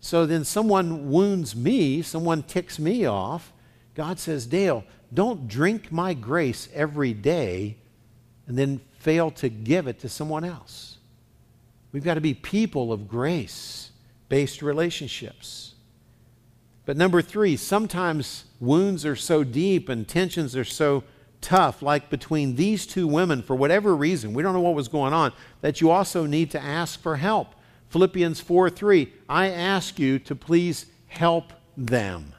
So 0.00 0.26
then 0.26 0.42
someone 0.44 1.08
wounds 1.08 1.54
me, 1.54 2.02
someone 2.02 2.42
ticks 2.42 2.80
me 2.80 3.04
off. 3.04 3.52
God 3.94 4.18
says, 4.18 4.44
Dale, 4.44 4.82
don't 5.14 5.46
drink 5.46 5.92
my 5.92 6.14
grace 6.14 6.68
every 6.74 7.12
day 7.14 7.76
and 8.48 8.58
then 8.58 8.80
fail 8.98 9.30
to 9.30 9.48
give 9.48 9.86
it 9.86 10.00
to 10.00 10.08
someone 10.08 10.42
else. 10.42 10.98
We've 11.92 12.02
got 12.04 12.14
to 12.14 12.20
be 12.20 12.34
people 12.34 12.92
of 12.92 13.06
grace 13.06 13.90
based 14.28 14.60
relationships. 14.60 15.74
But 16.84 16.96
number 16.96 17.22
three, 17.22 17.56
sometimes 17.56 18.44
wounds 18.60 19.04
are 19.06 19.16
so 19.16 19.44
deep 19.44 19.88
and 19.88 20.08
tensions 20.08 20.56
are 20.56 20.64
so 20.64 21.04
tough, 21.40 21.82
like 21.82 22.10
between 22.10 22.56
these 22.56 22.86
two 22.86 23.06
women, 23.06 23.42
for 23.42 23.54
whatever 23.54 23.94
reason, 23.94 24.34
we 24.34 24.42
don't 24.42 24.54
know 24.54 24.60
what 24.60 24.74
was 24.74 24.88
going 24.88 25.12
on, 25.12 25.32
that 25.60 25.80
you 25.80 25.90
also 25.90 26.26
need 26.26 26.50
to 26.50 26.62
ask 26.62 27.00
for 27.00 27.16
help. 27.16 27.54
Philippians 27.90 28.40
4 28.40 28.70
3, 28.70 29.12
I 29.28 29.48
ask 29.50 29.98
you 29.98 30.18
to 30.20 30.34
please 30.34 30.86
help 31.06 31.52
them. 31.76 32.34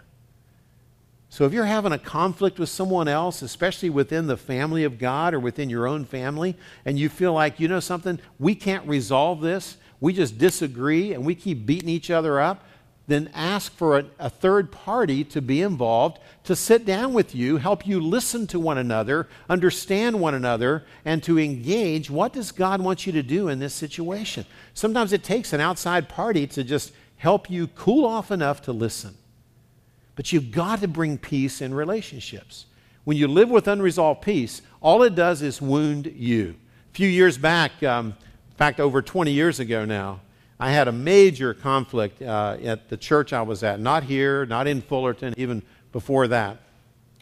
So 1.31 1.45
if 1.45 1.53
you're 1.53 1.65
having 1.65 1.91
a 1.91 1.99
conflict 1.99 2.57
with 2.57 2.69
someone 2.69 3.07
else, 3.07 3.43
especially 3.43 3.91
within 3.91 4.25
the 4.25 4.35
family 4.35 4.83
of 4.83 4.97
God 4.97 5.35
or 5.35 5.39
within 5.39 5.69
your 5.69 5.87
own 5.87 6.03
family, 6.03 6.55
and 6.85 6.97
you 6.97 7.07
feel 7.07 7.33
like, 7.33 7.59
you 7.59 7.67
know 7.67 7.79
something, 7.79 8.19
we 8.39 8.55
can't 8.55 8.87
resolve 8.87 9.39
this, 9.39 9.77
we 9.99 10.11
just 10.11 10.39
disagree 10.39 11.13
and 11.13 11.23
we 11.23 11.35
keep 11.35 11.67
beating 11.67 11.89
each 11.89 12.09
other 12.09 12.39
up, 12.39 12.65
then 13.07 13.29
ask 13.33 13.71
for 13.73 13.99
a, 13.99 14.05
a, 14.17 14.29
third 14.29 14.71
party 14.71 15.23
to 15.23 15.41
be 15.41 15.61
involved, 15.61 16.19
to 16.43 16.55
sit 16.55 16.85
down 16.85 17.13
with 17.13 17.35
you, 17.35 17.57
help 17.57 17.85
you 17.85 17.99
listen 17.99 18.47
to 18.47 18.59
one 18.59 18.77
another, 18.77 19.27
understand 19.49 20.19
one 20.19 20.35
another, 20.35 20.85
and 21.05 21.21
to 21.23 21.39
engage 21.39 22.09
what 22.09 22.33
does 22.33 22.51
God 22.51 22.81
want 22.81 23.05
you 23.05 23.11
to 23.13 23.23
do 23.23 23.47
in 23.49 23.59
this 23.59 23.73
situation. 23.73 24.45
Sometimes 24.73 25.11
it 25.11 25.23
takes 25.23 25.53
an 25.53 25.61
outside 25.61 26.07
party 26.07 26.45
to 26.47 26.63
just 26.63 26.91
help 27.17 27.49
you 27.49 27.67
cool 27.67 28.05
off 28.05 28.31
enough 28.31 28.61
to 28.63 28.71
listen. 28.71 29.15
But 30.19 30.33
you've 30.33 30.51
got 30.51 30.81
to 30.81 30.87
bring 30.89 31.17
peace 31.17 31.61
in 31.61 31.73
relationships. 31.73 32.65
When 33.05 33.15
you 33.15 33.25
live 33.25 33.49
with 33.49 33.69
unresolved 33.69 34.21
peace, 34.21 34.61
all 34.81 35.01
it 35.03 35.15
does 35.15 35.41
is 35.41 35.61
wound 35.61 36.07
you. 36.07 36.55
A 36.91 36.93
few 36.93 37.07
years 37.07 37.37
back, 37.37 37.81
um, 37.83 38.07
in 38.07 38.57
fact, 38.57 38.81
over 38.81 39.01
20 39.01 39.31
years 39.31 39.61
ago 39.61 39.85
now, 39.85 40.19
I 40.59 40.71
had 40.71 40.89
a 40.89 40.91
major 40.91 41.53
conflict 41.53 42.21
uh, 42.21 42.57
at 42.61 42.89
the 42.89 42.97
church 42.97 43.31
I 43.31 43.43
was 43.43 43.63
at. 43.63 43.79
Not 43.79 44.03
here, 44.03 44.45
not 44.45 44.67
in 44.67 44.81
Fullerton, 44.81 45.35
even 45.37 45.63
before 45.93 46.27
that, 46.27 46.57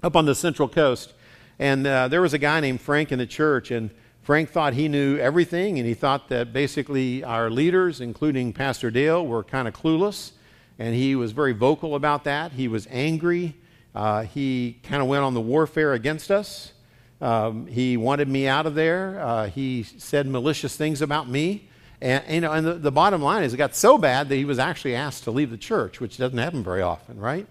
up 0.01 0.15
on 0.15 0.25
the 0.25 0.33
Central 0.33 0.67
Coast. 0.67 1.13
And 1.59 1.85
uh, 1.85 2.07
there 2.07 2.23
was 2.23 2.33
a 2.33 2.39
guy 2.39 2.61
named 2.61 2.81
Frank 2.81 3.11
in 3.11 3.19
the 3.19 3.27
church, 3.27 3.69
and 3.69 3.91
Frank 4.23 4.49
thought 4.49 4.73
he 4.73 4.87
knew 4.87 5.19
everything, 5.19 5.77
and 5.77 5.87
he 5.87 5.93
thought 5.93 6.29
that 6.29 6.51
basically 6.51 7.23
our 7.23 7.51
leaders, 7.51 8.01
including 8.01 8.53
Pastor 8.53 8.89
Dale, 8.89 9.23
were 9.23 9.43
kind 9.43 9.67
of 9.67 9.75
clueless 9.75 10.31
and 10.79 10.93
he 10.93 11.15
was 11.15 11.31
very 11.31 11.53
vocal 11.53 11.95
about 11.95 12.23
that. 12.25 12.51
He 12.51 12.67
was 12.67 12.87
angry. 12.89 13.55
Uh, 13.95 14.23
he 14.23 14.79
kind 14.83 15.01
of 15.01 15.07
went 15.07 15.23
on 15.23 15.33
the 15.33 15.41
warfare 15.41 15.93
against 15.93 16.29
us. 16.29 16.71
Um, 17.19 17.65
he 17.65 17.97
wanted 17.97 18.27
me 18.27 18.47
out 18.47 18.65
of 18.65 18.75
there. 18.75 19.19
Uh, 19.19 19.47
he 19.47 19.83
said 19.83 20.27
malicious 20.27 20.75
things 20.75 21.01
about 21.01 21.27
me. 21.27 21.67
And, 21.99 22.23
you 22.29 22.41
know, 22.41 22.51
and 22.51 22.65
the, 22.65 22.73
the, 22.75 22.91
bottom 22.91 23.23
line 23.23 23.43
is 23.43 23.55
it 23.55 23.57
got 23.57 23.75
so 23.75 23.97
bad 23.97 24.29
that 24.29 24.35
he 24.35 24.45
was 24.45 24.59
actually 24.59 24.93
asked 24.93 25.23
to 25.23 25.31
leave 25.31 25.49
the 25.49 25.57
church, 25.57 25.99
which 25.99 26.17
doesn't 26.17 26.37
happen 26.37 26.63
very 26.63 26.83
often, 26.83 27.19
right? 27.19 27.47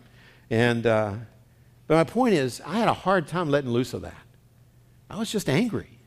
And, 0.50 0.86
uh, 0.86 1.14
but 1.88 1.94
my 1.96 2.04
point 2.04 2.34
is, 2.34 2.60
I 2.64 2.78
had 2.78 2.86
a 2.86 2.94
hard 2.94 3.26
time 3.26 3.50
letting 3.50 3.70
loose 3.70 3.92
of 3.92 4.02
that. 4.02 4.14
I 5.10 5.18
was 5.18 5.32
just 5.32 5.48
angry. 5.48 5.98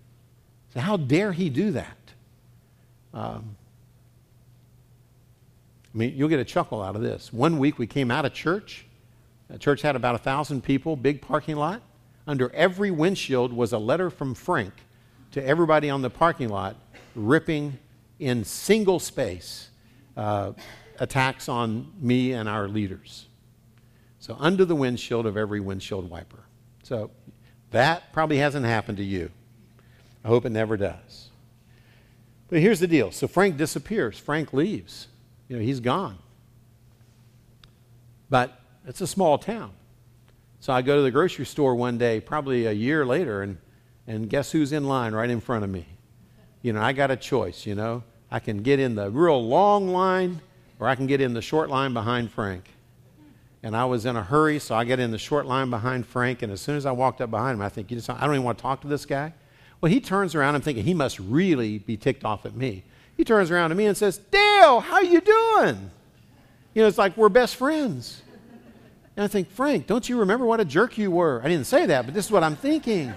So 0.73 0.79
how 0.79 0.95
dare 0.95 1.33
he 1.33 1.49
do 1.49 1.71
that? 1.71 1.97
Um, 3.13 3.57
mean, 5.99 6.13
you'll 6.15 6.29
get 6.29 6.39
a 6.39 6.45
chuckle 6.45 6.81
out 6.81 6.95
of 6.95 7.01
this. 7.01 7.31
One 7.33 7.59
week 7.59 7.77
we 7.77 7.85
came 7.85 8.09
out 8.09 8.25
of 8.25 8.33
church. 8.33 8.85
The 9.49 9.57
church 9.57 9.81
had 9.81 9.95
about 9.95 10.15
a 10.15 10.19
thousand 10.19 10.63
people, 10.63 10.95
big 10.95 11.21
parking 11.21 11.57
lot. 11.57 11.81
Under 12.25 12.53
every 12.53 12.89
windshield 12.89 13.51
was 13.51 13.73
a 13.73 13.77
letter 13.77 14.09
from 14.09 14.33
Frank 14.33 14.73
to 15.31 15.43
everybody 15.45 15.89
on 15.89 16.01
the 16.01 16.09
parking 16.09 16.49
lot, 16.49 16.75
ripping 17.15 17.77
in 18.19 18.43
single 18.43 18.99
space 18.99 19.69
uh, 20.15 20.53
attacks 20.99 21.49
on 21.49 21.91
me 21.99 22.33
and 22.33 22.47
our 22.47 22.67
leaders. 22.67 23.25
So, 24.19 24.35
under 24.39 24.65
the 24.65 24.75
windshield 24.75 25.25
of 25.25 25.37
every 25.37 25.59
windshield 25.59 26.09
wiper. 26.09 26.43
So, 26.83 27.11
that 27.71 28.13
probably 28.13 28.37
hasn't 28.37 28.65
happened 28.65 28.97
to 28.97 29.03
you. 29.03 29.31
I 30.23 30.27
hope 30.27 30.45
it 30.45 30.51
never 30.51 30.77
does. 30.77 31.29
But 32.49 32.59
here's 32.59 32.79
the 32.79 32.87
deal. 32.87 33.11
So, 33.11 33.27
Frank 33.27 33.57
disappears, 33.57 34.19
Frank 34.19 34.53
leaves 34.53 35.07
you 35.49 35.57
know, 35.57 35.61
he's 35.61 35.81
gone. 35.81 36.17
But 38.29 38.57
it's 38.87 39.01
a 39.01 39.07
small 39.07 39.37
town. 39.37 39.71
So 40.61 40.71
I 40.71 40.81
go 40.81 40.97
to 40.97 41.01
the 41.01 41.11
grocery 41.11 41.45
store 41.45 41.75
one 41.75 41.97
day, 41.97 42.21
probably 42.21 42.67
a 42.67 42.71
year 42.71 43.05
later, 43.05 43.41
and, 43.41 43.57
and 44.07 44.29
guess 44.29 44.51
who's 44.51 44.71
in 44.71 44.87
line 44.87 45.13
right 45.13 45.29
in 45.29 45.41
front 45.41 45.63
of 45.63 45.69
me? 45.69 45.85
You 46.61 46.73
know, 46.73 46.81
I 46.81 46.93
got 46.93 47.11
a 47.11 47.15
choice, 47.15 47.65
you 47.65 47.75
know. 47.75 48.03
I 48.31 48.39
can 48.39 48.61
get 48.61 48.79
in 48.79 48.95
the 48.95 49.09
real 49.09 49.43
long 49.45 49.89
line 49.89 50.41
or 50.79 50.87
I 50.87 50.95
can 50.95 51.07
get 51.07 51.21
in 51.21 51.33
the 51.33 51.41
short 51.41 51.69
line 51.69 51.93
behind 51.93 52.31
Frank. 52.31 52.69
And 53.63 53.75
I 53.75 53.85
was 53.85 54.05
in 54.05 54.15
a 54.15 54.23
hurry, 54.23 54.59
so 54.59 54.75
I 54.75 54.85
get 54.85 54.99
in 54.99 55.11
the 55.11 55.17
short 55.17 55.45
line 55.45 55.69
behind 55.69 56.05
Frank. 56.05 56.41
And 56.41 56.51
as 56.51 56.61
soon 56.61 56.77
as 56.77 56.85
I 56.85 56.91
walked 56.91 57.19
up 57.19 57.29
behind 57.29 57.55
him, 57.55 57.61
I 57.61 57.69
think, 57.69 57.91
you 57.91 57.97
just, 57.97 58.09
I 58.09 58.21
don't 58.21 58.35
even 58.35 58.43
want 58.43 58.57
to 58.57 58.61
talk 58.61 58.81
to 58.81 58.87
this 58.87 59.05
guy. 59.05 59.33
Well, 59.81 59.91
he 59.91 59.99
turns 59.99 60.35
around. 60.35 60.55
I'm 60.55 60.61
thinking 60.61 60.85
he 60.85 60.93
must 60.93 61.19
really 61.19 61.79
be 61.79 61.97
ticked 61.97 62.23
off 62.23 62.45
at 62.45 62.55
me. 62.55 62.83
He 63.17 63.25
turns 63.25 63.51
around 63.51 63.69
to 63.69 63.75
me 63.75 63.85
and 63.85 63.97
says, 63.97 64.19
Dale, 64.59 64.79
how 64.79 64.99
you 64.99 65.21
doing? 65.21 65.89
You 66.73 66.81
know, 66.81 66.87
it's 66.87 66.97
like 66.97 67.15
we're 67.15 67.29
best 67.29 67.55
friends. 67.55 68.21
And 69.15 69.23
I 69.23 69.27
think, 69.27 69.49
Frank, 69.51 69.87
don't 69.87 70.07
you 70.07 70.19
remember 70.19 70.45
what 70.45 70.59
a 70.59 70.65
jerk 70.65 70.97
you 70.97 71.11
were? 71.11 71.41
I 71.43 71.47
didn't 71.47 71.65
say 71.65 71.85
that, 71.87 72.05
but 72.05 72.13
this 72.13 72.25
is 72.25 72.31
what 72.31 72.43
I'm 72.43 72.55
thinking. 72.55 73.13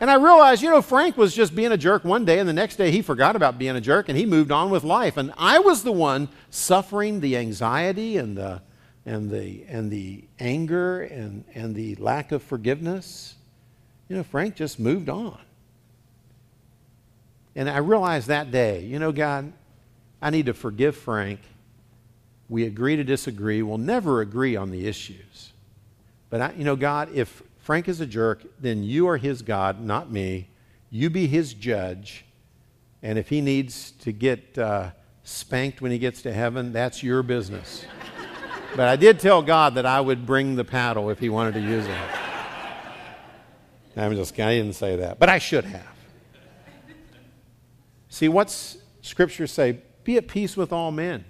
And 0.00 0.10
I 0.10 0.14
realized, 0.14 0.62
you 0.62 0.70
know, 0.70 0.82
Frank 0.82 1.16
was 1.16 1.34
just 1.34 1.54
being 1.54 1.72
a 1.72 1.76
jerk 1.76 2.04
one 2.04 2.24
day, 2.24 2.38
and 2.38 2.48
the 2.48 2.52
next 2.52 2.76
day 2.76 2.90
he 2.90 3.00
forgot 3.00 3.36
about 3.36 3.58
being 3.58 3.76
a 3.76 3.80
jerk 3.80 4.08
and 4.08 4.18
he 4.18 4.26
moved 4.26 4.50
on 4.50 4.70
with 4.70 4.84
life. 4.84 5.16
And 5.16 5.32
I 5.38 5.60
was 5.60 5.82
the 5.82 5.92
one 5.92 6.28
suffering 6.50 7.20
the 7.20 7.36
anxiety 7.36 8.16
and 8.16 8.36
the, 8.36 8.60
and 9.06 9.30
the, 9.30 9.64
and 9.68 9.90
the 9.90 10.24
anger 10.38 11.02
and, 11.02 11.44
and 11.54 11.74
the 11.74 11.94
lack 11.96 12.32
of 12.32 12.42
forgiveness. 12.42 13.34
You 14.08 14.16
know, 14.16 14.22
Frank 14.22 14.56
just 14.56 14.78
moved 14.78 15.08
on. 15.08 15.38
And 17.56 17.70
I 17.70 17.78
realized 17.78 18.28
that 18.28 18.50
day, 18.50 18.84
you 18.84 18.98
know, 18.98 19.12
God, 19.12 19.52
I 20.24 20.30
need 20.30 20.46
to 20.46 20.54
forgive 20.54 20.96
Frank. 20.96 21.38
We 22.48 22.64
agree 22.64 22.96
to 22.96 23.04
disagree. 23.04 23.60
We'll 23.60 23.76
never 23.76 24.22
agree 24.22 24.56
on 24.56 24.70
the 24.70 24.86
issues. 24.86 25.52
But, 26.30 26.40
I, 26.40 26.52
you 26.52 26.64
know, 26.64 26.76
God, 26.76 27.10
if 27.12 27.42
Frank 27.58 27.88
is 27.88 28.00
a 28.00 28.06
jerk, 28.06 28.42
then 28.58 28.82
you 28.82 29.06
are 29.06 29.18
his 29.18 29.42
God, 29.42 29.82
not 29.82 30.10
me. 30.10 30.48
You 30.90 31.10
be 31.10 31.26
his 31.26 31.52
judge. 31.52 32.24
And 33.02 33.18
if 33.18 33.28
he 33.28 33.42
needs 33.42 33.90
to 34.00 34.12
get 34.12 34.56
uh, 34.56 34.92
spanked 35.24 35.82
when 35.82 35.90
he 35.90 35.98
gets 35.98 36.22
to 36.22 36.32
heaven, 36.32 36.72
that's 36.72 37.02
your 37.02 37.22
business. 37.22 37.84
but 38.76 38.88
I 38.88 38.96
did 38.96 39.20
tell 39.20 39.42
God 39.42 39.74
that 39.74 39.84
I 39.84 40.00
would 40.00 40.24
bring 40.24 40.56
the 40.56 40.64
paddle 40.64 41.10
if 41.10 41.18
he 41.18 41.28
wanted 41.28 41.52
to 41.52 41.60
use 41.60 41.84
it. 41.84 41.98
I'm 43.94 44.16
just 44.16 44.40
I 44.40 44.54
didn't 44.54 44.72
say 44.72 44.96
that, 44.96 45.18
but 45.18 45.28
I 45.28 45.36
should 45.36 45.66
have. 45.66 45.94
See, 48.08 48.28
what's 48.28 48.78
Scripture 49.02 49.46
say? 49.46 49.80
Be 50.04 50.16
at 50.16 50.28
peace 50.28 50.56
with 50.56 50.72
all 50.72 50.92
men. 50.92 51.24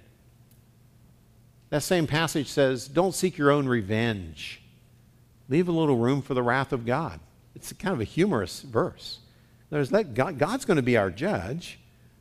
That 1.71 1.83
same 1.83 2.07
passage 2.07 2.49
says, 2.49 2.87
Don't 2.87 3.15
seek 3.15 3.39
your 3.39 3.51
own 3.51 3.67
revenge. 3.67 4.61
Leave 5.49 5.69
a 5.69 5.73
little 5.73 5.97
room 5.97 6.23
for 6.23 6.35
the 6.35 6.43
wrath 6.43 6.73
of 6.73 6.87
God. 6.87 7.21
It's 7.55 7.73
kind 7.73 7.93
of 7.95 8.01
a 8.01 8.05
humorous 8.05 8.63
verse. 8.63 9.21
There's 9.71 9.93
let 9.93 10.15
God, 10.15 10.39
God's 10.39 10.65
going 10.65 10.77
to 10.77 10.83
be 10.83 10.97
our 10.97 11.11
judge. 11.11 11.79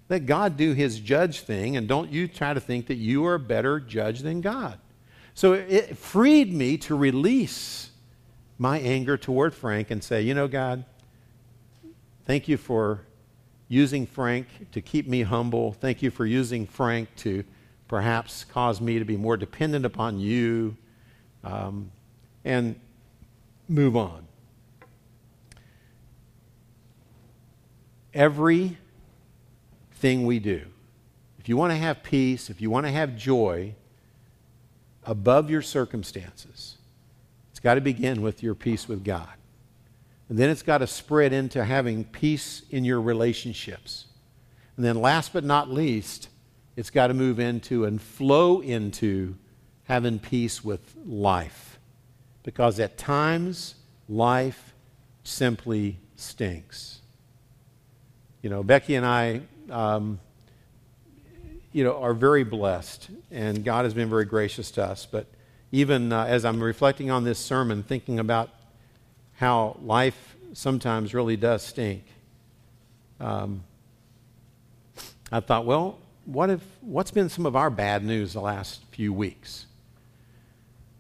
Let 0.10 0.26
God 0.26 0.58
do 0.58 0.74
his 0.74 1.00
judge 1.00 1.42
thing, 1.42 1.78
and 1.78 1.88
don't 1.88 2.12
you 2.12 2.28
try 2.28 2.54
to 2.54 2.60
think 2.60 2.88
that 2.88 2.96
you 2.96 3.26
are 3.26 3.36
a 3.36 3.40
better 3.40 3.80
judge 3.80 4.20
than 4.20 4.42
God. 4.42 4.78
So 5.34 5.54
it 5.54 5.98
freed 5.98 6.54
me 6.54 6.78
to 6.80 6.96
release 6.96 7.90
my 8.58 8.80
anger 8.80 9.18
toward 9.18 9.54
Frank 9.54 9.90
and 9.92 10.04
say, 10.04 10.22
you 10.22 10.34
know, 10.34 10.48
God, 10.48 10.86
thank 12.26 12.48
you 12.48 12.58
for 12.58 13.02
using 13.74 14.06
Frank 14.06 14.48
to 14.72 14.82
keep 14.82 15.08
me 15.08 15.24
humble. 15.24 15.74
Thank 15.74 16.04
you 16.04 16.12
for 16.12 16.28
using 16.28 16.68
Frank 16.68 17.10
to 17.18 17.44
perhaps 17.88 18.44
cause 18.44 18.80
me 18.80 19.00
to 19.00 19.06
be 19.06 19.18
more 19.18 19.36
dependent 19.36 19.84
upon 19.84 20.20
you 20.20 20.78
um, 21.44 21.92
and 22.46 22.80
move 23.68 23.98
on. 23.98 24.28
Everything 28.14 28.78
we 30.04 30.38
do, 30.38 30.68
if 31.40 31.50
you 31.50 31.58
want 31.58 31.72
to 31.72 31.78
have 31.78 32.04
peace, 32.04 32.52
if 32.52 32.62
you 32.62 32.70
want 32.70 32.86
to 32.86 32.92
have 32.92 33.18
joy 33.18 33.74
above 35.04 35.50
your 35.50 35.64
circumstances, 35.64 36.78
it's 37.50 37.60
got 37.60 37.74
to 37.74 37.82
begin 37.82 38.22
with 38.22 38.44
your 38.44 38.54
peace 38.54 38.88
with 38.88 39.04
God. 39.04 39.34
And 40.34 40.40
then 40.40 40.50
it's 40.50 40.64
got 40.64 40.80
to 40.80 40.88
spread 40.88 41.32
into 41.32 41.64
having 41.64 42.06
peace 42.06 42.64
in 42.72 42.86
your 42.86 43.00
relationships. 43.00 44.06
And 44.76 44.84
then, 44.84 45.00
last 45.00 45.32
but 45.32 45.44
not 45.44 45.70
least, 45.70 46.28
it's 46.76 46.90
got 46.90 47.10
to 47.10 47.14
move 47.14 47.40
into 47.40 47.86
and 47.86 48.02
flow 48.02 48.60
into 48.60 49.36
having 49.84 50.18
peace 50.18 50.64
with 50.64 50.96
life. 51.06 51.78
Because 52.42 52.80
at 52.80 52.98
times, 52.98 53.76
life 54.10 54.74
simply 55.24 56.00
stinks. 56.16 57.02
You 58.42 58.50
know, 58.50 58.64
Becky 58.64 58.96
and 58.96 59.06
I, 59.06 59.42
um, 59.70 60.20
you 61.74 61.84
know, 61.84 62.02
are 62.02 62.16
very 62.16 62.44
blessed, 62.44 63.08
and 63.30 63.64
God 63.64 63.86
has 63.86 63.94
been 63.94 64.10
very 64.10 64.26
gracious 64.26 64.72
to 64.72 64.84
us. 64.84 65.06
But 65.06 65.28
even 65.72 66.12
uh, 66.12 66.26
as 66.26 66.44
I'm 66.44 66.60
reflecting 66.60 67.12
on 67.12 67.24
this 67.24 67.38
sermon, 67.38 67.84
thinking 67.84 68.18
about 68.18 68.50
how 69.36 69.78
life 69.84 70.36
sometimes 70.54 71.14
really 71.14 71.38
does 71.38 71.64
stink, 71.64 72.04
um, 73.20 73.64
I 75.32 75.40
thought, 75.40 75.66
well, 75.66 76.00
what 76.26 76.50
if, 76.50 76.62
what's 76.82 77.12
been 77.12 77.30
some 77.30 77.46
of 77.46 77.56
our 77.56 77.70
bad 77.70 78.04
news 78.04 78.34
the 78.34 78.42
last 78.42 78.82
few 78.92 79.12
weeks? 79.12 79.66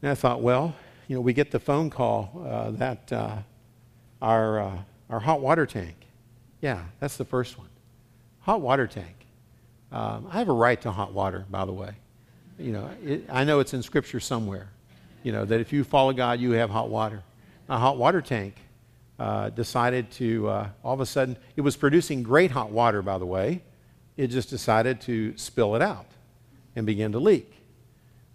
And 0.01 0.11
I 0.11 0.15
thought, 0.15 0.41
well, 0.41 0.75
you 1.07 1.15
know, 1.15 1.21
we 1.21 1.33
get 1.33 1.51
the 1.51 1.59
phone 1.59 1.89
call 1.89 2.45
uh, 2.47 2.71
that 2.71 3.13
uh, 3.13 3.37
our, 4.21 4.59
uh, 4.59 4.77
our 5.09 5.19
hot 5.19 5.39
water 5.39 5.65
tank 5.65 5.95
yeah, 6.63 6.81
that's 7.01 7.17
the 7.17 7.25
first 7.25 7.59
one. 7.59 7.67
Hot 8.39 8.61
water 8.61 8.87
tank. 8.87 9.27
Um, 9.91 10.27
I 10.31 10.39
have 10.39 10.47
a 10.47 10.53
right 10.53 10.79
to 10.81 10.91
hot 10.91 11.11
water, 11.11 11.45
by 11.51 11.65
the 11.65 11.73
way. 11.73 11.91
You 12.57 12.71
know, 12.71 12.89
it, 13.05 13.25
I 13.29 13.43
know 13.43 13.59
it's 13.59 13.73
in 13.73 13.83
Scripture 13.83 14.21
somewhere. 14.21 14.69
You 15.23 15.33
know 15.33 15.43
that 15.43 15.59
if 15.59 15.73
you 15.73 15.83
follow 15.83 16.13
God, 16.13 16.39
you 16.39 16.51
have 16.51 16.69
hot 16.69 16.87
water. 16.87 17.21
A 17.69 17.77
hot 17.77 17.97
water 17.97 18.21
tank 18.21 18.55
uh, 19.19 19.49
decided 19.49 20.11
to 20.11 20.49
uh, 20.49 20.69
all 20.83 20.93
of 20.93 20.99
a 20.99 21.05
sudden 21.05 21.37
it 21.55 21.61
was 21.61 21.75
producing 21.75 22.23
great 22.23 22.51
hot 22.51 22.71
water, 22.71 23.01
by 23.01 23.17
the 23.17 23.25
way. 23.25 23.61
It 24.17 24.27
just 24.27 24.49
decided 24.49 25.01
to 25.01 25.35
spill 25.37 25.75
it 25.75 25.81
out 25.81 26.05
and 26.75 26.85
begin 26.85 27.11
to 27.13 27.19
leak. 27.19 27.51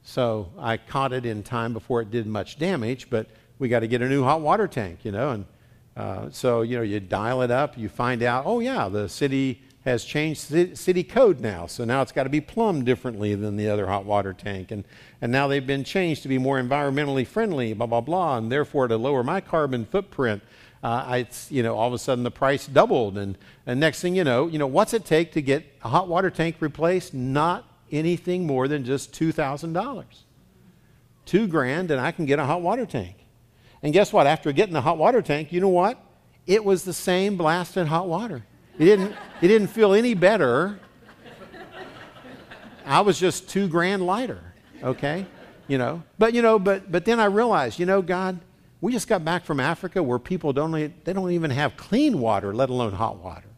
So 0.02 0.50
I 0.58 0.76
caught 0.78 1.12
it 1.12 1.26
in 1.26 1.42
time 1.42 1.72
before 1.72 2.00
it 2.00 2.10
did 2.10 2.26
much 2.26 2.58
damage, 2.58 3.10
but 3.10 3.26
we 3.58 3.68
got 3.68 3.80
to 3.80 3.88
get 3.88 4.00
a 4.00 4.08
new 4.08 4.24
hot 4.24 4.40
water 4.40 4.66
tank, 4.66 5.00
you 5.04 5.12
know, 5.12 5.30
and 5.32 5.44
uh, 5.96 6.30
so, 6.30 6.62
you 6.62 6.76
know, 6.76 6.82
you 6.82 7.00
dial 7.00 7.42
it 7.42 7.50
up, 7.50 7.76
you 7.76 7.88
find 7.88 8.22
out, 8.22 8.44
oh, 8.46 8.60
yeah, 8.60 8.88
the 8.88 9.08
city 9.08 9.60
has 9.88 10.04
changed 10.04 10.78
city 10.78 11.02
code 11.02 11.40
now. 11.40 11.66
So 11.66 11.84
now 11.84 12.02
it's 12.02 12.12
got 12.12 12.24
to 12.24 12.28
be 12.28 12.40
plumbed 12.40 12.86
differently 12.86 13.34
than 13.34 13.56
the 13.56 13.68
other 13.68 13.86
hot 13.86 14.04
water 14.04 14.32
tank. 14.32 14.70
And, 14.70 14.84
and 15.20 15.32
now 15.32 15.48
they've 15.48 15.66
been 15.66 15.84
changed 15.84 16.22
to 16.22 16.28
be 16.28 16.38
more 16.38 16.60
environmentally 16.60 17.26
friendly, 17.26 17.72
blah, 17.72 17.86
blah, 17.86 18.00
blah. 18.00 18.38
And 18.38 18.52
therefore, 18.52 18.86
to 18.88 18.96
lower 18.96 19.22
my 19.24 19.40
carbon 19.40 19.84
footprint, 19.84 20.42
uh, 20.82 20.86
I, 20.86 21.26
you 21.50 21.62
know, 21.62 21.76
all 21.76 21.88
of 21.88 21.94
a 21.94 21.98
sudden 21.98 22.22
the 22.22 22.30
price 22.30 22.66
doubled. 22.66 23.18
And, 23.18 23.36
and 23.66 23.80
next 23.80 24.00
thing 24.00 24.14
you 24.14 24.24
know, 24.24 24.46
you 24.46 24.58
know, 24.58 24.66
what's 24.66 24.94
it 24.94 25.04
take 25.04 25.32
to 25.32 25.42
get 25.42 25.64
a 25.82 25.88
hot 25.88 26.08
water 26.08 26.30
tank 26.30 26.56
replaced? 26.60 27.14
Not 27.14 27.64
anything 27.90 28.46
more 28.46 28.68
than 28.68 28.84
just 28.84 29.12
$2,000. 29.12 30.04
Two 31.24 31.46
grand, 31.46 31.90
and 31.90 32.00
I 32.00 32.12
can 32.12 32.26
get 32.26 32.38
a 32.38 32.44
hot 32.44 32.62
water 32.62 32.86
tank. 32.86 33.16
And 33.82 33.92
guess 33.92 34.12
what? 34.12 34.26
After 34.26 34.52
getting 34.52 34.74
the 34.74 34.80
hot 34.80 34.98
water 34.98 35.22
tank, 35.22 35.52
you 35.52 35.60
know 35.60 35.68
what? 35.68 35.98
It 36.46 36.64
was 36.64 36.84
the 36.84 36.92
same 36.94 37.36
blasted 37.36 37.86
hot 37.86 38.08
water. 38.08 38.44
It 38.78 38.84
didn't, 38.84 39.12
it 39.40 39.48
didn't 39.48 39.68
feel 39.68 39.92
any 39.92 40.14
better. 40.14 40.78
I 42.86 43.00
was 43.00 43.18
just 43.18 43.48
two 43.48 43.68
grand 43.68 44.06
lighter, 44.06 44.40
okay? 44.82 45.26
You 45.66 45.78
know, 45.78 46.02
but 46.18 46.32
you 46.32 46.40
know, 46.40 46.58
but 46.58 46.90
but 46.90 47.04
then 47.04 47.20
I 47.20 47.26
realized, 47.26 47.78
you 47.78 47.84
know, 47.84 48.00
God, 48.00 48.40
we 48.80 48.92
just 48.92 49.08
got 49.08 49.24
back 49.24 49.44
from 49.44 49.60
Africa 49.60 50.02
where 50.02 50.18
people 50.18 50.52
don't 50.54 50.72
they 50.72 51.12
don't 51.12 51.30
even 51.32 51.50
have 51.50 51.76
clean 51.76 52.18
water, 52.20 52.54
let 52.54 52.70
alone 52.70 52.92
hot 52.92 53.22
water. 53.22 53.48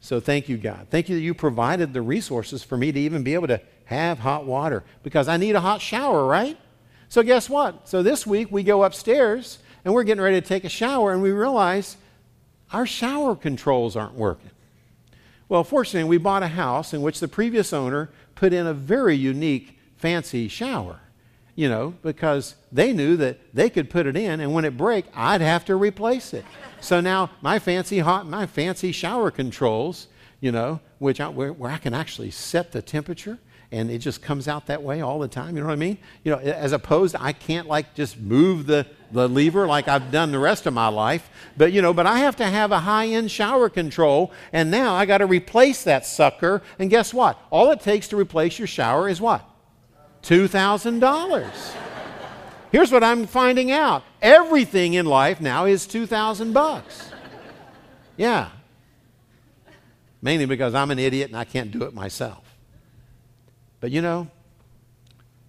So 0.00 0.18
thank 0.18 0.48
you, 0.48 0.56
God. 0.56 0.86
Thank 0.90 1.10
you 1.10 1.16
that 1.16 1.20
you 1.20 1.34
provided 1.34 1.92
the 1.92 2.00
resources 2.00 2.62
for 2.62 2.78
me 2.78 2.90
to 2.90 2.98
even 2.98 3.22
be 3.22 3.34
able 3.34 3.48
to 3.48 3.60
have 3.84 4.20
hot 4.20 4.46
water 4.46 4.82
because 5.02 5.28
I 5.28 5.36
need 5.36 5.54
a 5.56 5.60
hot 5.60 5.82
shower, 5.82 6.24
right? 6.24 6.56
So, 7.10 7.22
guess 7.22 7.50
what? 7.50 7.88
So, 7.88 8.02
this 8.02 8.26
week 8.26 8.50
we 8.50 8.62
go 8.62 8.84
upstairs 8.84 9.58
and 9.84 9.92
we're 9.92 10.04
getting 10.04 10.22
ready 10.22 10.40
to 10.40 10.46
take 10.46 10.64
a 10.64 10.68
shower 10.68 11.12
and 11.12 11.20
we 11.20 11.32
realize 11.32 11.96
our 12.72 12.86
shower 12.86 13.34
controls 13.34 13.96
aren't 13.96 14.14
working. 14.14 14.50
Well, 15.48 15.64
fortunately, 15.64 16.08
we 16.08 16.18
bought 16.18 16.44
a 16.44 16.48
house 16.48 16.94
in 16.94 17.02
which 17.02 17.18
the 17.18 17.28
previous 17.28 17.72
owner 17.72 18.10
put 18.36 18.52
in 18.52 18.66
a 18.66 18.74
very 18.74 19.16
unique, 19.16 19.78
fancy 19.96 20.46
shower, 20.46 21.00
you 21.56 21.68
know, 21.68 21.94
because 22.02 22.54
they 22.70 22.92
knew 22.92 23.16
that 23.16 23.38
they 23.52 23.68
could 23.68 23.90
put 23.90 24.06
it 24.06 24.16
in 24.16 24.40
and 24.40 24.54
when 24.54 24.64
it 24.64 24.76
broke, 24.76 25.06
I'd 25.14 25.40
have 25.40 25.64
to 25.64 25.74
replace 25.74 26.32
it. 26.32 26.44
So 26.80 27.00
now 27.00 27.30
my 27.42 27.58
fancy 27.58 27.98
hot, 27.98 28.26
my 28.26 28.46
fancy 28.46 28.92
shower 28.92 29.30
controls, 29.32 30.06
you 30.40 30.52
know, 30.52 30.80
which 30.98 31.20
I, 31.20 31.28
where, 31.28 31.52
where 31.52 31.70
I 31.70 31.78
can 31.78 31.94
actually 31.94 32.30
set 32.30 32.70
the 32.70 32.80
temperature 32.80 33.38
and 33.72 33.90
it 33.90 33.98
just 33.98 34.22
comes 34.22 34.48
out 34.48 34.66
that 34.66 34.82
way 34.82 35.00
all 35.00 35.18
the 35.18 35.28
time. 35.28 35.56
You 35.56 35.62
know 35.62 35.68
what 35.68 35.74
I 35.74 35.76
mean? 35.76 35.98
You 36.24 36.32
know, 36.32 36.38
as 36.38 36.72
opposed, 36.72 37.16
I 37.18 37.32
can't 37.32 37.68
like 37.68 37.94
just 37.94 38.18
move 38.18 38.66
the, 38.66 38.86
the 39.10 39.28
lever 39.28 39.66
like 39.66 39.88
I've 39.88 40.10
done 40.10 40.32
the 40.32 40.38
rest 40.38 40.66
of 40.66 40.74
my 40.74 40.88
life. 40.88 41.28
But 41.56 41.72
you 41.72 41.82
know, 41.82 41.92
but 41.92 42.06
I 42.06 42.18
have 42.20 42.36
to 42.36 42.44
have 42.46 42.72
a 42.72 42.80
high-end 42.80 43.30
shower 43.30 43.68
control, 43.68 44.32
and 44.52 44.70
now 44.70 44.94
I 44.94 45.06
got 45.06 45.18
to 45.18 45.26
replace 45.26 45.84
that 45.84 46.06
sucker. 46.06 46.62
And 46.78 46.90
guess 46.90 47.12
what? 47.12 47.38
All 47.50 47.70
it 47.72 47.80
takes 47.80 48.08
to 48.08 48.16
replace 48.16 48.58
your 48.58 48.68
shower 48.68 49.08
is 49.08 49.20
what? 49.20 49.44
Two 50.22 50.48
thousand 50.48 51.00
dollars. 51.00 51.74
Here's 52.72 52.92
what 52.92 53.02
I'm 53.02 53.26
finding 53.26 53.72
out. 53.72 54.04
Everything 54.22 54.94
in 54.94 55.06
life 55.06 55.40
now 55.40 55.64
is 55.64 55.86
2000 55.86 56.52
bucks. 56.52 57.10
Yeah. 58.16 58.50
Mainly 60.22 60.46
because 60.46 60.74
I'm 60.74 60.90
an 60.90 60.98
idiot 60.98 61.30
and 61.30 61.36
I 61.36 61.44
can't 61.44 61.72
do 61.72 61.82
it 61.82 61.94
myself. 61.94 62.44
But 63.80 63.90
you 63.90 64.02
know, 64.02 64.28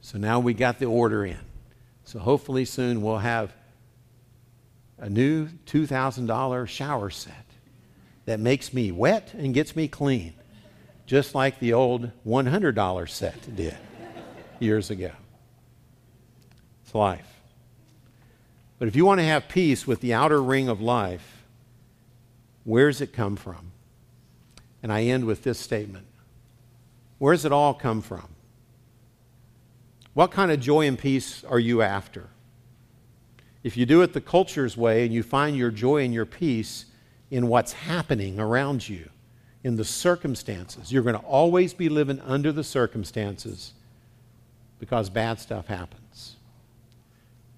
so 0.01 0.17
now 0.17 0.39
we 0.39 0.53
got 0.53 0.79
the 0.79 0.85
order 0.85 1.25
in. 1.25 1.37
So 2.11 2.19
hopefully 2.19 2.65
soon 2.65 3.01
we'll 3.01 3.19
have 3.19 3.53
a 4.97 5.09
new 5.09 5.47
$2,000 5.65 6.67
shower 6.67 7.09
set 7.09 7.45
that 8.25 8.37
makes 8.37 8.73
me 8.73 8.91
wet 8.91 9.33
and 9.33 9.53
gets 9.53 9.77
me 9.77 9.87
clean, 9.87 10.33
just 11.05 11.33
like 11.33 11.59
the 11.59 11.71
old 11.71 12.11
$100 12.27 13.09
set 13.09 13.55
did 13.55 13.77
years 14.59 14.89
ago. 14.89 15.11
It's 16.83 16.93
life. 16.93 17.39
But 18.77 18.89
if 18.89 18.97
you 18.97 19.05
want 19.05 19.21
to 19.21 19.25
have 19.25 19.47
peace 19.47 19.87
with 19.87 20.01
the 20.01 20.13
outer 20.13 20.43
ring 20.43 20.67
of 20.67 20.81
life, 20.81 21.45
where 22.65 22.89
does 22.89 22.99
it 22.99 23.13
come 23.13 23.37
from? 23.37 23.71
And 24.83 24.91
I 24.91 25.03
end 25.03 25.23
with 25.23 25.43
this 25.43 25.59
statement 25.59 26.07
where 27.19 27.33
does 27.33 27.45
it 27.45 27.53
all 27.53 27.73
come 27.73 28.01
from? 28.01 28.27
What 30.13 30.31
kind 30.31 30.51
of 30.51 30.59
joy 30.59 30.87
and 30.87 30.97
peace 30.97 31.43
are 31.43 31.59
you 31.59 31.81
after? 31.81 32.29
If 33.63 33.77
you 33.77 33.85
do 33.85 34.01
it 34.01 34.13
the 34.13 34.21
culture's 34.21 34.75
way 34.75 35.05
and 35.05 35.13
you 35.13 35.23
find 35.23 35.55
your 35.55 35.71
joy 35.71 36.03
and 36.03 36.13
your 36.13 36.25
peace 36.25 36.85
in 37.29 37.47
what's 37.47 37.73
happening 37.73 38.39
around 38.39 38.89
you, 38.89 39.09
in 39.63 39.75
the 39.75 39.85
circumstances, 39.85 40.91
you're 40.91 41.03
going 41.03 41.15
to 41.15 41.21
always 41.21 41.73
be 41.73 41.87
living 41.87 42.19
under 42.21 42.51
the 42.51 42.63
circumstances 42.63 43.73
because 44.79 45.09
bad 45.09 45.39
stuff 45.39 45.67
happens. 45.67 46.35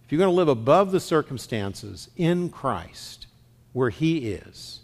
if 0.05 0.11
you're 0.11 0.19
going 0.19 0.29
to 0.29 0.35
live 0.35 0.49
above 0.49 0.91
the 0.91 0.99
circumstances 0.99 2.09
in 2.17 2.49
Christ, 2.49 3.27
where 3.71 3.89
He 3.89 4.33
is, 4.33 4.81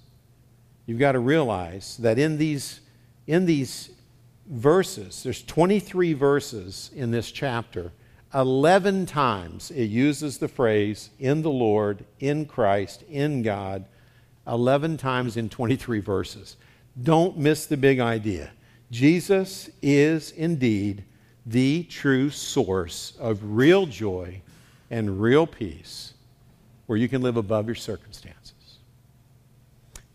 you've 0.86 1.00
got 1.00 1.12
to 1.12 1.20
realize 1.20 1.98
that 1.98 2.18
in 2.18 2.38
these, 2.38 2.80
in 3.28 3.46
these 3.46 3.90
verses, 4.50 5.24
there's 5.24 5.44
23 5.44 6.14
verses 6.14 6.92
in 6.96 7.12
this 7.12 7.32
chapter. 7.32 7.92
11 8.34 9.06
times 9.06 9.72
it 9.72 9.86
uses 9.86 10.38
the 10.38 10.48
phrase 10.48 11.10
in 11.20 11.42
the 11.42 11.50
Lord, 11.50 12.04
in 12.20 12.46
Christ, 12.46 13.04
in 13.10 13.42
God. 13.42 13.86
11 14.48 14.98
times 14.98 15.38
in 15.38 15.50
23 15.50 16.00
verses. 16.00 16.58
Don't 17.02 17.38
miss 17.38 17.66
the 17.68 17.78
big 17.78 18.00
idea. 18.00 18.52
Jesus 18.92 19.70
is 19.82 20.32
indeed 20.32 21.04
the 21.46 21.84
true 21.84 22.30
source 22.30 23.14
of 23.20 23.40
real 23.44 23.86
joy 23.86 24.42
and 24.90 25.22
real 25.22 25.46
peace 25.46 26.14
where 26.88 26.98
you 26.98 27.08
can 27.08 27.22
live 27.22 27.38
above 27.38 27.68
your 27.68 27.76
circumstances. 27.76 28.54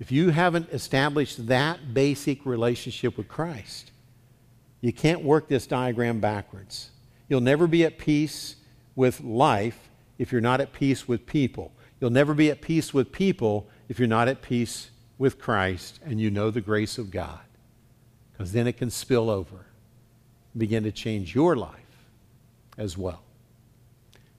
If 0.00 0.10
you 0.10 0.30
haven't 0.30 0.70
established 0.70 1.46
that 1.46 1.94
basic 1.94 2.44
relationship 2.44 3.16
with 3.16 3.28
Christ, 3.28 3.92
you 4.84 4.92
can't 4.92 5.22
work 5.22 5.48
this 5.48 5.66
diagram 5.66 6.20
backwards. 6.20 6.90
You'll 7.26 7.40
never 7.40 7.66
be 7.66 7.84
at 7.84 7.96
peace 7.96 8.56
with 8.94 9.22
life 9.22 9.88
if 10.18 10.30
you're 10.30 10.42
not 10.42 10.60
at 10.60 10.74
peace 10.74 11.08
with 11.08 11.24
people. 11.24 11.72
You'll 11.98 12.10
never 12.10 12.34
be 12.34 12.50
at 12.50 12.60
peace 12.60 12.92
with 12.92 13.10
people 13.10 13.66
if 13.88 13.98
you're 13.98 14.06
not 14.06 14.28
at 14.28 14.42
peace 14.42 14.90
with 15.16 15.38
Christ 15.38 16.00
and 16.04 16.20
you 16.20 16.30
know 16.30 16.50
the 16.50 16.60
grace 16.60 16.98
of 16.98 17.10
God. 17.10 17.40
Because 18.32 18.52
then 18.52 18.66
it 18.66 18.76
can 18.76 18.90
spill 18.90 19.30
over, 19.30 19.64
and 20.52 20.60
begin 20.60 20.82
to 20.82 20.92
change 20.92 21.34
your 21.34 21.56
life 21.56 21.70
as 22.76 22.98
well. 22.98 23.22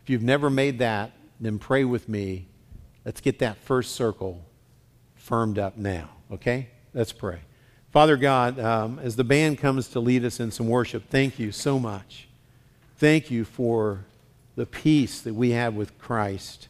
If 0.04 0.12
you've 0.12 0.22
never 0.22 0.52
made 0.52 0.78
that, 0.78 1.14
then 1.40 1.58
pray 1.58 1.86
with 1.86 2.08
me. 2.08 2.46
Let's 3.04 3.20
get 3.20 3.40
that 3.40 3.58
first 3.58 3.96
circle 3.96 4.46
firmed 5.16 5.58
up 5.58 5.76
now, 5.76 6.10
okay? 6.32 6.70
Let's 6.94 7.14
pray. 7.14 7.40
Father 7.96 8.18
God, 8.18 8.60
um, 8.60 9.00
as 9.00 9.16
the 9.16 9.24
band 9.24 9.58
comes 9.58 9.88
to 9.88 10.02
lead 10.02 10.26
us 10.26 10.42
in 10.42 10.52
some 10.52 10.68
worship, 10.68 11.10
thank 11.10 11.40
you 11.40 11.54
so 11.54 11.80
much. 11.80 12.28
Thank 12.98 13.32
you 13.32 13.46
for 13.46 14.04
the 14.58 14.66
peace 14.66 15.22
that 15.22 15.34
we 15.34 15.52
have 15.52 15.76
with 15.76 15.98
Christ 15.98 16.68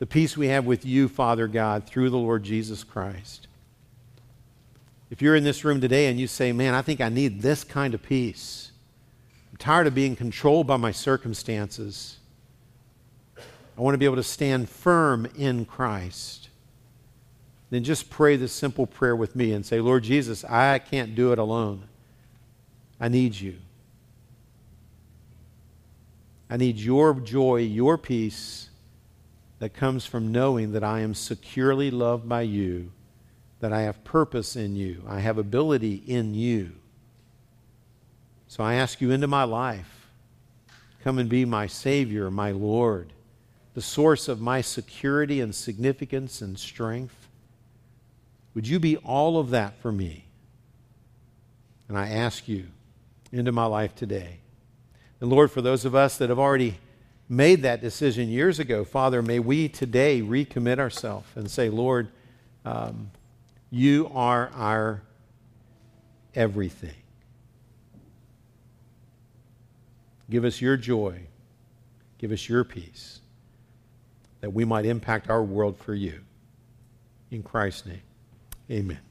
the 0.00 0.06
peace 0.06 0.36
we 0.36 0.48
have 0.48 0.64
with 0.64 0.84
you, 0.84 1.08
Father 1.08 1.46
God, 1.46 1.86
through 1.86 2.10
the 2.10 2.18
Lord 2.18 2.42
Jesus 2.42 2.82
Christ. 2.82 3.46
If 5.10 5.22
you're 5.22 5.36
in 5.36 5.44
this 5.44 5.64
room 5.64 5.80
today 5.80 6.06
and 6.06 6.18
you 6.18 6.26
say, 6.26 6.50
Man, 6.50 6.74
I 6.74 6.82
think 6.82 7.00
I 7.00 7.10
need 7.10 7.42
this 7.42 7.62
kind 7.62 7.94
of 7.94 8.02
peace, 8.02 8.72
I'm 9.52 9.56
tired 9.56 9.86
of 9.86 9.94
being 9.94 10.16
controlled 10.16 10.66
by 10.66 10.78
my 10.78 10.90
circumstances. 10.90 12.16
I 13.38 13.82
want 13.82 13.94
to 13.94 13.98
be 13.98 14.04
able 14.04 14.16
to 14.16 14.24
stand 14.24 14.68
firm 14.68 15.28
in 15.36 15.64
Christ. 15.64 16.49
Then 17.70 17.84
just 17.84 18.10
pray 18.10 18.36
this 18.36 18.52
simple 18.52 18.86
prayer 18.86 19.14
with 19.14 19.36
me 19.36 19.52
and 19.52 19.64
say, 19.64 19.80
Lord 19.80 20.02
Jesus, 20.02 20.44
I 20.44 20.78
can't 20.78 21.14
do 21.14 21.32
it 21.32 21.38
alone. 21.38 21.84
I 23.00 23.08
need 23.08 23.34
you. 23.36 23.56
I 26.50 26.56
need 26.56 26.78
your 26.78 27.14
joy, 27.14 27.60
your 27.60 27.96
peace 27.96 28.70
that 29.60 29.72
comes 29.72 30.04
from 30.04 30.32
knowing 30.32 30.72
that 30.72 30.82
I 30.82 31.00
am 31.00 31.14
securely 31.14 31.90
loved 31.90 32.28
by 32.28 32.42
you, 32.42 32.90
that 33.60 33.72
I 33.72 33.82
have 33.82 34.02
purpose 34.02 34.56
in 34.56 34.74
you, 34.74 35.04
I 35.06 35.20
have 35.20 35.38
ability 35.38 36.02
in 36.06 36.34
you. 36.34 36.72
So 38.48 38.64
I 38.64 38.74
ask 38.74 39.00
you 39.00 39.12
into 39.12 39.28
my 39.28 39.44
life. 39.44 40.08
Come 41.04 41.18
and 41.18 41.28
be 41.28 41.44
my 41.44 41.66
Savior, 41.66 42.30
my 42.30 42.50
Lord, 42.50 43.12
the 43.74 43.80
source 43.80 44.26
of 44.28 44.40
my 44.40 44.60
security 44.60 45.40
and 45.40 45.54
significance 45.54 46.42
and 46.42 46.58
strength. 46.58 47.19
Would 48.54 48.66
you 48.66 48.78
be 48.78 48.96
all 48.98 49.38
of 49.38 49.50
that 49.50 49.80
for 49.80 49.92
me? 49.92 50.24
And 51.88 51.98
I 51.98 52.08
ask 52.08 52.48
you 52.48 52.66
into 53.32 53.52
my 53.52 53.66
life 53.66 53.94
today. 53.94 54.38
And 55.20 55.30
Lord, 55.30 55.50
for 55.50 55.60
those 55.60 55.84
of 55.84 55.94
us 55.94 56.18
that 56.18 56.30
have 56.30 56.38
already 56.38 56.78
made 57.28 57.62
that 57.62 57.80
decision 57.80 58.28
years 58.28 58.58
ago, 58.58 58.84
Father, 58.84 59.22
may 59.22 59.38
we 59.38 59.68
today 59.68 60.20
recommit 60.20 60.78
ourselves 60.78 61.28
and 61.34 61.50
say, 61.50 61.68
Lord, 61.68 62.08
um, 62.64 63.10
you 63.70 64.10
are 64.14 64.50
our 64.54 65.02
everything. 66.34 66.94
Give 70.28 70.44
us 70.44 70.60
your 70.60 70.76
joy. 70.76 71.20
Give 72.18 72.32
us 72.32 72.48
your 72.48 72.64
peace 72.64 73.20
that 74.40 74.52
we 74.52 74.64
might 74.64 74.86
impact 74.86 75.28
our 75.28 75.42
world 75.42 75.76
for 75.78 75.94
you. 75.94 76.20
In 77.30 77.42
Christ's 77.42 77.86
name, 77.86 78.02
amen. 78.70 79.09